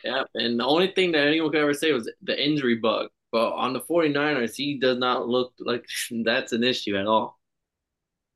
Yeah, 0.04 0.24
and 0.36 0.60
the 0.60 0.66
only 0.66 0.92
thing 0.94 1.12
that 1.12 1.28
anyone 1.28 1.52
could 1.52 1.62
ever 1.62 1.74
say 1.74 1.92
was 1.92 2.12
the 2.22 2.44
injury 2.44 2.76
bug. 2.76 3.08
But 3.32 3.54
on 3.54 3.74
the 3.74 3.82
49ers, 3.82 4.56
he 4.56 4.78
does 4.78 4.98
not 4.98 5.28
look 5.28 5.54
like 5.60 5.86
that's 6.24 6.54
an 6.54 6.64
issue 6.64 6.96
at 6.98 7.08
all. 7.08 7.40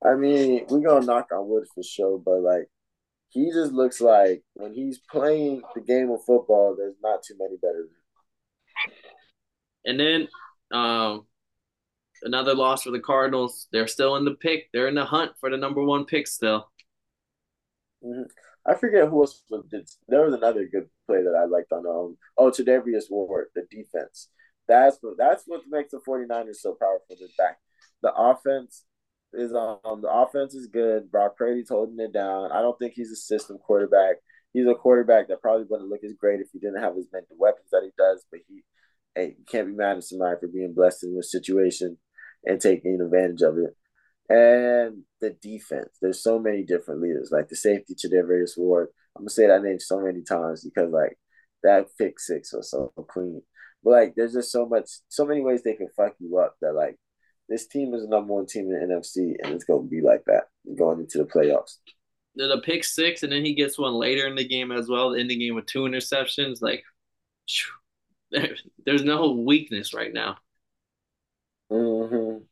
I 0.03 0.15
mean, 0.15 0.65
we're 0.69 0.81
gonna 0.81 1.05
knock 1.05 1.29
on 1.31 1.47
wood 1.49 1.65
for 1.73 1.83
sure, 1.83 2.19
but 2.19 2.41
like 2.41 2.69
he 3.29 3.51
just 3.51 3.71
looks 3.71 3.99
like 3.99 4.43
when 4.53 4.73
he's 4.73 4.99
playing 4.99 5.61
the 5.73 5.81
game 5.81 6.11
of 6.11 6.23
football, 6.23 6.75
there's 6.77 6.95
not 7.01 7.23
too 7.23 7.35
many 7.39 7.57
better. 7.57 7.87
And 9.85 9.99
then 9.99 10.27
um 10.71 11.25
another 12.25 12.53
loss 12.53 12.83
for 12.83 12.91
the 12.91 12.99
Cardinals. 12.99 13.67
They're 13.71 13.87
still 13.87 14.17
in 14.17 14.25
the 14.25 14.33
pick. 14.33 14.69
They're 14.73 14.87
in 14.87 14.95
the 14.95 15.05
hunt 15.05 15.31
for 15.39 15.49
the 15.49 15.57
number 15.57 15.83
one 15.83 16.05
pick 16.05 16.27
still. 16.27 16.69
Mm-hmm. 18.03 18.23
I 18.67 18.73
forget 18.73 19.07
who 19.07 19.21
else 19.21 19.43
did. 19.69 19.87
There 20.07 20.25
was 20.25 20.33
another 20.33 20.65
good 20.65 20.89
play 21.05 21.21
that 21.21 21.39
I 21.39 21.45
liked 21.45 21.71
on 21.71 21.85
um 21.85 22.17
oh 22.37 22.51
Charvarius 22.51 23.09
Ward, 23.09 23.47
the 23.55 23.63
defense. 23.69 24.29
That's 24.67 24.97
what 25.01 25.17
that's 25.17 25.43
what 25.45 25.61
makes 25.69 25.91
the 25.91 25.99
49ers 26.07 26.55
so 26.55 26.75
powerful. 26.79 27.05
The 27.09 27.29
back, 27.37 27.59
the 28.01 28.11
offense 28.13 28.83
is 29.33 29.53
um 29.53 30.01
the 30.01 30.09
offense 30.09 30.55
is 30.55 30.67
good. 30.67 31.11
Brock 31.11 31.37
Purdy's 31.37 31.69
holding 31.69 31.99
it 31.99 32.11
down. 32.11 32.51
I 32.51 32.61
don't 32.61 32.77
think 32.79 32.93
he's 32.93 33.11
a 33.11 33.15
system 33.15 33.59
quarterback. 33.59 34.15
He's 34.53 34.67
a 34.67 34.73
quarterback 34.73 35.27
that 35.27 35.41
probably 35.41 35.65
wouldn't 35.69 35.89
look 35.89 36.03
as 36.03 36.13
great 36.13 36.39
if 36.39 36.47
he 36.51 36.59
didn't 36.59 36.81
have 36.81 36.97
as 36.97 37.07
many 37.13 37.25
weapons 37.37 37.69
that 37.71 37.83
he 37.83 37.91
does. 37.97 38.25
But 38.31 38.39
he, 38.47 38.63
hey, 39.13 39.35
you 39.37 39.45
can't 39.45 39.67
be 39.67 39.73
mad 39.73 39.97
at 39.97 40.03
somebody 40.03 40.39
for 40.39 40.47
being 40.47 40.73
blessed 40.73 41.03
in 41.03 41.15
this 41.15 41.31
situation 41.31 41.97
and 42.45 42.59
taking 42.59 43.01
advantage 43.01 43.41
of 43.41 43.57
it. 43.57 43.75
And 44.27 45.03
the 45.21 45.31
defense, 45.41 45.97
there's 46.01 46.23
so 46.23 46.39
many 46.39 46.63
different 46.63 47.01
leaders, 47.01 47.29
like 47.31 47.49
the 47.49 47.55
safety 47.55 47.95
Charvarius 47.95 48.57
Ward. 48.57 48.89
I'm 49.15 49.23
gonna 49.23 49.29
say 49.29 49.47
that 49.47 49.61
name 49.63 49.79
so 49.79 49.99
many 49.99 50.23
times 50.23 50.63
because 50.63 50.91
like 50.91 51.17
that 51.63 51.87
pick 51.97 52.19
six 52.19 52.53
was 52.53 52.71
so 52.71 52.91
clean. 53.07 53.41
But 53.83 53.91
like, 53.91 54.15
there's 54.15 54.33
just 54.33 54.51
so 54.51 54.65
much, 54.65 54.89
so 55.09 55.25
many 55.25 55.41
ways 55.41 55.61
they 55.63 55.73
can 55.73 55.89
fuck 55.95 56.15
you 56.19 56.37
up 56.37 56.55
that 56.61 56.73
like 56.73 56.97
this 57.47 57.67
team 57.67 57.93
is 57.93 58.01
the 58.01 58.07
number 58.09 58.33
one 58.33 58.47
team 58.47 58.71
in 58.71 58.87
the 58.89 58.95
NFC, 58.95 59.35
and 59.43 59.53
it's 59.53 59.63
gonna 59.63 59.83
be 59.83 60.01
like 60.01 60.23
that 60.25 60.45
going 60.75 60.99
into 60.99 61.19
the 61.19 61.25
playoffs. 61.25 61.77
The 62.35 62.61
pick 62.65 62.83
six, 62.83 63.23
and 63.23 63.31
then 63.31 63.45
he 63.45 63.53
gets 63.53 63.77
one 63.77 63.93
later 63.93 64.27
in 64.27 64.35
the 64.35 64.47
game 64.47 64.71
as 64.71 64.89
well, 64.89 65.13
in 65.13 65.27
the 65.27 65.37
game 65.37 65.55
with 65.55 65.67
two 65.67 65.83
interceptions. 65.83 66.61
Like, 66.61 66.83
there's 68.85 69.03
no 69.03 69.31
weakness 69.31 69.93
right 69.93 70.11
now. 70.11 70.37
Mm-hmm. 71.71 72.43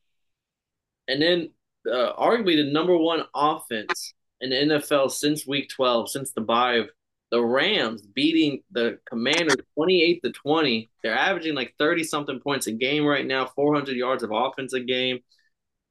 And 1.07 1.21
then, 1.21 1.49
uh, 1.91 2.13
arguably 2.13 2.55
the 2.55 2.71
number 2.71 2.97
one 2.97 3.23
offense 3.35 4.13
in 4.41 4.49
the 4.49 4.55
NFL 4.55 5.11
since 5.11 5.45
Week 5.45 5.69
12, 5.69 6.09
since 6.09 6.31
the 6.31 6.41
bye 6.41 6.75
of 6.75 6.89
the 7.33 7.43
Rams 7.43 8.03
beating 8.03 8.61
the 8.69 8.99
Commanders 9.09 9.55
28 9.73 10.21
to 10.21 10.31
20. 10.31 10.91
They're 11.01 11.17
averaging 11.17 11.55
like 11.55 11.73
30 11.79 12.03
something 12.03 12.39
points 12.39 12.67
a 12.67 12.71
game 12.71 13.03
right 13.05 13.25
now, 13.25 13.47
400 13.47 13.95
yards 13.95 14.21
of 14.21 14.29
offense 14.31 14.73
a 14.73 14.79
game. 14.79 15.17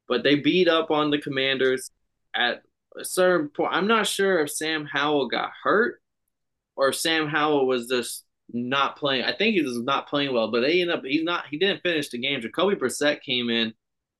But 0.06 0.22
they 0.22 0.36
beat 0.36 0.68
up 0.68 0.92
on 0.92 1.10
the 1.10 1.18
Commanders 1.18 1.90
at 2.32 2.62
a 2.96 3.04
certain 3.04 3.48
point. 3.48 3.72
I'm 3.72 3.88
not 3.88 4.06
sure 4.06 4.38
if 4.38 4.52
Sam 4.52 4.84
Howell 4.84 5.26
got 5.26 5.50
hurt 5.64 6.00
or 6.76 6.92
Sam 6.92 7.26
Howell 7.26 7.66
was 7.66 7.88
just 7.88 8.24
not 8.52 8.96
playing. 8.96 9.24
I 9.24 9.32
think 9.32 9.54
he 9.54 9.62
was 9.62 9.80
not 9.80 10.08
playing 10.08 10.32
well, 10.32 10.50
but 10.50 10.60
they 10.60 10.80
ended 10.80 10.96
up 10.96 11.04
he's 11.04 11.24
not 11.24 11.46
he 11.46 11.58
didn't 11.58 11.82
finish 11.82 12.08
the 12.08 12.18
game. 12.18 12.40
Jacoby 12.40 12.76
Brissett 12.76 13.22
came 13.22 13.50
in 13.50 13.74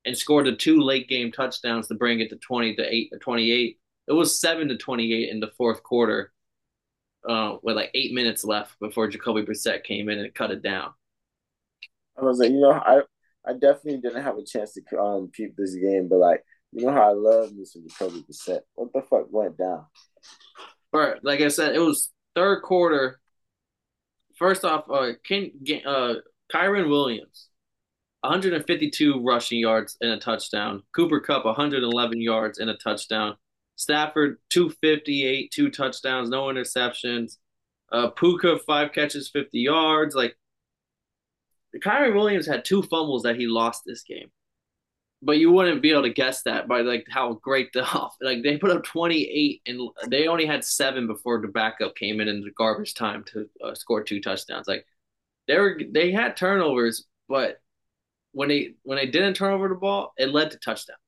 and 0.05 0.17
scored 0.17 0.45
the 0.45 0.55
two 0.55 0.81
late 0.81 1.07
game 1.07 1.31
touchdowns 1.31 1.87
to 1.87 1.95
bring 1.95 2.19
it 2.19 2.29
to 2.29 2.35
20 2.35 2.75
to 2.75 2.93
8 2.93 3.11
to 3.13 3.19
28. 3.19 3.79
It 4.05 4.11
was 4.11 4.39
7 4.39 4.67
to 4.67 4.77
28 4.77 5.29
in 5.29 5.39
the 5.39 5.51
fourth 5.57 5.81
quarter 5.81 6.33
uh, 7.27 7.57
with 7.63 7.75
like 7.75 7.91
eight 7.93 8.13
minutes 8.13 8.43
left 8.43 8.77
before 8.79 9.07
Jacoby 9.07 9.43
Brissett 9.43 9.83
came 9.83 10.09
in 10.09 10.19
and 10.19 10.33
cut 10.33 10.51
it 10.51 10.61
down. 10.61 10.93
I 12.17 12.23
was 12.23 12.39
like, 12.39 12.51
you 12.51 12.59
know, 12.59 12.71
I 12.71 13.01
I 13.45 13.53
definitely 13.53 14.01
didn't 14.01 14.23
have 14.23 14.37
a 14.37 14.43
chance 14.43 14.73
to 14.73 14.99
um 14.99 15.29
peep 15.31 15.55
this 15.55 15.75
game, 15.75 16.07
but 16.07 16.17
like, 16.17 16.43
you 16.71 16.85
know 16.85 16.91
how 16.91 17.09
I 17.09 17.13
love 17.13 17.51
Mr. 17.51 17.85
Jacoby 17.87 18.23
Brissett. 18.29 18.61
What 18.75 18.93
the 18.93 19.01
fuck 19.01 19.27
went 19.31 19.57
down? 19.57 19.85
But 20.91 21.23
like 21.23 21.41
I 21.41 21.47
said, 21.47 21.75
it 21.75 21.79
was 21.79 22.11
third 22.35 22.61
quarter. 22.61 23.19
First 24.37 24.65
off, 24.65 24.85
uh, 24.89 25.13
Ken, 25.25 25.51
uh, 25.85 26.15
Kyren 26.53 26.89
Williams, 26.89 27.49
152 28.21 29.21
rushing 29.21 29.59
yards 29.59 29.97
and 30.01 30.11
a 30.11 30.17
touchdown. 30.17 30.83
Cooper 30.95 31.19
Kupp, 31.19 31.45
111 31.45 32.21
yards 32.21 32.59
and 32.59 32.69
a 32.69 32.77
touchdown. 32.77 33.35
Stafford, 33.75 34.37
258, 34.49 35.51
two 35.51 35.69
touchdowns, 35.69 36.29
no 36.29 36.43
interceptions. 36.45 37.37
Uh, 37.91 38.09
Puka, 38.09 38.59
five 38.59 38.91
catches, 38.91 39.29
50 39.29 39.59
yards. 39.59 40.15
Like, 40.15 40.35
Kyren 41.83 42.13
Williams 42.15 42.47
had 42.47 42.65
two 42.65 42.81
fumbles 42.83 43.23
that 43.23 43.35
he 43.35 43.47
lost 43.47 43.83
this 43.85 44.03
game. 44.03 44.31
But 45.25 45.37
you 45.37 45.51
wouldn't 45.51 45.81
be 45.81 45.91
able 45.91 46.03
to 46.03 46.09
guess 46.09 46.43
that 46.43 46.67
by 46.67 46.81
like 46.81 47.05
how 47.09 47.33
great 47.35 47.71
the 47.73 47.83
off 47.95 48.15
like 48.21 48.43
they 48.43 48.57
put 48.57 48.71
up 48.71 48.83
28 48.83 49.61
and 49.65 49.89
they 50.09 50.27
only 50.27 50.45
had 50.45 50.65
seven 50.65 51.07
before 51.07 51.41
the 51.41 51.47
backup 51.47 51.95
came 51.95 52.19
in 52.19 52.27
in 52.27 52.41
the 52.41 52.51
garbage 52.51 52.93
time 52.93 53.23
to 53.31 53.47
uh, 53.63 53.73
score 53.73 54.03
two 54.03 54.19
touchdowns. 54.19 54.67
Like 54.67 54.85
they 55.47 55.57
were 55.57 55.79
they 55.91 56.11
had 56.11 56.35
turnovers, 56.35 57.05
but 57.29 57.61
when 58.33 58.49
they 58.49 58.73
when 58.83 58.97
they 58.97 59.05
didn't 59.05 59.35
turn 59.35 59.53
over 59.53 59.69
the 59.69 59.75
ball, 59.75 60.13
it 60.17 60.29
led 60.29 60.51
to 60.51 60.57
touchdowns. 60.57 60.99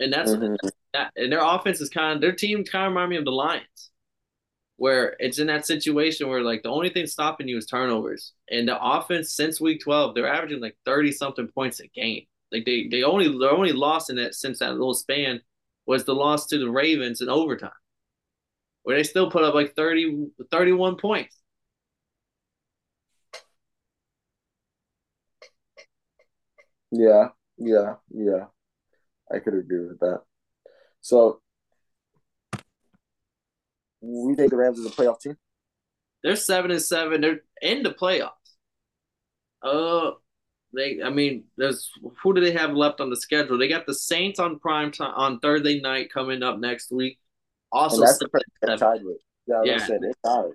And 0.00 0.12
that's 0.12 0.32
mm-hmm 0.32 0.54
that, 0.94 1.12
and 1.16 1.32
their 1.32 1.44
offense 1.44 1.80
is 1.80 1.90
kind 1.90 2.14
of 2.14 2.20
their 2.20 2.32
team 2.32 2.64
kind 2.64 2.86
of 2.86 2.92
remind 2.92 3.10
me 3.10 3.16
of 3.16 3.24
the 3.24 3.30
Lions, 3.30 3.90
where 4.76 5.16
it's 5.18 5.38
in 5.38 5.46
that 5.48 5.66
situation 5.66 6.28
where 6.28 6.42
like 6.42 6.62
the 6.62 6.70
only 6.70 6.90
thing 6.90 7.06
stopping 7.06 7.48
you 7.48 7.56
is 7.56 7.66
turnovers, 7.66 8.32
and 8.50 8.68
the 8.68 8.82
offense 8.82 9.34
since 9.34 9.60
week 9.60 9.82
twelve 9.82 10.14
they're 10.14 10.32
averaging 10.32 10.60
like 10.60 10.76
thirty 10.84 11.12
something 11.12 11.48
points 11.48 11.80
a 11.80 11.86
game. 11.88 12.26
Like 12.52 12.64
they 12.64 12.88
they 12.88 13.02
only 13.02 13.28
they 13.28 13.46
only 13.46 13.72
lost 13.72 14.10
in 14.10 14.16
that 14.16 14.34
since 14.34 14.60
that 14.60 14.72
little 14.72 14.94
span 14.94 15.40
was 15.86 16.04
the 16.04 16.14
loss 16.14 16.46
to 16.46 16.58
the 16.58 16.70
Ravens 16.70 17.20
in 17.20 17.28
overtime, 17.28 17.70
where 18.82 18.96
they 18.96 19.02
still 19.02 19.30
put 19.30 19.44
up 19.44 19.54
like 19.54 19.74
30, 19.74 20.28
31 20.50 20.96
points. 20.96 21.36
Yeah, 26.90 27.28
yeah, 27.58 27.94
yeah. 28.10 28.46
I 29.30 29.40
could 29.40 29.54
agree 29.54 29.86
with 29.86 30.00
that. 30.00 30.22
So 31.00 31.40
we 34.00 34.34
think 34.34 34.50
the 34.50 34.56
Rams 34.56 34.78
is 34.78 34.86
a 34.86 34.90
playoff 34.90 35.20
team. 35.20 35.36
They're 36.22 36.36
seven 36.36 36.70
and 36.70 36.82
seven. 36.82 37.20
They're 37.20 37.40
in 37.60 37.82
the 37.82 37.90
playoffs. 37.90 38.30
Uh, 39.62 40.12
they. 40.74 41.02
I 41.02 41.10
mean, 41.10 41.44
there's 41.56 41.90
who 42.22 42.34
do 42.34 42.40
they 42.40 42.52
have 42.52 42.72
left 42.72 43.00
on 43.00 43.10
the 43.10 43.16
schedule? 43.16 43.58
They 43.58 43.68
got 43.68 43.86
the 43.86 43.94
Saints 43.94 44.38
on 44.38 44.58
prime 44.58 44.92
time 44.92 45.14
on 45.16 45.40
Thursday 45.40 45.80
night 45.80 46.12
coming 46.12 46.42
up 46.42 46.58
next 46.58 46.90
week. 46.90 47.18
Also, 47.72 47.96
and 47.96 48.08
that's 48.08 48.18
the 48.18 48.76
tied 48.76 49.04
with. 49.04 49.18
Yeah, 49.46 49.62
yeah. 49.64 49.78
Said, 49.78 50.00
they're 50.02 50.12
tied. 50.24 50.52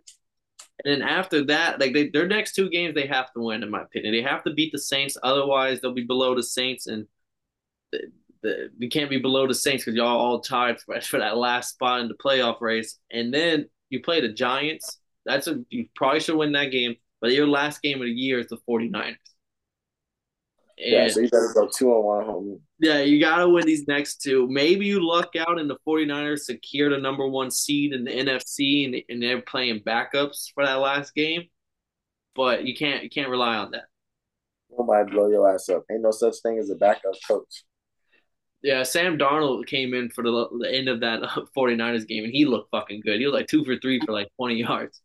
And 0.83 1.01
then 1.01 1.07
after 1.07 1.45
that, 1.45 1.79
like 1.79 1.93
they, 1.93 2.09
their 2.09 2.27
next 2.27 2.53
two 2.53 2.69
games, 2.69 2.95
they 2.95 3.07
have 3.07 3.31
to 3.33 3.41
win, 3.41 3.63
in 3.63 3.69
my 3.69 3.83
opinion. 3.83 4.13
They 4.13 4.21
have 4.21 4.43
to 4.43 4.53
beat 4.53 4.71
the 4.71 4.79
Saints, 4.79 5.17
otherwise 5.23 5.79
they'll 5.79 5.93
be 5.93 6.03
below 6.03 6.35
the 6.35 6.43
Saints, 6.43 6.87
and 6.87 7.07
the, 7.91 7.99
the, 8.41 8.69
we 8.79 8.89
can't 8.89 9.09
be 9.09 9.19
below 9.19 9.47
the 9.47 9.53
Saints 9.53 9.85
because 9.85 9.95
y'all 9.95 10.19
all 10.19 10.41
tied 10.41 10.79
for, 10.81 10.99
for 11.01 11.19
that 11.19 11.37
last 11.37 11.73
spot 11.73 12.01
in 12.01 12.07
the 12.07 12.15
playoff 12.15 12.59
race. 12.61 12.97
And 13.11 13.33
then 13.33 13.69
you 13.89 14.01
play 14.01 14.21
the 14.21 14.33
Giants. 14.33 14.99
That's 15.25 15.47
a 15.47 15.63
you 15.69 15.87
probably 15.95 16.19
should 16.19 16.37
win 16.37 16.51
that 16.53 16.71
game, 16.71 16.95
but 17.21 17.31
your 17.31 17.47
last 17.47 17.81
game 17.81 18.01
of 18.01 18.05
the 18.05 18.11
year 18.11 18.39
is 18.39 18.47
the 18.47 18.57
49ers. 18.67 19.15
Yeah, 20.77 21.07
so 21.07 21.19
you 21.19 21.29
better 21.29 21.51
go 21.53 21.69
two 21.75 21.91
on 21.91 22.03
one 22.03 22.25
home. 22.25 22.59
Yeah, 22.79 23.01
you 23.01 23.19
gotta 23.19 23.47
win 23.47 23.65
these 23.65 23.87
next 23.87 24.21
two. 24.21 24.47
Maybe 24.49 24.85
you 24.85 25.05
luck 25.05 25.35
out 25.35 25.59
and 25.59 25.69
the 25.69 25.77
49ers 25.87 26.39
secure 26.39 26.89
the 26.89 26.97
number 26.97 27.27
one 27.27 27.51
seed 27.51 27.93
in 27.93 28.03
the 28.03 28.11
NFC 28.11 28.85
and, 28.85 29.03
and 29.09 29.21
they're 29.21 29.41
playing 29.41 29.81
backups 29.81 30.51
for 30.53 30.65
that 30.65 30.75
last 30.75 31.13
game. 31.13 31.43
But 32.35 32.65
you 32.65 32.75
can't 32.75 33.03
you 33.03 33.09
can't 33.09 33.29
rely 33.29 33.57
on 33.57 33.71
that. 33.71 33.83
Nobody 34.75 35.11
blow 35.11 35.29
your 35.29 35.53
ass 35.53 35.69
up. 35.69 35.83
Ain't 35.91 36.01
no 36.01 36.11
such 36.11 36.35
thing 36.41 36.57
as 36.57 36.71
a 36.71 36.75
backup 36.75 37.13
coach. 37.27 37.63
Yeah, 38.63 38.83
Sam 38.83 39.17
Darnold 39.17 39.67
came 39.67 39.93
in 39.93 40.09
for 40.09 40.23
the, 40.23 40.47
the 40.59 40.73
end 40.73 40.87
of 40.87 41.01
that 41.01 41.21
uh, 41.21 41.41
49ers 41.55 42.07
game 42.07 42.23
and 42.23 42.33
he 42.33 42.45
looked 42.45 42.71
fucking 42.71 43.01
good. 43.01 43.19
He 43.19 43.25
was 43.25 43.33
like 43.33 43.47
two 43.47 43.63
for 43.63 43.77
three 43.77 43.99
for 43.99 44.13
like 44.13 44.29
20 44.37 44.55
yards. 44.55 45.01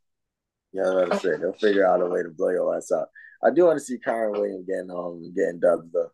Yeah, 0.72 1.04
that's 1.08 1.24
it. 1.24 1.40
They'll 1.40 1.52
figure 1.54 1.86
out 1.86 2.00
a 2.00 2.06
way 2.06 2.22
to 2.22 2.30
blow 2.30 2.50
your 2.50 2.76
ass 2.76 2.90
up. 2.90 3.10
I 3.42 3.50
do 3.50 3.64
want 3.64 3.78
to 3.78 3.84
see 3.84 3.98
Kyren 3.98 4.32
Williams 4.32 4.66
getting 4.66 4.90
um 4.90 5.32
getting 5.34 5.60
dubs 5.60 5.90
though. 5.92 6.10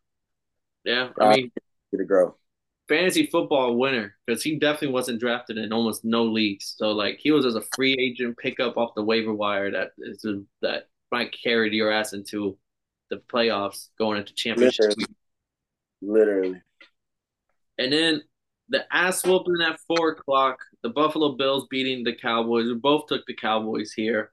Yeah, 0.85 1.11
I 1.19 1.37
mean, 1.37 1.53
to 1.97 2.05
grow. 2.05 2.37
Fantasy 2.89 3.27
football 3.27 3.77
winner 3.77 4.15
because 4.27 4.43
he 4.43 4.59
definitely 4.59 4.89
wasn't 4.89 5.21
drafted 5.21 5.57
in 5.57 5.73
almost 5.73 6.05
no 6.05 6.25
leagues. 6.25 6.75
So 6.77 6.93
like 6.93 7.19
he 7.19 7.31
was 7.31 7.47
as 7.47 7.55
a 7.55 7.63
free 7.75 7.97
agent 7.99 8.37
pickup 8.37 8.77
off 8.77 8.95
the 8.95 9.03
waiver 9.03 9.33
wire 9.33 9.71
that 9.71 9.93
is 9.99 10.27
that 10.61 10.89
might 11.11 11.35
carry 11.43 11.75
your 11.75 11.91
ass 11.91 12.13
into 12.13 12.59
the 13.09 13.17
playoffs 13.17 13.89
going 13.99 14.19
into 14.19 14.35
championship. 14.35 14.95
Literally. 14.97 15.07
Literally. 16.03 16.63
And 17.79 17.93
then 17.93 18.23
the 18.69 18.85
ass 18.95 19.25
whooping 19.25 19.63
at 19.67 19.81
four 19.87 20.11
o'clock. 20.11 20.59
The 20.83 20.91
Buffalo 20.91 21.33
Bills 21.33 21.67
beating 21.71 22.05
the 22.05 22.15
Cowboys. 22.15 22.67
We 22.67 22.75
both 22.75 23.07
took 23.07 23.25
the 23.27 23.35
Cowboys 23.35 23.93
here 23.93 24.31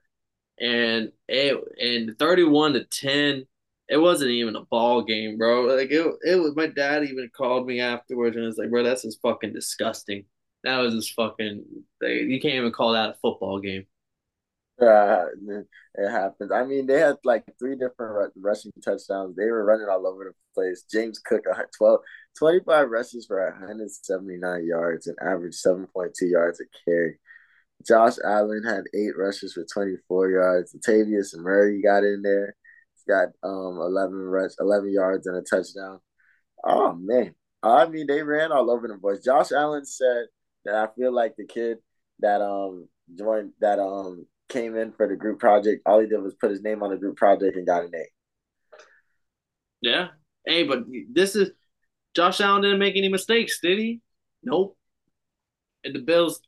and 0.60 1.12
it 1.28 1.56
and 1.80 2.18
31 2.18 2.74
to 2.74 2.84
10 2.84 3.46
it 3.88 3.96
wasn't 3.96 4.30
even 4.30 4.56
a 4.56 4.64
ball 4.64 5.02
game 5.02 5.38
bro 5.38 5.62
like 5.64 5.90
it, 5.90 6.06
it 6.24 6.36
was 6.36 6.54
my 6.54 6.66
dad 6.66 7.04
even 7.04 7.30
called 7.34 7.66
me 7.66 7.80
afterwards 7.80 8.36
and 8.36 8.46
was 8.46 8.58
like 8.58 8.70
bro 8.70 8.82
that's 8.82 9.02
just 9.02 9.20
fucking 9.22 9.52
disgusting 9.52 10.24
that 10.64 10.78
was 10.78 10.94
just 10.94 11.14
fucking 11.14 11.64
you 12.02 12.40
can't 12.40 12.54
even 12.54 12.72
call 12.72 12.92
that 12.92 13.10
a 13.10 13.14
football 13.22 13.58
game 13.58 13.86
uh, 14.80 15.26
it 15.94 16.10
happens. 16.10 16.50
I 16.50 16.64
mean, 16.64 16.86
they 16.86 16.98
had 16.98 17.16
like 17.24 17.44
three 17.58 17.76
different 17.76 18.32
rushing 18.36 18.72
touchdowns. 18.82 19.36
They 19.36 19.50
were 19.50 19.64
running 19.64 19.86
all 19.88 20.06
over 20.06 20.24
the 20.24 20.32
place. 20.54 20.84
James 20.90 21.18
Cook, 21.18 21.44
12, 21.76 22.00
25 22.38 22.90
rushes 22.90 23.26
for 23.26 23.50
179 23.50 24.66
yards 24.66 25.06
and 25.06 25.16
average 25.20 25.54
7.2 25.54 26.12
yards 26.22 26.60
a 26.60 26.64
carry. 26.84 27.18
Josh 27.86 28.14
Allen 28.24 28.62
had 28.64 28.84
eight 28.94 29.16
rushes 29.16 29.54
for 29.54 29.64
24 29.72 30.30
yards. 30.30 30.74
Latavius 30.74 31.36
Murray 31.36 31.82
got 31.82 32.04
in 32.04 32.22
there. 32.22 32.54
He's 32.94 33.04
got 33.08 33.28
um 33.42 33.78
11 33.78 34.14
rush, 34.14 34.52
11 34.58 34.92
yards 34.92 35.26
and 35.26 35.36
a 35.36 35.42
touchdown. 35.42 36.00
Oh 36.64 36.94
man, 36.94 37.34
I 37.62 37.86
mean 37.86 38.06
they 38.06 38.22
ran 38.22 38.52
all 38.52 38.70
over 38.70 38.88
the 38.88 38.94
boys. 38.94 39.24
Josh 39.24 39.52
Allen 39.52 39.84
said 39.84 40.26
that 40.64 40.74
I 40.74 40.88
feel 40.94 41.12
like 41.12 41.34
the 41.36 41.46
kid 41.46 41.78
that 42.20 42.40
um 42.40 42.88
joined 43.16 43.52
that 43.60 43.78
um 43.78 44.26
came 44.48 44.76
in 44.76 44.92
for 44.92 45.08
the 45.08 45.16
group 45.16 45.40
project. 45.40 45.82
All 45.86 46.00
he 46.00 46.06
did 46.06 46.22
was 46.22 46.34
put 46.34 46.50
his 46.50 46.62
name 46.62 46.82
on 46.82 46.90
the 46.90 46.96
group 46.96 47.16
project 47.16 47.56
and 47.56 47.66
got 47.66 47.84
an 47.84 47.92
A. 47.94 48.04
Yeah. 49.80 50.08
Hey, 50.46 50.64
but 50.64 50.84
this 51.12 51.34
is 51.36 51.50
Josh 52.14 52.40
Allen 52.40 52.62
didn't 52.62 52.78
make 52.78 52.96
any 52.96 53.08
mistakes, 53.08 53.60
did 53.60 53.78
he? 53.78 54.00
Nope. 54.42 54.76
And 55.84 55.94
the 55.94 56.00
Bills 56.00 56.40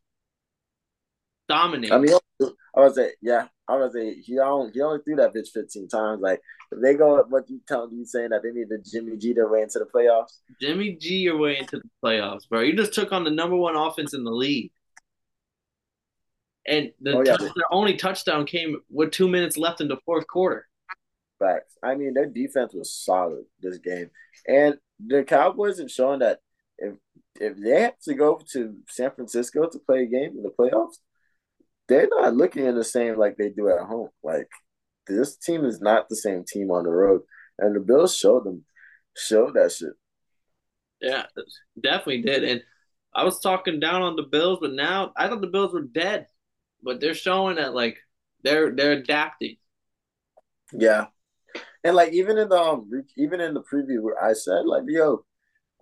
dominate. 1.55 1.93
I 1.93 1.99
mean, 1.99 2.15
I 2.43 2.81
was 2.81 2.95
say, 2.95 3.13
yeah, 3.23 3.47
I 3.69 3.77
was 3.77 3.93
say 3.93 4.15
he 4.15 4.39
only 4.39 4.73
he 4.73 4.81
only 4.81 5.01
threw 5.05 5.17
that 5.17 5.35
bitch 5.35 5.49
fifteen 5.49 5.89
times. 5.89 6.21
Like 6.21 6.41
if 6.73 6.81
they 6.83 6.95
go, 6.95 7.23
what 7.29 7.49
you 7.49 7.61
telling 7.67 7.97
you 7.97 8.05
saying 8.05 8.31
that 8.31 8.43
they 8.43 8.51
need 8.51 8.69
to 8.69 8.79
Jimmy 8.79 9.17
G 9.17 9.33
their 9.33 9.49
way 9.49 9.63
into 9.63 9.79
the 9.79 9.87
playoffs? 9.87 10.39
Jimmy 10.61 10.97
G 10.97 11.17
your 11.19 11.39
way 11.39 11.59
into 11.59 11.79
the 11.79 11.89
playoffs, 12.05 12.49
bro. 12.49 12.61
You 12.61 12.75
just 12.75 12.95
took 12.95 13.13
on 13.13 13.25
the 13.25 13.31
number 13.31 13.57
one 13.57 13.77
offense 13.77 14.15
in 14.15 14.25
the 14.25 14.31
league. 14.31 14.73
And 16.67 16.93
the 17.01 17.19
oh, 17.19 17.23
yeah, 17.23 17.37
touch, 17.37 17.53
only 17.71 17.95
touchdown 17.95 18.47
came 18.47 18.81
with 18.91 19.11
two 19.11 19.29
minutes 19.29 19.59
left 19.59 19.83
in 19.83 19.89
the 19.89 19.99
fourth 20.07 20.27
quarter. 20.27 20.67
Facts. 21.39 21.77
I 21.83 21.95
mean, 21.95 22.15
their 22.15 22.27
defense 22.27 22.73
was 22.73 22.91
solid 22.93 23.45
this 23.61 23.79
game, 23.79 24.11
and 24.49 24.77
the 25.05 25.25
Cowboys 25.25 25.79
have 25.79 25.91
shown 25.91 26.21
that 26.21 26.39
if 26.79 26.95
if 27.39 27.57
they 27.59 27.83
have 27.83 27.99
to 28.05 28.15
go 28.15 28.41
to 28.53 28.77
San 28.89 29.11
Francisco 29.11 29.69
to 29.69 29.79
play 29.81 30.05
a 30.05 30.07
game 30.07 30.33
in 30.37 30.43
the 30.43 30.55
playoffs, 30.59 30.99
they're 31.89 32.09
not 32.09 32.35
looking 32.35 32.67
in 32.67 32.75
the 32.75 32.85
same 32.85 33.17
like 33.17 33.37
they 33.37 33.51
do 33.51 33.69
at 33.69 33.87
home. 33.87 34.09
Like 34.23 34.49
this 35.07 35.37
team 35.37 35.65
is 35.65 35.81
not 35.81 36.09
the 36.09 36.17
same 36.17 36.45
team 36.45 36.71
on 36.71 36.85
the 36.85 36.91
road, 36.91 37.23
and 37.59 37.75
the 37.75 37.81
Bills 37.81 38.17
showed 38.17 38.45
them 38.45 38.65
showed 39.17 39.55
that 39.55 39.73
shit. 39.73 39.93
Yeah, 41.01 41.27
definitely 41.81 42.23
did. 42.23 42.45
And 42.45 42.63
I 43.15 43.25
was 43.25 43.41
talking 43.41 43.81
down 43.81 44.03
on 44.03 44.17
the 44.17 44.23
Bills, 44.23 44.59
but 44.61 44.73
now 44.73 45.13
I 45.17 45.29
thought 45.29 45.41
the 45.41 45.47
Bills 45.47 45.73
were 45.73 45.83
dead, 45.83 46.27
but 46.83 47.01
they're 47.01 47.15
showing 47.15 47.57
that 47.57 47.75
like 47.75 47.99
they're 48.43 48.75
they're 48.75 48.93
adapting. 48.93 49.57
Yeah, 50.73 51.07
and 51.85 51.95
like 51.95 52.13
even 52.13 52.39
in 52.39 52.49
the 52.49 52.61
um, 52.61 52.91
even 53.17 53.41
in 53.41 53.55
the 53.55 53.63
preview 53.63 54.01
where 54.01 54.23
I 54.23 54.33
said 54.33 54.65
like 54.65 54.85
yo, 54.87 55.25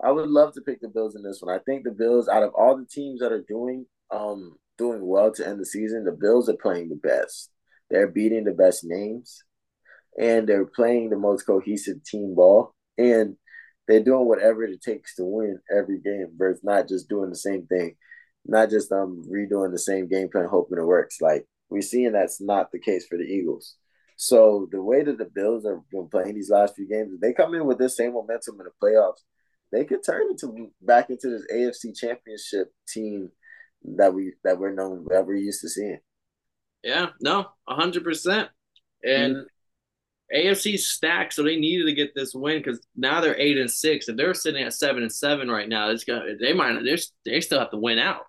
I 0.03 0.11
would 0.11 0.29
love 0.29 0.55
to 0.55 0.61
pick 0.61 0.81
the 0.81 0.89
Bills 0.89 1.15
in 1.15 1.23
this 1.23 1.41
one. 1.41 1.55
I 1.55 1.61
think 1.61 1.85
the 1.85 1.93
Bills 1.93 2.29
out 2.29 2.43
of 2.43 2.53
all 2.55 2.77
the 2.77 2.87
teams 2.87 3.21
that 3.21 3.33
are 3.33 3.45
doing 3.49 3.87
um 4.11 4.57
doing 4.83 5.07
well 5.07 5.31
to 5.33 5.47
end 5.47 5.61
the 5.61 5.65
season. 5.65 6.05
The 6.05 6.13
Bills 6.13 6.49
are 6.49 6.57
playing 6.57 6.89
the 6.89 6.97
best. 6.97 7.51
They're 7.89 8.09
beating 8.09 8.45
the 8.45 8.53
best 8.53 8.83
names, 8.83 9.45
and 10.19 10.49
they're 10.49 10.67
playing 10.67 11.11
the 11.11 11.19
most 11.19 11.47
cohesive 11.47 12.03
team 12.05 12.35
ball. 12.35 12.75
And 12.99 13.37
they're 13.87 14.03
doing 14.03 14.27
whatever 14.27 14.65
it 14.65 14.83
takes 14.83 15.15
to 15.17 15.25
win 15.25 15.59
every 15.71 16.01
game, 16.01 16.33
versus 16.37 16.65
not 16.65 16.89
just 16.89 17.09
doing 17.09 17.31
the 17.31 17.37
same 17.37 17.67
thing, 17.67 17.97
not 18.45 18.71
just 18.71 18.91
um 18.91 19.23
redoing 19.33 19.71
the 19.71 19.79
same 19.79 20.09
game 20.09 20.29
plan, 20.29 20.49
hoping 20.51 20.79
it 20.79 20.85
works. 20.85 21.21
Like 21.21 21.47
we're 21.71 21.83
seeing 21.83 22.13
that's 22.13 22.41
not 22.41 22.73
the 22.73 22.81
case 22.81 23.07
for 23.07 23.17
the 23.17 23.25
Eagles. 23.25 23.77
So 24.17 24.69
the 24.71 24.83
way 24.83 25.03
that 25.03 25.19
the 25.19 25.31
Bills 25.39 25.65
are 25.65 25.81
been 25.93 26.09
playing 26.09 26.35
these 26.35 26.51
last 26.51 26.75
few 26.75 26.89
games, 26.89 27.13
they 27.21 27.33
come 27.33 27.55
in 27.55 27.67
with 27.67 27.79
this 27.79 27.97
same 27.97 28.15
momentum 28.15 28.59
in 28.61 28.67
the 28.67 28.73
playoffs, 28.83 29.23
they 29.71 29.85
could 29.85 30.05
turn 30.05 30.29
into 30.31 30.71
back 30.81 31.11
into 31.11 31.29
this 31.31 31.47
AFC 31.53 31.97
Championship 31.97 32.73
team 32.89 33.31
that 33.85 34.15
we 34.15 34.33
that 34.45 34.59
we're 34.59 34.73
known 34.73 35.07
that 35.11 35.27
we're 35.27 35.37
used 35.37 35.61
to 35.63 35.69
seeing. 35.69 36.01
Yeah, 36.83 37.09
no, 37.21 37.47
hundred 37.69 38.05
percent. 38.05 38.49
And 39.05 39.37
mm-hmm. 39.37 40.49
AFC 40.49 40.79
stacked, 40.79 41.35
so 41.35 41.43
they 41.43 41.57
needed 41.57 41.87
to 41.87 41.95
get 41.95 42.15
this 42.15 42.35
win 42.35 42.59
because 42.59 42.81
now 42.97 43.21
they're 43.21 43.39
eight 43.39 43.59
and 43.59 43.71
six. 43.71 44.09
If 44.09 44.17
they're 44.17 44.35
sitting 44.35 44.65
at 44.65 44.73
seven 44.73 45.03
and 45.03 45.13
seven 45.13 45.51
right 45.51 45.69
now, 45.69 45.91
it's 45.91 46.05
gonna 46.05 46.37
they 46.41 46.53
might 46.53 46.83
they 46.85 46.97
they 47.25 47.41
still 47.41 47.59
have 47.59 47.71
to 47.71 47.79
win 47.79 47.99
out. 47.99 48.23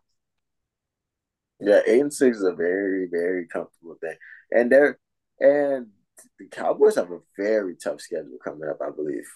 Yeah, 1.60 1.82
eight 1.88 2.02
and 2.02 2.14
six 2.14 2.38
is 2.38 2.44
a 2.44 2.54
very 2.54 3.08
very 3.10 3.48
comfortable 3.48 3.96
thing, 4.02 4.18
and 4.52 4.72
they're 4.72 5.00
and 5.40 5.88
the 6.40 6.48
Cowboys 6.48 6.96
have 6.96 7.12
a 7.12 7.20
very 7.38 7.76
tough 7.76 8.02
schedule 8.02 8.38
coming 8.44 8.70
up, 8.70 8.80
I 8.82 8.90
believe. 8.90 9.28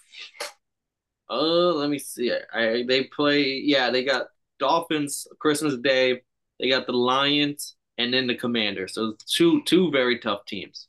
Oh, 1.28 1.70
uh, 1.70 1.74
let 1.74 1.90
me 1.90 1.98
see. 1.98 2.32
I, 2.52 2.84
they 2.86 3.04
play. 3.04 3.60
Yeah, 3.64 3.90
they 3.90 4.04
got 4.04 4.28
Dolphins 4.58 5.26
Christmas 5.38 5.76
Day. 5.78 6.22
They 6.60 6.68
got 6.68 6.86
the 6.86 6.92
Lions 6.92 7.76
and 7.98 8.12
then 8.12 8.26
the 8.26 8.34
Commanders. 8.36 8.94
So 8.94 9.14
two 9.26 9.62
two 9.64 9.90
very 9.90 10.18
tough 10.18 10.44
teams. 10.46 10.88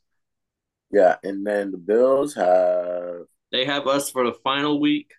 Yeah, 0.92 1.16
and 1.22 1.46
then 1.46 1.70
the 1.70 1.78
Bills 1.78 2.34
have 2.34 3.26
they 3.52 3.64
have 3.64 3.86
us 3.86 4.10
for 4.10 4.24
the 4.24 4.34
final 4.44 4.80
week. 4.80 5.12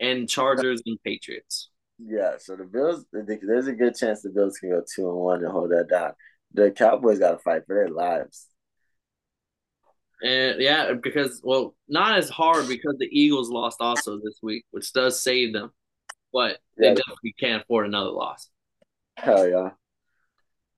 and 0.00 0.28
Chargers 0.28 0.82
and 0.86 1.02
Patriots. 1.02 1.70
Yeah, 1.98 2.36
so 2.38 2.56
the 2.56 2.64
Bills, 2.64 3.06
there's 3.12 3.66
a 3.68 3.72
good 3.72 3.94
chance 3.96 4.22
the 4.22 4.30
Bills 4.30 4.58
can 4.58 4.70
go 4.70 4.82
two 4.94 5.08
and 5.08 5.18
one 5.18 5.42
and 5.42 5.52
hold 5.52 5.70
that 5.70 5.88
down. 5.88 6.12
The 6.52 6.70
Cowboys 6.70 7.18
got 7.18 7.32
to 7.32 7.38
fight 7.38 7.66
for 7.66 7.74
their 7.74 7.88
lives. 7.88 8.46
And 10.22 10.60
yeah, 10.60 10.92
because 10.94 11.40
well, 11.44 11.74
not 11.88 12.16
as 12.16 12.30
hard 12.30 12.68
because 12.68 12.96
the 12.98 13.08
Eagles 13.10 13.50
lost 13.50 13.80
also 13.80 14.16
this 14.18 14.38
week, 14.42 14.64
which 14.70 14.92
does 14.92 15.22
save 15.22 15.52
them, 15.52 15.72
but 16.36 16.58
they 16.76 16.88
yeah. 16.88 16.94
definitely 16.94 17.34
can't 17.40 17.62
afford 17.62 17.86
another 17.86 18.10
loss. 18.10 18.50
Hell 19.16 19.48
yeah. 19.48 19.70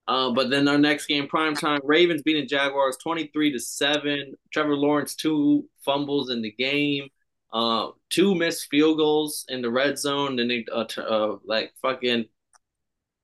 Uh, 0.07 0.31
but 0.31 0.49
then 0.49 0.69
our 0.69 0.77
next 0.77 1.07
game, 1.07 1.27
prime 1.27 1.53
time, 1.53 1.81
Ravens 1.83 2.21
beating 2.21 2.47
Jaguars 2.47 2.95
twenty 2.95 3.29
three 3.33 3.51
to 3.51 3.59
seven. 3.59 4.35
Trevor 4.53 4.77
Lawrence 4.77 5.15
two 5.15 5.67
fumbles 5.83 6.29
in 6.29 6.41
the 6.41 6.51
game, 6.51 7.09
uh, 7.51 7.89
two 8.09 8.35
missed 8.35 8.67
field 8.71 8.99
goals 8.99 9.43
in 9.49 9.61
the 9.61 9.69
red 9.69 9.99
zone. 9.99 10.37
Then 10.37 10.47
they 10.47 10.65
uh, 10.73 10.85
t- 10.85 11.01
uh, 11.01 11.35
like 11.43 11.73
fucking, 11.81 12.23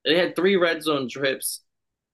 they 0.04 0.18
had 0.18 0.36
three 0.36 0.56
red 0.56 0.82
zone 0.82 1.08
trips 1.08 1.62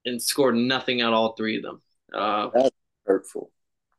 and 0.04 0.22
scored 0.22 0.54
nothing 0.54 1.02
out 1.02 1.12
all 1.12 1.32
three 1.32 1.56
of 1.56 1.64
them. 1.64 1.82
Uh, 2.14 2.50
That's 2.54 2.70
hurtful 3.04 3.50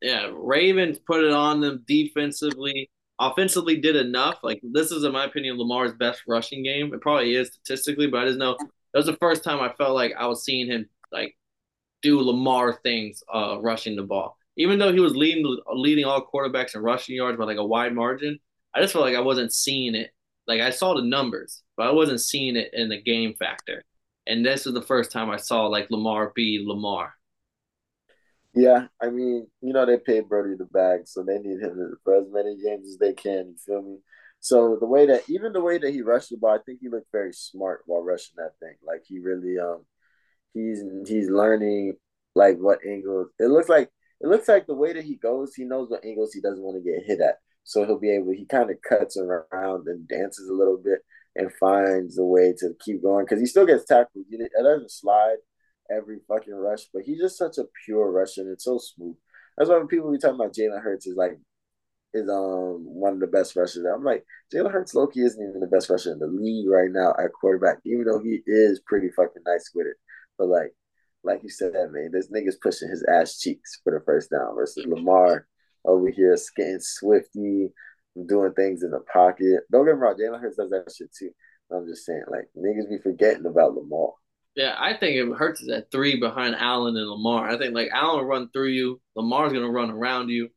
yeah, 0.03 0.29
Ravens 0.33 0.99
put 0.99 1.23
it 1.23 1.31
on 1.31 1.61
them 1.61 1.83
defensively. 1.87 2.91
Offensively, 3.19 3.77
did 3.77 3.95
enough. 3.95 4.39
Like 4.43 4.61
this 4.63 4.91
is, 4.91 5.03
in 5.03 5.11
my 5.11 5.25
opinion, 5.25 5.57
Lamar's 5.57 5.93
best 5.93 6.23
rushing 6.27 6.63
game. 6.63 6.93
It 6.93 7.01
probably 7.01 7.35
is 7.35 7.47
statistically, 7.49 8.07
but 8.07 8.21
I 8.21 8.25
just 8.27 8.39
know 8.39 8.57
that 8.57 8.99
was 8.99 9.05
the 9.05 9.17
first 9.17 9.43
time 9.43 9.61
I 9.61 9.73
felt 9.73 9.95
like 9.95 10.13
I 10.17 10.27
was 10.27 10.43
seeing 10.43 10.67
him 10.67 10.89
like 11.11 11.37
do 12.01 12.19
Lamar 12.19 12.79
things, 12.83 13.23
uh, 13.33 13.57
rushing 13.61 13.95
the 13.95 14.03
ball. 14.03 14.37
Even 14.57 14.77
though 14.77 14.91
he 14.91 14.99
was 14.99 15.15
leading 15.15 15.57
leading 15.73 16.05
all 16.05 16.27
quarterbacks 16.31 16.75
in 16.75 16.81
rushing 16.81 17.15
yards 17.15 17.37
by 17.37 17.45
like 17.45 17.57
a 17.57 17.65
wide 17.65 17.93
margin, 17.93 18.39
I 18.73 18.81
just 18.81 18.93
felt 18.93 19.05
like 19.05 19.15
I 19.15 19.21
wasn't 19.21 19.53
seeing 19.53 19.95
it. 19.95 20.11
Like 20.47 20.61
I 20.61 20.71
saw 20.71 20.93
the 20.93 21.01
numbers, 21.01 21.63
but 21.77 21.87
I 21.87 21.91
wasn't 21.91 22.21
seeing 22.21 22.55
it 22.55 22.71
in 22.73 22.89
the 22.89 23.01
game 23.01 23.33
factor. 23.35 23.83
And 24.27 24.45
this 24.45 24.65
is 24.67 24.73
the 24.73 24.81
first 24.81 25.11
time 25.11 25.29
I 25.29 25.37
saw 25.37 25.67
like 25.67 25.89
Lamar 25.89 26.31
be 26.35 26.63
Lamar. 26.65 27.13
Yeah, 28.55 28.87
I 29.01 29.09
mean, 29.09 29.47
you 29.61 29.73
know, 29.73 29.85
they 29.85 29.97
paid 29.97 30.29
Brody 30.29 30.55
the 30.55 30.65
bag, 30.65 31.01
so 31.07 31.23
they 31.23 31.39
need 31.39 31.59
him 31.61 31.97
for 32.03 32.15
as 32.17 32.27
many 32.31 32.55
games 32.61 32.87
as 32.87 32.97
they 32.99 33.13
can. 33.13 33.47
You 33.49 33.55
feel 33.65 33.81
me? 33.81 33.97
So 34.39 34.77
the 34.79 34.85
way 34.85 35.07
that 35.07 35.23
even 35.29 35.53
the 35.53 35.61
way 35.61 35.77
that 35.79 35.91
he 35.91 36.01
rushed 36.01 36.29
the 36.29 36.37
ball, 36.37 36.55
I 36.55 36.59
think 36.63 36.79
he 36.81 36.89
looked 36.89 37.11
very 37.11 37.33
smart 37.33 37.81
while 37.87 38.03
rushing 38.03 38.35
that 38.37 38.59
thing. 38.59 38.75
Like 38.85 39.03
he 39.07 39.19
really 39.19 39.57
um 39.57 39.85
he's 40.53 40.83
he's 41.07 41.29
learning 41.29 41.95
like 42.35 42.57
what 42.57 42.79
angles. 42.87 43.29
It 43.39 43.47
looks 43.47 43.69
like 43.69 43.91
it 44.21 44.27
looks 44.27 44.47
like 44.49 44.67
the 44.67 44.75
way 44.75 44.93
that 44.93 45.05
he 45.05 45.15
goes, 45.15 45.55
he 45.55 45.65
knows 45.65 45.89
what 45.89 46.05
angles 46.05 46.33
he 46.33 46.41
doesn't 46.41 46.63
want 46.63 46.77
to 46.83 46.89
get 46.91 47.05
hit 47.05 47.21
at. 47.21 47.37
So 47.63 47.85
he'll 47.85 47.99
be 47.99 48.11
able 48.15 48.33
he 48.33 48.45
kind 48.45 48.71
of 48.71 48.77
cuts 48.87 49.17
around 49.17 49.87
and 49.87 50.07
dances 50.07 50.49
a 50.49 50.53
little 50.53 50.77
bit 50.77 50.99
and 51.35 51.51
finds 51.59 52.17
a 52.19 52.25
way 52.25 52.53
to 52.59 52.71
keep 52.83 53.03
going 53.03 53.25
because 53.25 53.39
he 53.39 53.47
still 53.47 53.65
gets 53.65 53.85
tackled. 53.85 54.25
It 54.31 54.51
doesn't 54.61 54.91
slide 54.91 55.37
every 55.91 56.19
fucking 56.27 56.53
rush, 56.53 56.85
but 56.93 57.03
he's 57.03 57.19
just 57.19 57.37
such 57.37 57.57
a 57.57 57.65
pure 57.85 58.11
rusher 58.11 58.41
and 58.41 58.51
it's 58.51 58.65
so 58.65 58.77
smooth. 58.77 59.15
That's 59.57 59.69
why 59.69 59.77
when 59.77 59.87
people 59.87 60.11
be 60.11 60.17
talking 60.17 60.35
about 60.35 60.53
Jalen 60.53 60.81
Hurts 60.81 61.07
is 61.07 61.15
like 61.15 61.37
is 62.13 62.29
um 62.29 62.83
one 62.85 63.13
of 63.13 63.19
the 63.19 63.27
best 63.27 63.55
rushers. 63.55 63.85
I'm 63.85 64.03
like 64.03 64.25
Jalen 64.53 64.71
Hurts 64.71 64.93
Loki 64.95 65.21
isn't 65.21 65.49
even 65.49 65.61
the 65.61 65.67
best 65.67 65.89
rusher 65.89 66.11
in 66.11 66.19
the 66.19 66.27
league 66.27 66.69
right 66.69 66.91
now 66.91 67.13
at 67.19 67.33
quarterback, 67.33 67.79
even 67.85 68.05
though 68.05 68.19
he 68.19 68.41
is 68.45 68.81
pretty 68.85 69.09
fucking 69.15 69.43
nice 69.45 69.71
with 69.73 69.87
it. 69.87 69.97
But 70.37 70.47
like 70.47 70.73
like 71.23 71.41
you 71.43 71.49
said, 71.49 71.73
that 71.73 71.91
man, 71.91 72.11
this 72.11 72.31
nigga's 72.31 72.57
pushing 72.61 72.89
his 72.89 73.03
ass 73.09 73.39
cheeks 73.39 73.79
for 73.83 73.93
the 73.93 74.03
first 74.05 74.29
down 74.29 74.55
versus 74.55 74.85
Lamar 74.85 75.47
over 75.85 76.09
here 76.09 76.37
getting 76.55 76.79
swifty, 76.79 77.69
doing 78.27 78.53
things 78.53 78.83
in 78.83 78.91
the 78.91 78.99
pocket. 79.11 79.61
Don't 79.71 79.85
get 79.85 79.95
me 79.95 80.01
wrong, 80.01 80.15
Jalen 80.19 80.41
Hurts 80.41 80.57
does 80.57 80.69
that 80.69 80.93
shit 80.95 81.13
too. 81.17 81.31
I'm 81.71 81.87
just 81.87 82.05
saying, 82.05 82.23
like 82.29 82.49
niggas 82.57 82.89
be 82.89 82.97
forgetting 83.01 83.45
about 83.45 83.75
Lamar. 83.75 84.11
Yeah, 84.55 84.75
I 84.77 84.95
think 84.95 85.15
it 85.15 85.35
hurts 85.35 85.67
at 85.67 85.91
three 85.91 86.19
behind 86.19 86.55
Allen 86.55 86.95
and 86.95 87.09
Lamar. 87.09 87.49
I 87.49 87.57
think 87.57 87.73
like 87.73 87.89
Allen 87.91 88.19
will 88.19 88.25
run 88.25 88.49
through 88.51 88.69
you, 88.69 89.01
Lamar's 89.15 89.51
gonna 89.51 89.69
run 89.69 89.89
around 89.89 90.29
you, 90.29 90.49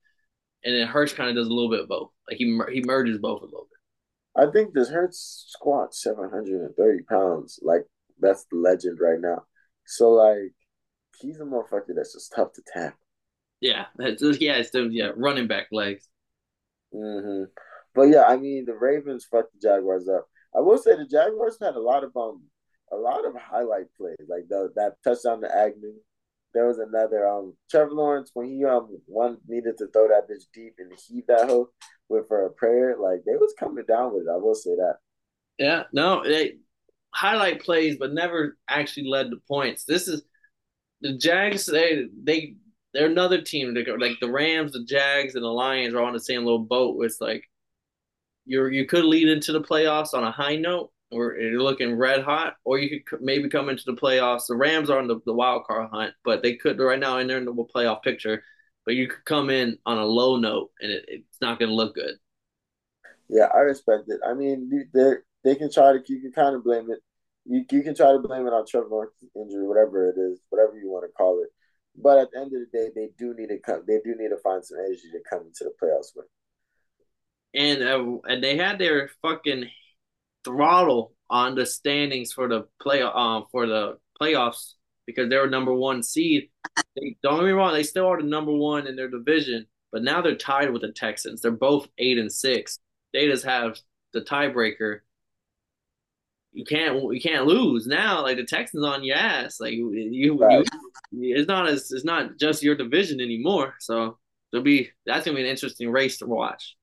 and 0.65 0.75
then 0.75 0.87
Hurts 0.87 1.15
kind 1.15 1.31
of 1.31 1.37
does 1.37 1.47
a 1.47 1.53
little 1.53 1.71
bit 1.71 1.81
of 1.81 1.89
both. 1.89 2.11
Like 2.29 2.39
he 2.39 2.59
he 2.73 2.83
merges 2.83 3.19
both 3.19 3.41
a 3.41 3.47
little 3.47 3.69
bit. 3.71 4.49
I 4.49 4.51
think 4.53 4.75
this 4.75 4.91
Hurts 4.91 5.47
squat 5.49 5.95
seven 5.95 6.29
hundred 6.29 6.61
and 6.61 6.77
thirty 6.77 7.05
pounds. 7.05 7.59
Like 7.63 7.85
that's 8.21 8.45
the 8.51 8.59
legend 8.59 8.99
right 9.01 9.21
now. 9.21 9.45
So 9.87 10.11
like 10.11 10.53
he's 11.21 11.41
a 11.41 11.45
motherfucker 11.45 11.95
that's 11.95 12.13
just 12.13 12.33
tough 12.35 12.53
to 12.55 12.63
tackle. 12.73 12.99
Yeah, 13.61 13.87
that's 13.97 14.23
yeah, 14.41 14.57
it's 14.57 14.71
the 14.71 14.89
yeah 14.91 15.13
running 15.17 15.47
back 15.47 15.69
legs. 15.73 16.07
Mm-hmm. 16.95 17.45
But 17.95 18.03
yeah, 18.03 18.25
I 18.25 18.37
mean 18.37 18.65
the 18.67 18.75
Ravens 18.75 19.27
fucked 19.31 19.53
the 19.55 19.69
Jaguars 19.69 20.09
up. 20.09 20.27
I 20.55 20.61
will 20.61 20.79
say 20.79 20.97
the 20.97 21.07
Jaguars 21.07 21.57
had 21.61 21.75
a 21.75 21.81
lot 21.81 22.05
of 22.05 22.15
um 22.17 22.43
a 22.93 22.97
lot 22.97 23.27
of 23.27 23.35
highlight 23.35 23.87
plays, 23.97 24.17
like 24.29 24.49
the, 24.49 24.73
that 24.77 24.97
touchdown 25.03 25.41
to 25.41 25.55
Agnew. 25.55 25.95
There 26.55 26.67
was 26.67 26.79
another 26.79 27.29
um 27.29 27.55
Trevor 27.71 27.93
Lawrence 27.93 28.31
when 28.33 28.47
he 28.47 28.65
um 28.65 28.99
one 29.07 29.39
needed 29.47 29.77
to 29.79 29.89
throw 29.89 30.09
that 30.09 30.29
bitch 30.29 30.45
deep 30.55 30.75
and 30.79 30.93
heave 31.07 31.27
that 31.29 31.49
hoe 31.49 31.69
with 32.09 32.29
for 32.29 32.47
a 32.47 32.51
prayer. 32.51 32.97
Like 32.99 33.25
they 33.27 33.37
was 33.37 33.55
coming 33.59 33.85
down 33.87 34.15
with 34.15 34.23
it. 34.23 34.31
I 34.33 34.37
will 34.37 34.55
say 34.55 34.75
that. 34.77 34.97
Yeah, 35.59 35.85
no, 35.93 36.23
they 36.25 36.59
highlight 37.11 37.63
plays, 37.63 37.97
but 37.99 38.13
never 38.13 38.57
actually 38.69 39.09
led 39.09 39.31
to 39.31 39.37
points. 39.49 39.85
This 39.85 40.09
is 40.09 40.23
the 41.01 41.17
Jags. 41.17 41.67
They 41.67 42.07
they 42.23 42.55
they're 42.95 43.07
another 43.07 43.43
team. 43.43 43.75
They 43.75 43.85
like 43.85 44.19
the 44.21 44.31
Rams, 44.31 44.73
the 44.73 44.85
Jags, 44.85 45.35
and 45.35 45.45
the 45.45 45.49
Lions 45.49 45.95
are 45.95 46.03
on 46.03 46.15
the 46.15 46.21
same 46.21 46.45
little 46.45 46.59
boat. 46.59 46.97
With 46.97 47.17
like 47.21 47.45
you're 48.47 48.71
you 48.71 48.87
could 48.87 49.05
lead 49.05 49.29
into 49.29 49.53
the 49.53 49.61
playoffs 49.61 50.15
on 50.15 50.25
a 50.25 50.31
high 50.31 50.57
note, 50.57 50.91
or 51.11 51.37
you're 51.37 51.63
looking 51.63 51.95
red 51.95 52.23
hot, 52.23 52.55
or 52.65 52.79
you 52.79 53.03
could 53.03 53.21
maybe 53.21 53.49
come 53.49 53.69
into 53.69 53.85
the 53.87 53.95
playoffs. 53.95 54.47
The 54.49 54.57
Rams 54.57 54.91
are 54.91 54.99
on 54.99 55.07
the, 55.07 55.21
the 55.25 55.33
wild 55.33 55.65
card 55.65 55.89
hunt, 55.93 56.15
but 56.25 56.43
they 56.43 56.55
could 56.57 56.79
right 56.79 56.99
now 56.99 57.19
and 57.19 57.29
they're 57.29 57.39
in 57.39 57.45
the 57.45 57.53
playoff 57.53 58.03
picture. 58.03 58.43
But 58.85 58.95
you 58.95 59.09
could 59.09 59.25
come 59.25 59.51
in 59.51 59.79
on 59.85 59.99
a 59.99 60.05
low 60.05 60.37
note, 60.37 60.71
and 60.81 60.93
it, 60.93 61.05
it's 61.09 61.41
not 61.41 61.59
going 61.59 61.71
to 61.71 61.75
look 61.75 61.95
good. 61.95 62.15
Yeah, 63.29 63.49
I 63.55 63.59
respect 63.59 64.05
it. 64.09 64.21
I 64.25 64.35
mean, 64.35 64.89
they 64.93 65.13
they 65.43 65.55
can 65.57 65.73
try 65.73 65.93
to 65.93 66.03
you 66.07 66.21
can 66.21 66.33
kind 66.33 66.55
of 66.55 66.65
blame 66.65 66.91
it. 66.91 67.01
You 67.45 67.65
you 67.71 67.83
can 67.83 67.95
try 67.95 68.13
to 68.13 68.19
blame 68.19 68.47
it 68.47 68.53
on 68.53 68.65
Trevor 68.67 68.89
Lawrence's 68.89 69.29
injury, 69.35 69.67
whatever 69.67 70.09
it 70.09 70.17
is, 70.19 70.41
whatever 70.51 70.79
you 70.79 70.91
want 70.91 71.05
to 71.05 71.13
call 71.13 71.43
it. 71.43 71.49
But 71.97 72.19
at 72.19 72.29
the 72.33 72.41
end 72.41 72.53
of 72.53 72.61
the 72.61 72.79
day, 72.79 72.91
they 72.95 73.09
do 73.19 73.35
need 73.35 73.49
to 73.49 73.59
come. 73.59 73.83
They 73.87 74.01
do 74.05 74.15
need 74.17 74.29
to 74.29 74.39
find 74.39 74.65
some 74.65 74.79
energy 74.79 75.11
to 75.13 75.21
come 75.29 75.47
into 75.47 75.65
the 75.65 75.73
playoffs 75.83 76.13
with. 76.15 76.27
And 77.55 77.83
uh, 77.83 78.19
and 78.29 78.43
they 78.43 78.57
had 78.57 78.79
their 78.79 79.11
fucking 79.23 79.69
throttle 80.47 81.13
on 81.29 81.57
the 81.57 81.67
standings 81.67 82.33
for 82.33 82.49
the 82.49 82.67
play 82.81 83.03
um 83.03 83.45
for 83.51 83.67
the 83.67 83.99
playoffs 84.21 84.75
because 85.07 85.29
they 85.29 85.37
were 85.37 85.49
number 85.49 85.75
one 85.75 86.03
seed. 86.03 86.49
They, 86.97 87.17
don't 87.23 87.39
get 87.39 87.47
me 87.47 87.51
wrong, 87.53 87.73
they 87.73 87.83
still 87.83 88.07
are 88.07 88.21
the 88.21 88.27
number 88.27 88.53
one 88.53 88.87
in 88.87 88.97
their 88.97 89.09
division, 89.09 89.67
but 89.93 90.03
now 90.03 90.21
they're 90.21 90.37
tied 90.37 90.73
with 90.73 90.83
the 90.83 90.93
Texans. 90.93 91.41
They're 91.41 91.51
both 91.51 91.89
eight 91.99 92.19
and 92.19 92.33
six. 92.33 92.79
They 93.13 93.27
just 93.27 93.45
have 93.45 93.79
the 94.13 94.21
tiebreaker. 94.21 95.01
You 96.53 96.65
can't 96.65 97.13
you 97.13 97.21
can't 97.21 97.47
lose 97.47 97.87
now. 97.87 98.23
Like 98.23 98.37
the 98.37 98.45
Texans 98.45 98.85
on 98.85 99.05
your 99.05 99.17
ass. 99.17 99.61
Like 99.61 99.75
you, 99.75 99.93
you, 99.93 100.39
right. 100.39 100.67
you 101.13 101.37
it's 101.37 101.49
not 101.49 101.69
as 101.69 101.93
it's 101.93 102.05
not 102.05 102.39
just 102.39 102.63
your 102.63 102.77
division 102.77 103.21
anymore. 103.21 103.75
So 103.79 104.19
it'll 104.53 104.65
be 104.65 104.91
that's 105.05 105.27
gonna 105.27 105.37
be 105.37 105.43
an 105.43 105.51
interesting 105.51 105.91
race 105.91 106.19
to 106.19 106.27
watch. 106.27 106.76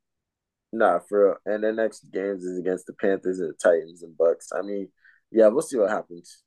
Nah, 0.73 0.99
for 1.07 1.25
real. 1.25 1.35
And 1.45 1.63
the 1.63 1.71
next 1.71 2.11
games 2.11 2.43
is 2.43 2.57
against 2.57 2.87
the 2.87 2.93
Panthers 2.93 3.39
and 3.39 3.49
the 3.49 3.53
Titans 3.53 4.01
and 4.01 4.17
Bucks. 4.17 4.49
I 4.51 4.63
mean, 4.63 4.89
yeah, 5.31 5.47
we'll 5.47 5.61
see 5.61 5.77
what 5.77 5.91
happens. 5.91 6.41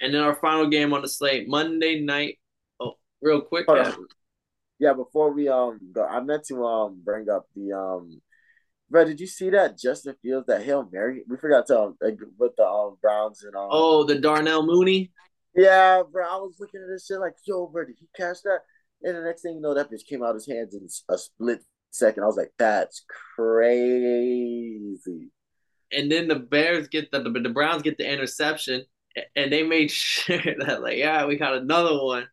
And 0.00 0.12
then 0.12 0.20
our 0.20 0.34
final 0.34 0.68
game 0.68 0.92
on 0.92 1.00
the 1.00 1.08
slate, 1.08 1.48
Monday 1.48 2.00
night. 2.00 2.40
Oh, 2.80 2.94
real 3.22 3.40
quick. 3.40 3.66
Yeah. 4.80 4.94
before 4.94 5.32
we 5.32 5.48
um 5.48 5.78
go, 5.92 6.04
I 6.04 6.20
meant 6.20 6.44
to 6.48 6.64
um 6.66 7.00
bring 7.04 7.30
up 7.30 7.46
the 7.54 7.72
um 7.72 8.20
Bro, 8.90 9.06
did 9.06 9.20
you 9.20 9.26
see 9.26 9.48
that 9.50 9.78
Justin 9.78 10.16
Fields 10.20 10.48
that 10.48 10.64
Hail 10.64 10.86
Mary? 10.92 11.22
We 11.26 11.38
forgot 11.38 11.66
to 11.68 11.80
um, 11.80 11.96
like, 12.02 12.18
with 12.36 12.54
the 12.56 12.66
um, 12.66 12.98
Browns 13.00 13.42
and 13.42 13.56
um. 13.56 13.68
Oh, 13.70 14.04
the 14.04 14.16
Darnell 14.16 14.66
Mooney. 14.66 15.12
Yeah, 15.54 16.02
bro. 16.10 16.24
I 16.26 16.36
was 16.36 16.56
looking 16.60 16.82
at 16.82 16.88
this 16.88 17.06
shit 17.06 17.18
like, 17.18 17.32
yo, 17.46 17.68
bro, 17.68 17.86
did 17.86 17.96
he 17.98 18.08
catch 18.14 18.42
that? 18.42 18.60
And 19.02 19.16
the 19.16 19.22
next 19.22 19.42
thing 19.42 19.54
you 19.54 19.60
know, 19.62 19.72
that 19.72 19.90
bitch 19.90 20.06
came 20.06 20.22
out 20.22 20.30
of 20.30 20.34
his 20.36 20.46
hands 20.46 20.74
in 20.74 20.86
a 21.08 21.16
split 21.16 21.62
second. 21.92 22.22
I 22.22 22.26
was 22.26 22.36
like, 22.36 22.52
that's 22.58 23.04
crazy. 23.36 25.30
And 25.92 26.10
then 26.10 26.26
the 26.28 26.36
Bears 26.36 26.88
get 26.88 27.10
the, 27.12 27.20
the, 27.20 27.30
the 27.30 27.50
Browns 27.50 27.82
get 27.82 27.98
the 27.98 28.10
interception, 28.10 28.84
and 29.36 29.52
they 29.52 29.62
made 29.62 29.90
sure 29.92 30.38
that 30.38 30.82
like, 30.82 30.96
yeah, 30.96 31.26
we 31.26 31.36
got 31.36 31.56
another 31.56 32.02
one. 32.02 32.26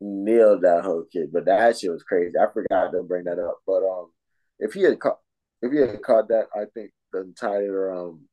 Nailed 0.00 0.62
that 0.62 0.84
whole 0.84 1.04
kid, 1.10 1.30
but 1.32 1.46
that 1.46 1.78
shit 1.78 1.90
was 1.90 2.02
crazy. 2.02 2.34
I 2.38 2.52
forgot 2.52 2.90
to 2.90 3.02
bring 3.02 3.24
that 3.24 3.38
up. 3.38 3.60
But 3.66 3.82
um, 3.82 4.10
if 4.58 4.74
he 4.74 4.82
had 4.82 5.00
caught, 5.00 5.20
if 5.62 5.72
he 5.72 5.78
had 5.78 6.02
caught 6.02 6.28
that, 6.28 6.48
I 6.54 6.64
think 6.74 6.90
the 7.12 7.22
entire 7.22 7.94
um 7.94 8.28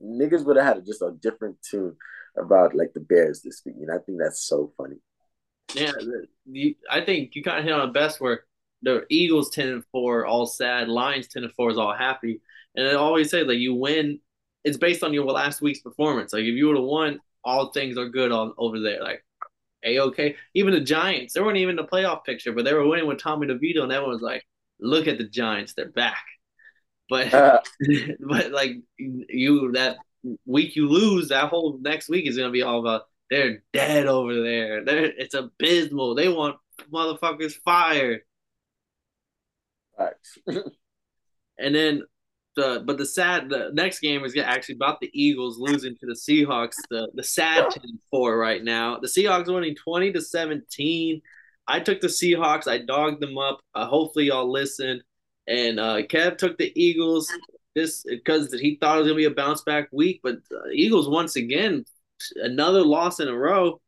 niggas 0.00 0.44
would 0.44 0.56
have 0.56 0.76
had 0.76 0.86
just 0.86 1.02
a 1.02 1.12
different 1.20 1.56
tune 1.68 1.96
about 2.38 2.76
like 2.76 2.92
the 2.94 3.00
Bears 3.00 3.42
this 3.42 3.62
week, 3.66 3.76
and 3.80 3.90
I 3.90 3.98
think 3.98 4.18
that's 4.20 4.46
so 4.46 4.72
funny. 4.76 4.96
Yeah, 5.74 5.92
you, 6.46 6.74
I 6.88 7.00
think 7.00 7.34
you 7.34 7.42
kind 7.42 7.58
of 7.58 7.64
hit 7.64 7.72
on 7.72 7.88
the 7.88 7.92
best 7.92 8.20
where 8.20 8.44
the 8.82 9.04
Eagles 9.08 9.50
ten 9.50 9.68
and 9.68 9.84
four 9.92 10.26
all 10.26 10.46
sad, 10.46 10.88
Lions 10.88 11.28
ten 11.28 11.44
and 11.44 11.52
four 11.52 11.70
is 11.70 11.78
all 11.78 11.94
happy, 11.94 12.40
And 12.74 12.86
I 12.86 12.94
always 12.94 13.30
say 13.30 13.42
like 13.42 13.58
you 13.58 13.74
win, 13.74 14.20
it's 14.64 14.76
based 14.76 15.02
on 15.02 15.14
your 15.14 15.24
last 15.26 15.60
week's 15.60 15.80
performance. 15.80 16.32
Like 16.32 16.42
if 16.42 16.54
you 16.54 16.66
would 16.68 16.76
have 16.76 16.84
won, 16.84 17.20
all 17.44 17.70
things 17.70 17.96
are 17.96 18.08
good 18.08 18.32
on 18.32 18.52
over 18.58 18.80
there. 18.80 19.02
Like 19.02 19.24
a 19.84 20.00
okay. 20.00 20.36
Even 20.54 20.74
the 20.74 20.80
Giants, 20.80 21.34
they 21.34 21.40
weren't 21.40 21.56
even 21.56 21.78
in 21.78 21.84
the 21.84 21.90
playoff 21.90 22.24
picture, 22.24 22.52
but 22.52 22.64
they 22.64 22.74
were 22.74 22.86
winning 22.86 23.06
with 23.06 23.18
Tommy 23.18 23.46
DeVito, 23.46 23.82
and 23.82 23.92
everyone 23.92 24.14
was 24.14 24.22
like, 24.22 24.46
"Look 24.78 25.06
at 25.08 25.18
the 25.18 25.24
Giants, 25.24 25.74
they're 25.74 25.88
back." 25.88 26.24
But 27.08 27.32
uh. 27.34 27.60
but 28.20 28.52
like 28.52 28.76
you 28.96 29.72
that 29.72 29.98
week 30.46 30.76
you 30.76 30.88
lose, 30.88 31.28
that 31.28 31.48
whole 31.48 31.78
next 31.80 32.08
week 32.08 32.26
is 32.26 32.36
gonna 32.36 32.50
be 32.50 32.62
all 32.62 32.80
about 32.80 33.02
they're 33.30 33.62
dead 33.72 34.06
over 34.06 34.42
there. 34.42 34.84
They're, 34.84 35.04
it's 35.04 35.34
abysmal. 35.34 36.14
They 36.14 36.28
want 36.28 36.56
motherfuckers 36.92 37.54
fired. 37.64 38.22
and 41.58 41.74
then 41.74 42.02
the 42.56 42.82
but 42.84 42.98
the 42.98 43.06
sad 43.06 43.48
the 43.48 43.70
next 43.72 44.00
game 44.00 44.24
is 44.24 44.36
actually 44.36 44.74
about 44.74 45.00
the 45.00 45.10
Eagles 45.12 45.58
losing 45.58 45.96
to 45.96 46.06
the 46.06 46.14
Seahawks. 46.14 46.76
The 46.90 47.08
the 47.14 47.22
sad 47.22 47.72
10-4 48.12 48.38
right 48.38 48.62
now. 48.62 48.98
The 48.98 49.08
Seahawks 49.08 49.52
winning 49.52 49.76
20 49.76 50.12
to 50.12 50.20
17. 50.20 51.22
I 51.68 51.80
took 51.80 52.00
the 52.00 52.08
Seahawks. 52.08 52.66
I 52.66 52.78
dogged 52.78 53.20
them 53.22 53.38
up. 53.38 53.60
Uh, 53.74 53.86
hopefully 53.86 54.26
y'all 54.26 54.50
listened. 54.50 55.02
And 55.46 55.78
uh, 55.78 56.02
Kev 56.02 56.38
took 56.38 56.58
the 56.58 56.72
Eagles 56.74 57.30
this 57.74 58.02
because 58.08 58.52
he 58.52 58.76
thought 58.80 58.96
it 58.96 59.00
was 59.00 59.08
gonna 59.08 59.16
be 59.16 59.24
a 59.24 59.30
bounce 59.30 59.62
back 59.62 59.88
week. 59.92 60.20
But 60.22 60.36
uh, 60.52 60.70
Eagles 60.72 61.08
once 61.08 61.36
again 61.36 61.84
another 62.36 62.84
loss 62.84 63.20
in 63.20 63.28
a 63.28 63.36
row. 63.36 63.80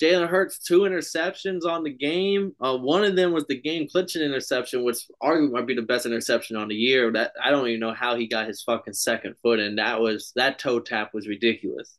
Jalen 0.00 0.28
Hurts 0.28 0.58
two 0.58 0.80
interceptions 0.80 1.64
on 1.64 1.82
the 1.82 1.92
game. 1.92 2.54
Uh, 2.60 2.76
one 2.76 3.04
of 3.04 3.16
them 3.16 3.32
was 3.32 3.46
the 3.46 3.60
game 3.60 3.88
clinching 3.90 4.22
interception, 4.22 4.84
which 4.84 4.98
arguably 5.22 5.52
might 5.52 5.66
be 5.66 5.74
the 5.74 5.82
best 5.82 6.06
interception 6.06 6.56
on 6.56 6.68
the 6.68 6.74
year. 6.74 7.10
That 7.12 7.32
I 7.42 7.50
don't 7.50 7.66
even 7.66 7.80
know 7.80 7.92
how 7.92 8.16
he 8.16 8.28
got 8.28 8.46
his 8.46 8.62
fucking 8.62 8.94
second 8.94 9.34
foot, 9.42 9.58
and 9.58 9.78
that 9.78 10.00
was 10.00 10.32
that 10.36 10.58
toe 10.58 10.80
tap 10.80 11.12
was 11.14 11.26
ridiculous. 11.26 11.98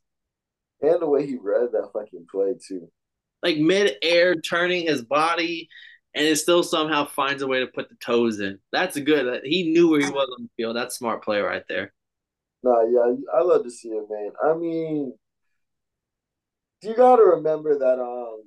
And 0.81 1.01
the 1.01 1.09
way 1.09 1.25
he 1.27 1.35
read 1.35 1.71
that 1.73 1.89
fucking 1.91 2.27
play 2.31 2.55
too, 2.65 2.89
like 3.43 3.57
mid 3.57 3.95
air 4.01 4.35
turning 4.35 4.87
his 4.87 5.01
body, 5.01 5.67
and 6.13 6.25
it 6.25 6.37
still 6.37 6.63
somehow 6.63 7.05
finds 7.05 7.41
a 7.41 7.47
way 7.47 7.59
to 7.59 7.67
put 7.67 7.89
the 7.89 7.95
toes 7.95 8.39
in. 8.39 8.59
That's 8.71 8.97
good. 8.97 9.41
He 9.43 9.71
knew 9.71 9.89
where 9.89 9.99
he 9.99 10.09
was 10.09 10.29
on 10.37 10.43
the 10.43 10.49
field. 10.55 10.75
That's 10.77 10.97
smart 10.97 11.23
play 11.23 11.41
right 11.41 11.63
there. 11.67 11.93
Nah, 12.63 12.83
yeah, 12.83 13.15
I 13.33 13.41
love 13.41 13.63
to 13.63 13.69
see 13.69 13.89
it, 13.89 14.05
man. 14.09 14.31
I 14.43 14.53
mean, 14.53 15.13
you 16.81 16.95
got 16.95 17.17
to 17.17 17.23
remember 17.23 17.77
that 17.77 17.99
um 17.99 18.43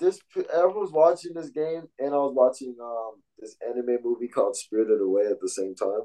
this 0.00 0.18
everyone's 0.52 0.92
watching 0.92 1.34
this 1.34 1.50
game 1.50 1.82
and 1.98 2.14
I 2.14 2.18
was 2.18 2.34
watching 2.34 2.74
um 2.82 3.22
this 3.38 3.56
anime 3.66 3.98
movie 4.02 4.28
called 4.28 4.56
Spirited 4.56 5.00
Away 5.00 5.24
at 5.26 5.40
the 5.40 5.48
same 5.48 5.74
time 5.74 6.02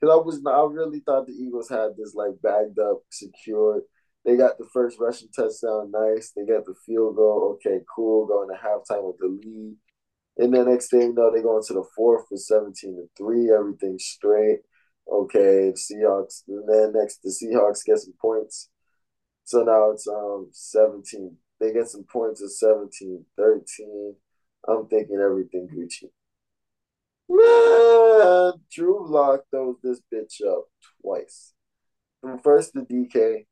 because 0.00 0.12
I 0.12 0.16
was 0.16 0.40
I 0.46 0.66
really 0.72 1.00
thought 1.00 1.26
the 1.26 1.32
Eagles 1.32 1.68
had 1.68 1.90
this 1.96 2.14
like 2.14 2.40
bagged 2.42 2.78
up, 2.78 3.02
secured. 3.10 3.82
They 4.24 4.36
got 4.36 4.58
the 4.58 4.66
first 4.72 4.98
rushing 4.98 5.28
touchdown, 5.34 5.92
nice. 5.92 6.32
They 6.34 6.44
got 6.44 6.64
the 6.64 6.74
field 6.84 7.16
goal, 7.16 7.56
okay, 7.56 7.78
cool. 7.94 8.26
Going 8.26 8.48
to 8.48 8.54
halftime 8.54 9.04
with 9.04 9.18
the 9.18 9.28
lead, 9.28 9.76
and 10.38 10.52
the 10.52 10.64
next 10.64 10.90
thing 10.90 11.00
you 11.02 11.14
know, 11.14 11.32
they 11.32 11.42
go 11.42 11.56
into 11.56 11.74
the 11.74 11.84
fourth 11.94 12.26
for 12.28 12.36
seventeen 12.36 12.96
to 12.96 13.08
three. 13.16 13.50
Everything 13.50 13.98
straight, 13.98 14.60
okay. 15.10 15.70
The 15.70 15.78
Seahawks, 15.78 16.42
and 16.48 16.68
then 16.68 16.92
next 17.00 17.20
the 17.22 17.30
Seahawks 17.30 17.84
get 17.84 17.98
some 17.98 18.14
points 18.20 18.68
so 19.46 19.62
now 19.62 19.92
it's 19.92 20.08
um 20.08 20.48
17. 20.50 21.36
They 21.60 21.72
get 21.72 21.86
some 21.86 22.02
points 22.02 22.42
at 22.42 22.50
17, 22.50 23.24
13. 23.36 24.14
I'm 24.68 24.88
thinking 24.88 25.20
everything 25.24 25.68
Gucci. 25.72 26.10
Man, 27.28 28.54
Drew 28.72 29.08
Lock 29.08 29.42
throws 29.50 29.76
this 29.84 30.00
bitch 30.12 30.44
up 30.44 30.64
twice. 31.00 31.52
From 32.20 32.40
first 32.40 32.72
to 32.72 32.80
DK, 32.80 33.46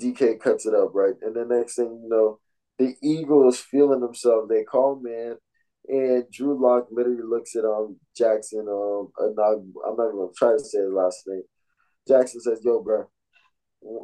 DK 0.00 0.40
cuts 0.40 0.64
it 0.64 0.74
up, 0.74 0.92
right? 0.94 1.14
And 1.20 1.36
the 1.36 1.44
next 1.44 1.76
thing 1.76 2.00
you 2.02 2.08
know, 2.08 2.40
the 2.78 2.94
Eagles 3.02 3.60
feeling 3.60 4.00
themselves. 4.00 4.48
They 4.48 4.64
call 4.64 4.98
man, 5.02 5.36
and 5.86 6.24
Drew 6.32 6.58
Lock 6.58 6.86
literally 6.90 7.22
looks 7.22 7.54
at 7.56 7.66
um 7.66 8.00
Jaxon. 8.18 8.68
Um, 8.68 9.12
I'm 9.20 9.34
not, 9.96 10.12
gonna 10.12 10.32
try 10.34 10.52
to 10.52 10.64
say 10.64 10.78
his 10.78 10.92
last 10.92 11.24
name. 11.26 11.42
Jaxon 12.08 12.40
says, 12.40 12.60
"Yo, 12.64 12.80
bro, 12.82 13.06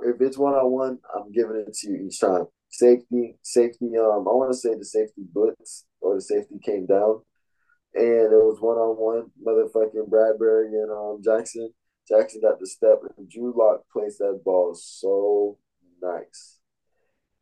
if 0.04 0.20
it's 0.20 0.38
one 0.38 0.54
on 0.54 0.70
one, 0.70 0.98
I'm 1.14 1.32
giving 1.32 1.64
it 1.66 1.74
to 1.74 1.90
you 1.90 2.06
each 2.06 2.20
time. 2.20 2.46
Safety, 2.68 3.36
safety. 3.42 3.86
Um, 3.98 4.28
I 4.28 4.32
want 4.32 4.52
to 4.52 4.58
say 4.58 4.74
the 4.74 4.84
safety 4.84 5.22
blitz 5.32 5.84
or 6.00 6.14
the 6.14 6.20
safety 6.20 6.58
came 6.62 6.86
down, 6.86 7.22
and 7.94 8.32
it 8.32 8.44
was 8.44 8.60
one 8.60 8.76
on 8.76 8.96
one. 8.96 9.30
Motherfucking 9.44 10.08
Bradberry 10.08 10.68
and 10.68 10.90
um 10.90 11.20
Jaxon. 11.22 11.68
Jaxon 12.10 12.42
got 12.42 12.60
the 12.60 12.66
step, 12.66 13.00
and 13.16 13.28
Drew 13.28 13.52
Lock 13.56 13.82
placed 13.92 14.18
that 14.18 14.42
ball 14.44 14.74
so 14.74 15.58
nice. 16.02 16.58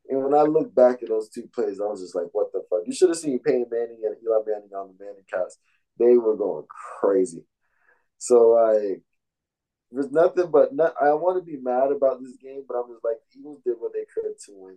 And 0.09 0.23
when 0.23 0.35
I 0.35 0.43
look 0.43 0.75
back 0.75 1.03
at 1.03 1.09
those 1.09 1.29
two 1.29 1.49
plays, 1.55 1.81
I 1.81 1.85
was 1.85 2.01
just 2.01 2.15
like, 2.15 2.29
"What 2.33 2.53
the 2.53 2.63
fuck?" 2.71 2.87
You 2.87 2.95
should 2.95 3.11
have 3.11 3.19
seen 3.19 3.41
Peyton 3.41 3.67
Manning 3.71 4.01
and 4.05 4.17
Eli 4.23 4.39
Manning 4.47 4.73
on 4.75 4.89
the 4.89 5.05
Manning 5.05 5.25
cast. 5.31 5.59
They 5.99 6.17
were 6.17 6.37
going 6.37 6.67
crazy. 7.01 7.45
So 8.19 8.51
like 8.51 9.03
there's 9.91 10.11
nothing 10.11 10.51
but 10.51 10.75
not, 10.75 10.95
I 11.01 11.13
want 11.15 11.39
to 11.39 11.51
be 11.51 11.59
mad 11.61 11.91
about 11.93 12.21
this 12.21 12.37
game, 12.37 12.65
but 12.69 12.77
I'm 12.77 12.93
just 12.93 13.05
like 13.05 13.17
the 13.33 13.41
Eagles 13.41 13.61
did 13.65 13.77
what 13.79 13.93
they 13.93 14.05
could 14.13 14.39
to 14.47 14.53
win. 14.53 14.77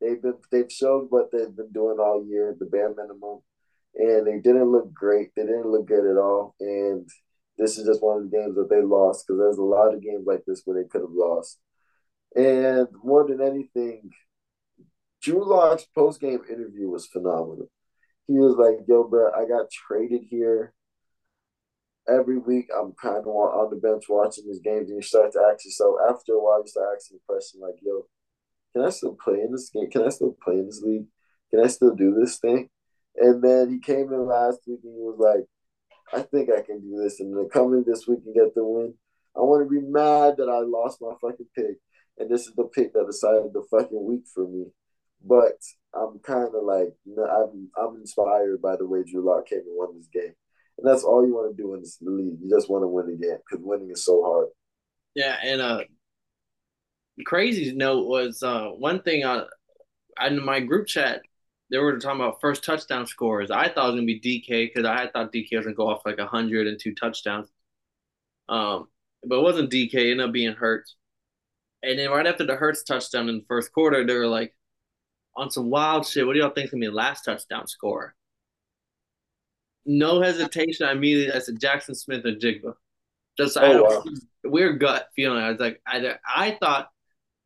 They've 0.00 0.20
been 0.20 0.34
they've 0.52 0.70
showed 0.70 1.06
what 1.10 1.32
they've 1.32 1.54
been 1.54 1.72
doing 1.72 1.98
all 1.98 2.24
year, 2.24 2.54
the 2.58 2.66
bare 2.66 2.94
minimum, 2.94 3.40
and 3.94 4.26
they 4.26 4.38
didn't 4.38 4.70
look 4.70 4.92
great. 4.92 5.30
They 5.34 5.42
didn't 5.42 5.70
look 5.70 5.86
good 5.86 6.08
at 6.08 6.18
all, 6.18 6.54
and 6.60 7.08
this 7.58 7.78
is 7.78 7.86
just 7.86 8.02
one 8.02 8.18
of 8.18 8.30
the 8.30 8.36
games 8.36 8.54
that 8.56 8.68
they 8.68 8.82
lost 8.82 9.26
because 9.26 9.40
there's 9.40 9.58
a 9.58 9.62
lot 9.62 9.94
of 9.94 10.02
games 10.02 10.24
like 10.26 10.44
this 10.46 10.62
where 10.64 10.80
they 10.80 10.88
could 10.88 11.00
have 11.00 11.10
lost. 11.10 11.58
And 12.36 12.88
more 13.02 13.26
than 13.26 13.40
anything, 13.40 14.10
Drew 15.22 15.48
Lock's 15.48 15.86
post 15.94 16.20
game 16.20 16.42
interview 16.48 16.88
was 16.88 17.06
phenomenal. 17.06 17.70
He 18.26 18.34
was 18.34 18.56
like, 18.56 18.86
"Yo, 18.86 19.04
bro, 19.04 19.32
I 19.32 19.46
got 19.46 19.70
traded 19.70 20.22
here 20.28 20.74
every 22.08 22.38
week 22.38 22.68
I'm 22.76 22.92
kind 22.92 23.18
of 23.18 23.26
on 23.26 23.70
the 23.70 23.76
bench 23.76 24.04
watching 24.08 24.44
these 24.46 24.60
games, 24.60 24.90
and 24.90 24.96
you 24.96 25.02
start 25.02 25.32
to 25.32 25.40
ask 25.52 25.64
yourself 25.64 25.96
after 26.08 26.32
a 26.34 26.42
while, 26.42 26.60
you 26.62 26.68
start 26.68 26.96
asking 26.96 27.18
the 27.18 27.32
question 27.32 27.60
like, 27.60 27.76
"Yo, 27.82 28.06
can 28.72 28.84
I 28.84 28.90
still 28.90 29.16
play 29.22 29.40
in 29.40 29.52
this 29.52 29.70
game? 29.70 29.90
Can 29.90 30.04
I 30.04 30.10
still 30.10 30.36
play 30.42 30.54
in 30.54 30.66
this 30.66 30.82
league? 30.82 31.06
Can 31.50 31.60
I 31.60 31.68
still 31.68 31.94
do 31.94 32.14
this 32.14 32.38
thing?" 32.38 32.70
And 33.16 33.42
then 33.42 33.70
he 33.70 33.78
came 33.78 34.12
in 34.12 34.26
last 34.26 34.60
week 34.66 34.80
and 34.84 34.94
he 34.94 35.02
was 35.02 35.18
like, 35.18 35.46
"I 36.12 36.22
think 36.22 36.50
I 36.50 36.62
can 36.62 36.80
do 36.80 36.96
this." 37.02 37.20
And 37.20 37.36
then 37.36 37.48
come 37.48 37.74
in 37.74 37.84
this 37.86 38.06
week 38.06 38.20
and 38.24 38.34
get 38.34 38.54
the 38.54 38.64
win. 38.64 38.94
I 39.36 39.40
want 39.40 39.64
to 39.66 39.70
be 39.70 39.86
mad 39.86 40.36
that 40.38 40.48
I 40.48 40.60
lost 40.60 41.00
my 41.00 41.14
fucking 41.20 41.48
pick, 41.54 41.78
and 42.18 42.30
this 42.30 42.46
is 42.46 42.54
the 42.54 42.64
pick 42.64 42.92
that 42.92 43.06
decided 43.06 43.52
the 43.52 43.64
fucking 43.70 44.04
week 44.04 44.26
for 44.34 44.46
me. 44.46 44.66
But 45.24 45.58
I'm 45.94 46.18
kind 46.20 46.54
of 46.54 46.62
like, 46.62 46.94
you 47.04 47.16
know, 47.16 47.24
I'm 47.24 47.70
I'm 47.76 47.96
inspired 47.96 48.62
by 48.62 48.76
the 48.76 48.86
way 48.86 49.02
Drew 49.02 49.24
Lock 49.24 49.46
came 49.46 49.60
and 49.60 49.76
won 49.76 49.96
this 49.96 50.08
game. 50.12 50.34
And 50.78 50.86
that's 50.86 51.04
all 51.04 51.26
you 51.26 51.34
want 51.34 51.56
to 51.56 51.62
do 51.62 51.74
in 51.74 51.80
this 51.80 51.98
league. 52.00 52.38
You 52.42 52.50
just 52.50 52.68
want 52.68 52.82
to 52.82 52.88
win 52.88 53.06
the 53.06 53.16
game 53.16 53.38
because 53.48 53.64
winning 53.64 53.90
is 53.90 54.04
so 54.04 54.22
hard. 54.22 54.48
Yeah, 55.14 55.36
and 55.42 55.60
uh, 55.60 55.80
crazy 57.24 57.72
note 57.74 58.06
was 58.06 58.42
uh 58.42 58.66
one 58.66 59.00
thing 59.02 59.24
on 59.24 59.46
in 60.26 60.44
my 60.44 60.60
group 60.60 60.86
chat 60.86 61.22
they 61.70 61.78
were 61.78 61.98
talking 61.98 62.20
about 62.20 62.40
first 62.40 62.64
touchdown 62.64 63.06
scores. 63.06 63.50
I 63.50 63.68
thought 63.68 63.88
it 63.88 63.92
was 63.92 63.94
gonna 63.94 64.06
be 64.06 64.20
DK 64.20 64.68
because 64.72 64.84
I 64.84 65.08
thought 65.08 65.32
DK 65.32 65.56
was 65.56 65.66
gonna 65.66 65.74
go 65.74 65.88
off 65.88 66.02
like 66.04 66.18
hundred 66.20 66.66
and 66.66 66.78
two 66.78 66.94
touchdowns. 66.94 67.48
Um, 68.48 68.88
but 69.24 69.38
it 69.38 69.42
wasn't 69.42 69.72
DK. 69.72 69.94
It 69.94 70.10
ended 70.12 70.26
up 70.26 70.32
being 70.32 70.54
Hurts. 70.54 70.94
And 71.82 71.98
then 71.98 72.10
right 72.10 72.26
after 72.26 72.46
the 72.46 72.54
Hurts 72.54 72.84
touchdown 72.84 73.28
in 73.28 73.38
the 73.38 73.44
first 73.48 73.72
quarter, 73.72 74.06
they 74.06 74.14
were 74.14 74.28
like, 74.28 74.54
on 75.36 75.50
some 75.50 75.70
wild 75.70 76.06
shit. 76.06 76.26
What 76.26 76.34
do 76.34 76.40
y'all 76.40 76.50
think 76.50 76.70
gonna 76.70 76.80
be 76.80 76.86
the 76.86 76.92
last 76.92 77.24
touchdown 77.24 77.66
score? 77.66 78.14
No 79.86 80.20
hesitation. 80.20 80.86
I 80.86 80.92
immediately 80.92 81.32
I 81.32 81.38
said 81.38 81.60
Jaxon 81.60 81.96
Smith-Njigba. 81.96 82.74
Just 83.38 83.56
oh, 83.56 83.60
I 83.60 83.80
wow. 83.80 84.04
weird 84.44 84.80
gut 84.80 85.08
feeling. 85.14 85.42
I 85.42 85.50
was 85.50 85.60
like, 85.60 85.80
I 85.86 86.16
I 86.26 86.56
thought 86.60 86.90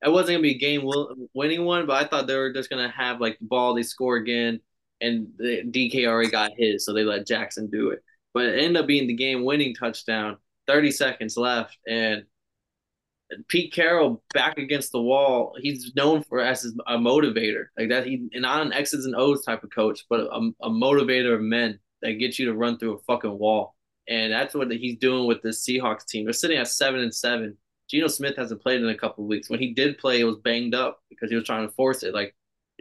it 0.05 0.11
wasn't 0.11 0.37
gonna 0.37 0.43
be 0.43 0.55
a 0.55 0.59
game 0.59 0.91
winning 1.35 1.65
one, 1.65 1.87
but 1.87 2.03
I 2.03 2.09
thought 2.09 2.27
they 2.27 2.37
were 2.37 2.53
just 2.53 2.71
gonna 2.71 2.91
have 2.91 3.21
like 3.21 3.39
the 3.39 3.47
ball, 3.47 3.75
they 3.75 3.83
score 3.83 4.17
again, 4.17 4.61
and 5.01 5.29
the 5.37 5.63
DK 5.65 6.07
already 6.07 6.31
got 6.31 6.53
his, 6.57 6.85
so 6.85 6.93
they 6.93 7.05
let 7.05 7.27
Jackson 7.27 7.69
do 7.69 7.91
it. 7.91 8.03
But 8.33 8.47
it 8.47 8.61
ended 8.61 8.81
up 8.81 8.87
being 8.87 9.09
the 9.09 9.15
game 9.15 9.45
winning 9.45 9.75
touchdown. 9.75 10.39
Thirty 10.67 10.93
seconds 10.93 11.37
left, 11.37 11.77
and 11.87 12.25
Pete 13.49 13.73
Carroll 13.73 14.23
back 14.33 14.59
against 14.59 14.93
the 14.93 15.03
wall. 15.03 15.57
He's 15.61 15.93
known 15.95 16.23
for 16.23 16.41
as 16.41 16.65
a 16.87 16.97
motivator, 16.97 17.67
like 17.77 17.89
that. 17.91 18.07
He 18.07 18.29
and 18.33 18.43
not 18.43 18.63
an 18.63 18.73
X's 18.73 19.07
and 19.07 19.17
O's 19.17 19.45
type 19.45 19.65
of 19.65 19.71
coach, 19.71 20.07
but 20.09 20.21
a, 20.21 20.51
a 20.63 20.71
motivator 20.71 21.35
of 21.35 21.41
men 21.41 21.79
that 22.03 22.19
gets 22.19 22.39
you 22.39 22.47
to 22.47 22.55
run 22.55 22.79
through 22.79 22.95
a 22.95 22.99
fucking 23.01 23.39
wall. 23.39 23.75
And 24.09 24.33
that's 24.33 24.55
what 24.55 24.71
he's 24.71 24.99
doing 24.99 25.27
with 25.27 25.43
the 25.43 25.51
Seahawks 25.51 26.07
team. 26.07 26.25
They're 26.25 26.33
sitting 26.33 26.59
at 26.59 26.69
seven 26.69 27.01
and 27.01 27.15
seven. 27.15 27.57
Geno 27.89 28.09
Smith 28.09 28.37
hasn't 28.37 28.63
played 28.63 28.81
in 28.81 28.89
a 28.89 28.97
couple 28.97 29.27
weeks. 29.27 29.51
When 29.51 29.61
he 29.61 29.73
did 29.75 29.99
play, 29.99 30.21
it 30.21 30.25
was 30.25 30.37
banged 30.37 30.75
up 30.75 31.03
because 31.09 31.31
he 31.31 31.37
was 31.37 31.45
trying 31.45 31.67
to 31.67 31.75
force 31.75 32.03
it. 32.03 32.15
Like 32.15 32.35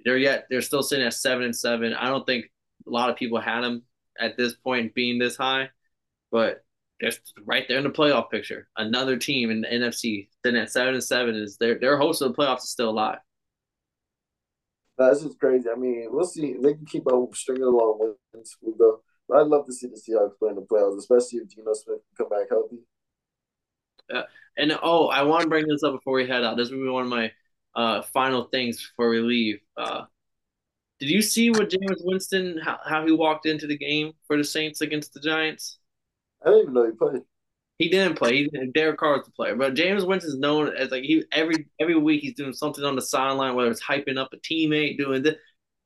they're 0.05 0.17
yet 0.17 0.45
they're 0.49 0.61
still 0.61 0.83
sitting 0.83 1.05
at 1.05 1.13
seven 1.13 1.43
and 1.43 1.55
seven. 1.55 1.93
I 1.93 2.07
don't 2.07 2.25
think 2.25 2.45
a 2.87 2.89
lot 2.89 3.09
of 3.09 3.15
people 3.15 3.39
had 3.39 3.63
him 3.63 3.83
at 4.19 4.37
this 4.37 4.53
point 4.53 4.95
being 4.95 5.19
this 5.19 5.35
high, 5.35 5.69
but 6.31 6.63
they're 6.99 7.11
right 7.45 7.65
there 7.67 7.77
in 7.77 7.83
the 7.83 7.89
playoff 7.89 8.29
picture. 8.29 8.67
Another 8.77 9.17
team 9.17 9.49
in 9.51 9.61
the 9.61 9.67
NFC 9.67 10.27
sitting 10.45 10.59
at 10.59 10.71
seven 10.71 10.93
and 10.93 11.03
seven 11.03 11.35
is 11.35 11.57
their 11.57 11.79
their 11.79 11.97
host 11.97 12.21
of 12.21 12.33
the 12.33 12.37
playoffs 12.37 12.63
is 12.63 12.69
still 12.69 12.89
alive. 12.89 13.19
That's 14.97 15.23
just 15.23 15.39
crazy. 15.39 15.69
I 15.69 15.79
mean, 15.79 16.07
we'll 16.09 16.25
see. 16.25 16.55
They 16.61 16.73
can 16.73 16.85
keep 16.85 17.07
on 17.07 17.33
stringing 17.33 17.63
along 17.63 18.15
wins. 18.33 18.57
We 18.61 18.73
go. 18.77 19.01
But 19.29 19.41
I'd 19.41 19.47
love 19.47 19.67
to 19.67 19.73
see 19.73 19.87
the 19.87 19.95
Seahawks 19.95 20.37
play 20.39 20.49
in 20.49 20.55
the 20.55 20.63
playoffs, 20.63 20.97
especially 20.97 21.39
if 21.39 21.49
Geno 21.49 21.73
Smith 21.73 21.99
can 22.17 22.25
come 22.25 22.29
back 22.29 22.49
healthy. 22.49 22.79
Uh, 24.13 24.23
and 24.57 24.77
oh, 24.81 25.07
I 25.07 25.21
want 25.21 25.43
to 25.43 25.49
bring 25.49 25.67
this 25.67 25.83
up 25.83 25.93
before 25.93 26.13
we 26.13 26.27
head 26.27 26.43
out. 26.43 26.57
This 26.57 26.71
will 26.71 26.81
be 26.81 26.89
one 26.89 27.03
of 27.03 27.09
my 27.09 27.31
uh, 27.75 28.01
final 28.01 28.45
things 28.45 28.77
before 28.77 29.09
we 29.09 29.19
leave. 29.19 29.59
Uh, 29.77 30.05
did 30.99 31.09
you 31.09 31.21
see 31.21 31.51
what 31.51 31.69
Jameis 31.69 32.03
Winston 32.03 32.59
how, 32.61 32.79
how 32.83 33.05
he 33.05 33.11
walked 33.11 33.45
into 33.45 33.67
the 33.67 33.77
game 33.77 34.13
for 34.25 34.35
the 34.35 34.43
Saints 34.43 34.81
against 34.81 35.13
the 35.13 35.19
Giants? 35.19 35.77
I 36.43 36.49
didn't 36.49 36.61
even 36.63 36.73
know 36.73 36.85
he 36.85 36.91
played. 36.91 37.21
He 37.77 37.89
didn't 37.89 38.17
play. 38.17 38.35
He, 38.35 38.67
Derek 38.73 38.97
Carr 38.97 39.17
was 39.17 39.25
the 39.25 39.31
player, 39.31 39.55
but 39.55 39.75
Jameis 39.75 40.05
Winston 40.05 40.31
is 40.31 40.39
known 40.39 40.75
as 40.75 40.89
like 40.89 41.03
he 41.03 41.23
every 41.31 41.67
every 41.79 41.95
week 41.95 42.21
he's 42.21 42.33
doing 42.33 42.51
something 42.51 42.83
on 42.83 42.95
the 42.95 43.01
sideline, 43.01 43.55
whether 43.55 43.69
it's 43.69 43.83
hyping 43.83 44.17
up 44.17 44.33
a 44.33 44.37
teammate, 44.37 44.97
doing 44.97 45.21
this. 45.21 45.35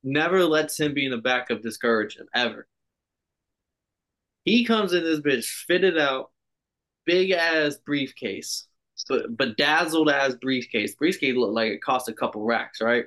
Never 0.01 0.43
lets 0.43 0.79
him 0.79 0.93
be 0.93 1.05
in 1.05 1.11
the 1.11 1.17
backup 1.17 1.61
discourage 1.61 2.17
him 2.17 2.27
ever. 2.33 2.67
He 4.45 4.65
comes 4.65 4.93
in 4.93 5.03
this 5.03 5.21
bitch 5.21 5.45
fitted 5.45 5.97
out, 5.97 6.31
big 7.05 7.31
ass 7.31 7.77
briefcase, 7.77 8.67
but 9.07 9.35
but 9.35 9.57
dazzled 9.57 10.09
ass 10.09 10.35
briefcase. 10.35 10.95
Briefcase 10.95 11.35
looked 11.35 11.53
like 11.53 11.71
it 11.71 11.81
cost 11.81 12.09
a 12.09 12.13
couple 12.13 12.43
racks, 12.43 12.81
right? 12.81 13.05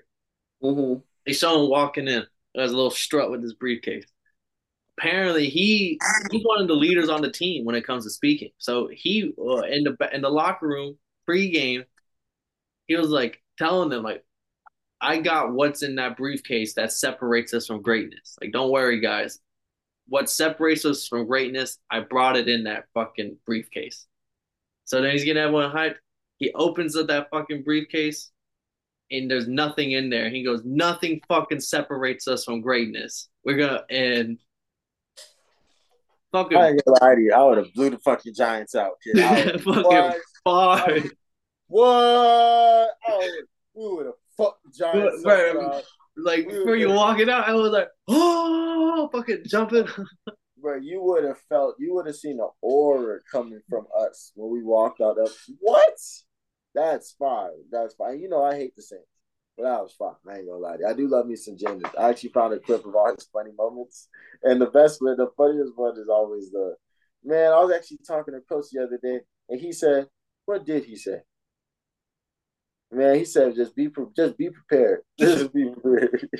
Mm-hmm. 0.62 1.00
They 1.26 1.32
saw 1.32 1.62
him 1.62 1.70
walking 1.70 2.08
in. 2.08 2.24
There's 2.54 2.72
a 2.72 2.76
little 2.76 2.90
strut 2.90 3.30
with 3.30 3.42
his 3.42 3.54
briefcase. 3.54 4.06
Apparently, 4.98 5.48
he 5.50 6.00
he's 6.30 6.44
one 6.44 6.62
of 6.62 6.68
the 6.68 6.74
leaders 6.74 7.10
on 7.10 7.20
the 7.20 7.30
team 7.30 7.66
when 7.66 7.74
it 7.74 7.86
comes 7.86 8.04
to 8.04 8.10
speaking. 8.10 8.50
So 8.58 8.88
he 8.90 9.34
uh, 9.38 9.62
in 9.62 9.84
the 9.84 9.96
in 10.12 10.22
the 10.22 10.30
locker 10.30 10.66
room 10.66 10.96
pre-game, 11.26 11.84
he 12.86 12.96
was 12.96 13.10
like 13.10 13.42
telling 13.58 13.90
them 13.90 14.02
like, 14.02 14.24
"I 14.98 15.18
got 15.18 15.52
what's 15.52 15.82
in 15.82 15.96
that 15.96 16.16
briefcase 16.16 16.74
that 16.74 16.92
separates 16.92 17.52
us 17.52 17.66
from 17.66 17.82
greatness. 17.82 18.38
Like, 18.40 18.52
don't 18.52 18.70
worry, 18.70 19.00
guys. 19.00 19.38
What 20.08 20.30
separates 20.30 20.84
us 20.84 21.06
from 21.06 21.26
greatness, 21.26 21.78
I 21.90 22.00
brought 22.00 22.36
it 22.36 22.48
in 22.48 22.64
that 22.64 22.84
fucking 22.94 23.38
briefcase." 23.46 24.06
So 24.84 25.00
then 25.00 25.12
he's 25.12 25.24
getting 25.24 25.42
everyone 25.42 25.72
hyped. 25.72 25.96
He 26.38 26.52
opens 26.54 26.96
up 26.96 27.08
that 27.08 27.28
fucking 27.30 27.62
briefcase 27.62 28.30
and 29.10 29.30
there's 29.30 29.48
nothing 29.48 29.92
in 29.92 30.10
there. 30.10 30.30
He 30.30 30.44
goes, 30.44 30.62
nothing 30.64 31.20
fucking 31.28 31.60
separates 31.60 32.28
us 32.28 32.44
from 32.44 32.60
greatness. 32.60 33.28
We're 33.44 33.56
gonna 33.56 33.84
and 33.88 34.38
fucking. 36.32 36.58
I 36.58 36.68
ain't 36.68 36.82
gonna 36.84 36.98
lie 37.00 37.14
to 37.14 37.20
you. 37.20 37.32
I 37.32 37.42
would 37.44 37.58
have 37.58 37.72
blew 37.74 37.90
the 37.90 37.98
fucking 37.98 38.34
Giants 38.34 38.74
out, 38.74 38.92
kid. 39.02 39.16
fucking 39.62 40.20
what? 40.42 41.02
What? 41.68 42.90
Oh, 43.08 43.30
we 43.74 43.88
would 43.88 44.06
have 44.06 44.14
fucked 44.36 44.64
the 44.64 44.70
Giants. 44.76 45.24
Right, 45.24 45.56
up, 45.56 45.84
like 46.16 46.48
before 46.48 46.76
you 46.76 46.90
walking 46.90 47.28
out, 47.28 47.48
I 47.48 47.54
was 47.54 47.72
like, 47.72 47.88
oh, 48.08 49.08
fucking 49.12 49.42
jumping. 49.46 49.86
Bro, 50.60 50.78
you 50.82 51.02
would 51.02 51.24
have 51.24 51.38
felt, 51.48 51.76
you 51.78 51.94
would 51.94 52.06
have 52.06 52.16
seen 52.16 52.38
the 52.38 52.48
aura 52.62 53.18
coming 53.30 53.60
from 53.68 53.86
us 53.98 54.32
when 54.34 54.50
we 54.50 54.62
walked 54.62 55.00
out 55.00 55.18
of 55.18 55.30
what? 55.60 55.98
That's 56.74 57.14
fine. 57.18 57.50
That's 57.70 57.94
fine. 57.94 58.20
You 58.20 58.28
know, 58.28 58.42
I 58.42 58.54
hate 58.54 58.74
the 58.74 58.82
Saints. 58.82 59.04
But 59.56 59.64
that 59.64 59.82
was 59.82 59.94
fine. 59.98 60.14
I 60.28 60.38
ain't 60.38 60.48
gonna 60.48 60.58
lie 60.58 60.76
to 60.76 60.82
you. 60.82 60.88
I 60.88 60.92
do 60.92 61.08
love 61.08 61.26
me 61.26 61.36
some 61.36 61.56
Jameis. 61.56 61.90
I 61.98 62.10
actually 62.10 62.30
found 62.30 62.52
a 62.52 62.58
clip 62.58 62.84
of 62.84 62.94
all 62.94 63.14
his 63.14 63.28
funny 63.32 63.52
moments. 63.56 64.08
And 64.42 64.60
the 64.60 64.66
best 64.66 65.00
one, 65.00 65.16
the 65.16 65.30
funniest 65.36 65.72
one 65.76 65.98
is 65.98 66.08
always 66.08 66.50
the 66.50 66.74
man. 67.24 67.52
I 67.52 67.60
was 67.60 67.74
actually 67.74 68.00
talking 68.06 68.34
to 68.34 68.40
Coach 68.40 68.66
the 68.72 68.82
other 68.82 68.98
day, 69.02 69.20
and 69.48 69.60
he 69.60 69.72
said, 69.72 70.08
What 70.44 70.66
did 70.66 70.84
he 70.84 70.96
say? 70.96 71.20
Man, 72.96 73.16
he 73.16 73.26
said, 73.26 73.54
just 73.54 73.76
be 73.76 73.90
just 74.16 74.38
be 74.38 74.48
prepared. 74.48 75.00
Just 75.18 75.52
be 75.52 75.68
prepared. 75.68 76.30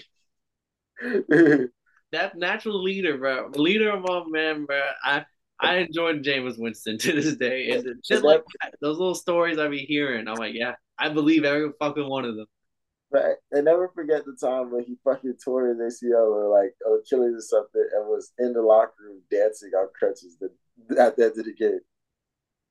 that 2.12 2.38
natural 2.38 2.82
leader, 2.82 3.18
bro. 3.18 3.50
Leader 3.54 3.90
of 3.90 4.06
all 4.06 4.24
men, 4.30 4.64
bro. 4.64 4.80
I 5.04 5.26
I 5.60 5.76
enjoyed 5.76 6.24
Jameis 6.24 6.58
Winston 6.58 6.96
to 7.00 7.12
this 7.12 7.36
day, 7.36 7.72
and 7.72 8.02
just 8.02 8.24
like 8.24 8.42
those 8.80 8.96
little 8.96 9.14
stories 9.14 9.58
I 9.58 9.68
be 9.68 9.80
hearing, 9.80 10.28
I'm 10.28 10.36
like, 10.36 10.54
yeah, 10.54 10.76
I 10.98 11.10
believe 11.10 11.44
every 11.44 11.72
fucking 11.78 12.08
one 12.08 12.24
of 12.24 12.36
them. 12.36 12.46
But 13.10 13.36
I 13.54 13.60
never 13.60 13.90
forget 13.94 14.24
the 14.24 14.34
time 14.40 14.72
when 14.72 14.84
he 14.84 14.96
fucking 15.04 15.36
tore 15.44 15.68
his 15.68 15.76
ACL 15.76 16.32
or 16.32 16.48
like 16.48 16.74
Achilles 16.86 17.34
or 17.36 17.40
something, 17.40 17.86
and 17.94 18.08
was 18.08 18.32
in 18.38 18.54
the 18.54 18.62
locker 18.62 18.94
room 18.98 19.20
dancing 19.30 19.72
on 19.76 19.88
crutches 19.94 20.38
at 20.98 21.16
the 21.16 21.24
end 21.24 21.38
of 21.38 21.44
the 21.44 21.52
game. 21.52 21.80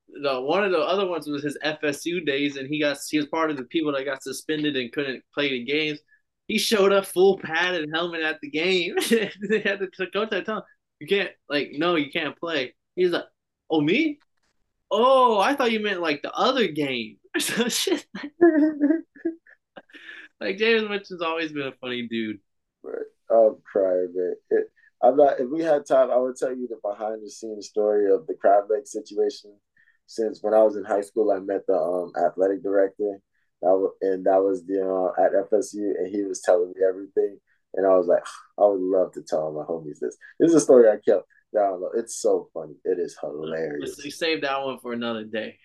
No, 0.07 0.41
one 0.41 0.63
of 0.63 0.71
the 0.71 0.79
other 0.79 1.07
ones 1.07 1.27
was 1.27 1.43
his 1.43 1.57
FSU 1.63 2.25
days, 2.25 2.55
and 2.57 2.67
he 2.67 2.79
got 2.79 2.97
he 3.09 3.17
was 3.17 3.27
part 3.27 3.51
of 3.51 3.57
the 3.57 3.63
people 3.63 3.91
that 3.93 4.05
got 4.05 4.23
suspended 4.23 4.75
and 4.75 4.91
couldn't 4.91 5.23
play 5.33 5.49
the 5.49 5.63
games. 5.63 5.99
He 6.47 6.59
showed 6.59 6.93
up 6.93 7.05
full 7.05 7.39
pad 7.39 7.75
and 7.75 7.93
helmet 7.93 8.21
at 8.21 8.39
the 8.41 8.49
game. 8.49 8.95
they 9.09 9.59
had 9.59 9.79
to 9.79 9.89
coach 10.11 10.29
that 10.29 10.45
time 10.45 10.61
you 10.99 11.07
can't 11.07 11.31
like 11.49 11.71
no, 11.73 11.95
you 11.95 12.11
can't 12.11 12.37
play. 12.37 12.75
He's 12.95 13.11
like, 13.11 13.25
oh 13.69 13.81
me? 13.81 14.19
Oh, 14.91 15.39
I 15.39 15.55
thought 15.55 15.71
you 15.71 15.79
meant 15.79 16.01
like 16.01 16.21
the 16.21 16.31
other 16.33 16.67
game. 16.67 17.17
so 17.39 17.67
shit. 17.67 18.05
like 20.39 20.57
James 20.57 20.87
Mitchell's 20.89 21.21
always 21.21 21.51
been 21.51 21.67
a 21.67 21.73
funny 21.81 22.07
dude. 22.07 22.39
I'm 23.29 23.57
crying, 23.71 24.13
man. 24.15 24.35
It, 24.51 24.67
I'm 25.03 25.17
not. 25.17 25.39
If 25.39 25.49
we 25.49 25.63
had 25.63 25.85
time, 25.85 26.11
I 26.11 26.17
would 26.17 26.35
tell 26.37 26.55
you 26.55 26.67
the 26.67 26.77
behind 26.81 27.23
the 27.23 27.29
scenes 27.29 27.67
story 27.67 28.11
of 28.11 28.27
the 28.27 28.35
crab 28.35 28.65
leg 28.69 28.85
situation. 28.85 29.55
Since 30.07 30.39
when 30.41 30.53
I 30.53 30.63
was 30.63 30.75
in 30.75 30.83
high 30.83 31.01
school, 31.01 31.31
I 31.31 31.39
met 31.39 31.65
the 31.67 31.75
um, 31.75 32.11
athletic 32.15 32.63
director. 32.63 33.19
That 33.61 33.69
was, 33.69 33.93
and 34.01 34.25
that 34.25 34.43
was 34.43 34.63
the 34.65 34.81
uh, 34.81 35.23
at 35.23 35.49
FSU, 35.49 35.93
and 35.97 36.07
he 36.13 36.23
was 36.23 36.41
telling 36.41 36.69
me 36.69 36.81
everything. 36.87 37.39
And 37.73 37.85
I 37.85 37.95
was 37.95 38.07
like, 38.07 38.23
I 38.59 38.67
would 38.67 38.81
love 38.81 39.13
to 39.13 39.23
tell 39.23 39.51
my 39.51 39.63
homies 39.63 39.99
this. 39.99 40.17
This 40.39 40.49
is 40.49 40.55
a 40.55 40.59
story 40.59 40.89
I 40.89 40.97
kept 40.97 41.25
down 41.53 41.81
low. 41.81 41.89
It's 41.95 42.21
so 42.21 42.49
funny. 42.53 42.75
It 42.83 42.99
is 42.99 43.17
hilarious. 43.19 44.03
You 44.03 44.11
save 44.11 44.41
that 44.41 44.63
one 44.63 44.79
for 44.79 44.93
another 44.93 45.23
day. 45.23 45.57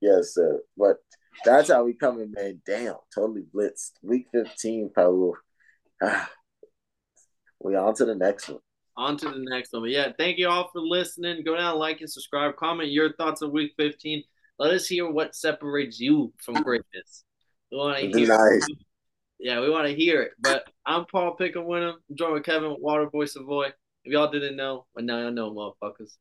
Yes, 0.00 0.34
sir. 0.34 0.60
But 0.76 0.98
that's 1.44 1.70
how 1.70 1.84
we 1.84 1.94
come 1.94 2.20
in, 2.20 2.32
man. 2.32 2.62
Damn, 2.64 2.94
totally 3.14 3.44
blitzed. 3.54 3.92
Week 4.02 4.26
15, 4.32 4.90
Paul. 4.94 5.34
Ah, 6.02 6.30
we 7.60 7.74
on 7.74 7.94
to 7.96 8.04
the 8.04 8.14
next 8.14 8.48
one. 8.48 8.60
On 8.98 9.16
to 9.16 9.28
the 9.28 9.38
next 9.38 9.72
one. 9.72 9.82
But 9.82 9.90
yeah, 9.90 10.08
thank 10.18 10.38
you 10.38 10.48
all 10.48 10.70
for 10.72 10.80
listening. 10.80 11.44
Go 11.44 11.54
down, 11.54 11.78
like, 11.78 12.00
and 12.00 12.10
subscribe. 12.10 12.56
Comment 12.56 12.90
your 12.90 13.12
thoughts 13.12 13.42
on 13.42 13.52
week 13.52 13.74
15. 13.76 14.24
Let 14.58 14.74
us 14.74 14.88
hear 14.88 15.08
what 15.08 15.36
separates 15.36 16.00
you 16.00 16.32
from 16.38 16.56
greatness. 16.64 17.22
We 17.70 17.78
want 17.78 17.98
to 17.98 18.08
hear 18.08 18.26
nice. 18.26 18.66
Yeah, 19.38 19.60
we 19.60 19.70
want 19.70 19.86
to 19.86 19.94
hear 19.94 20.22
it. 20.22 20.32
But 20.40 20.64
I'm 20.84 21.04
Paul 21.04 21.36
Pickham 21.36 21.66
Winham. 21.66 21.92
I'm 22.10 22.16
joined 22.16 22.34
with 22.34 22.42
Kevin 22.42 22.74
Waterboy 22.84 23.28
Savoy. 23.28 23.68
If 24.02 24.12
y'all 24.12 24.32
didn't 24.32 24.56
know, 24.56 24.86
but 24.96 25.04
now 25.04 25.20
y'all 25.20 25.30
know, 25.30 25.52
motherfuckers. 25.52 26.16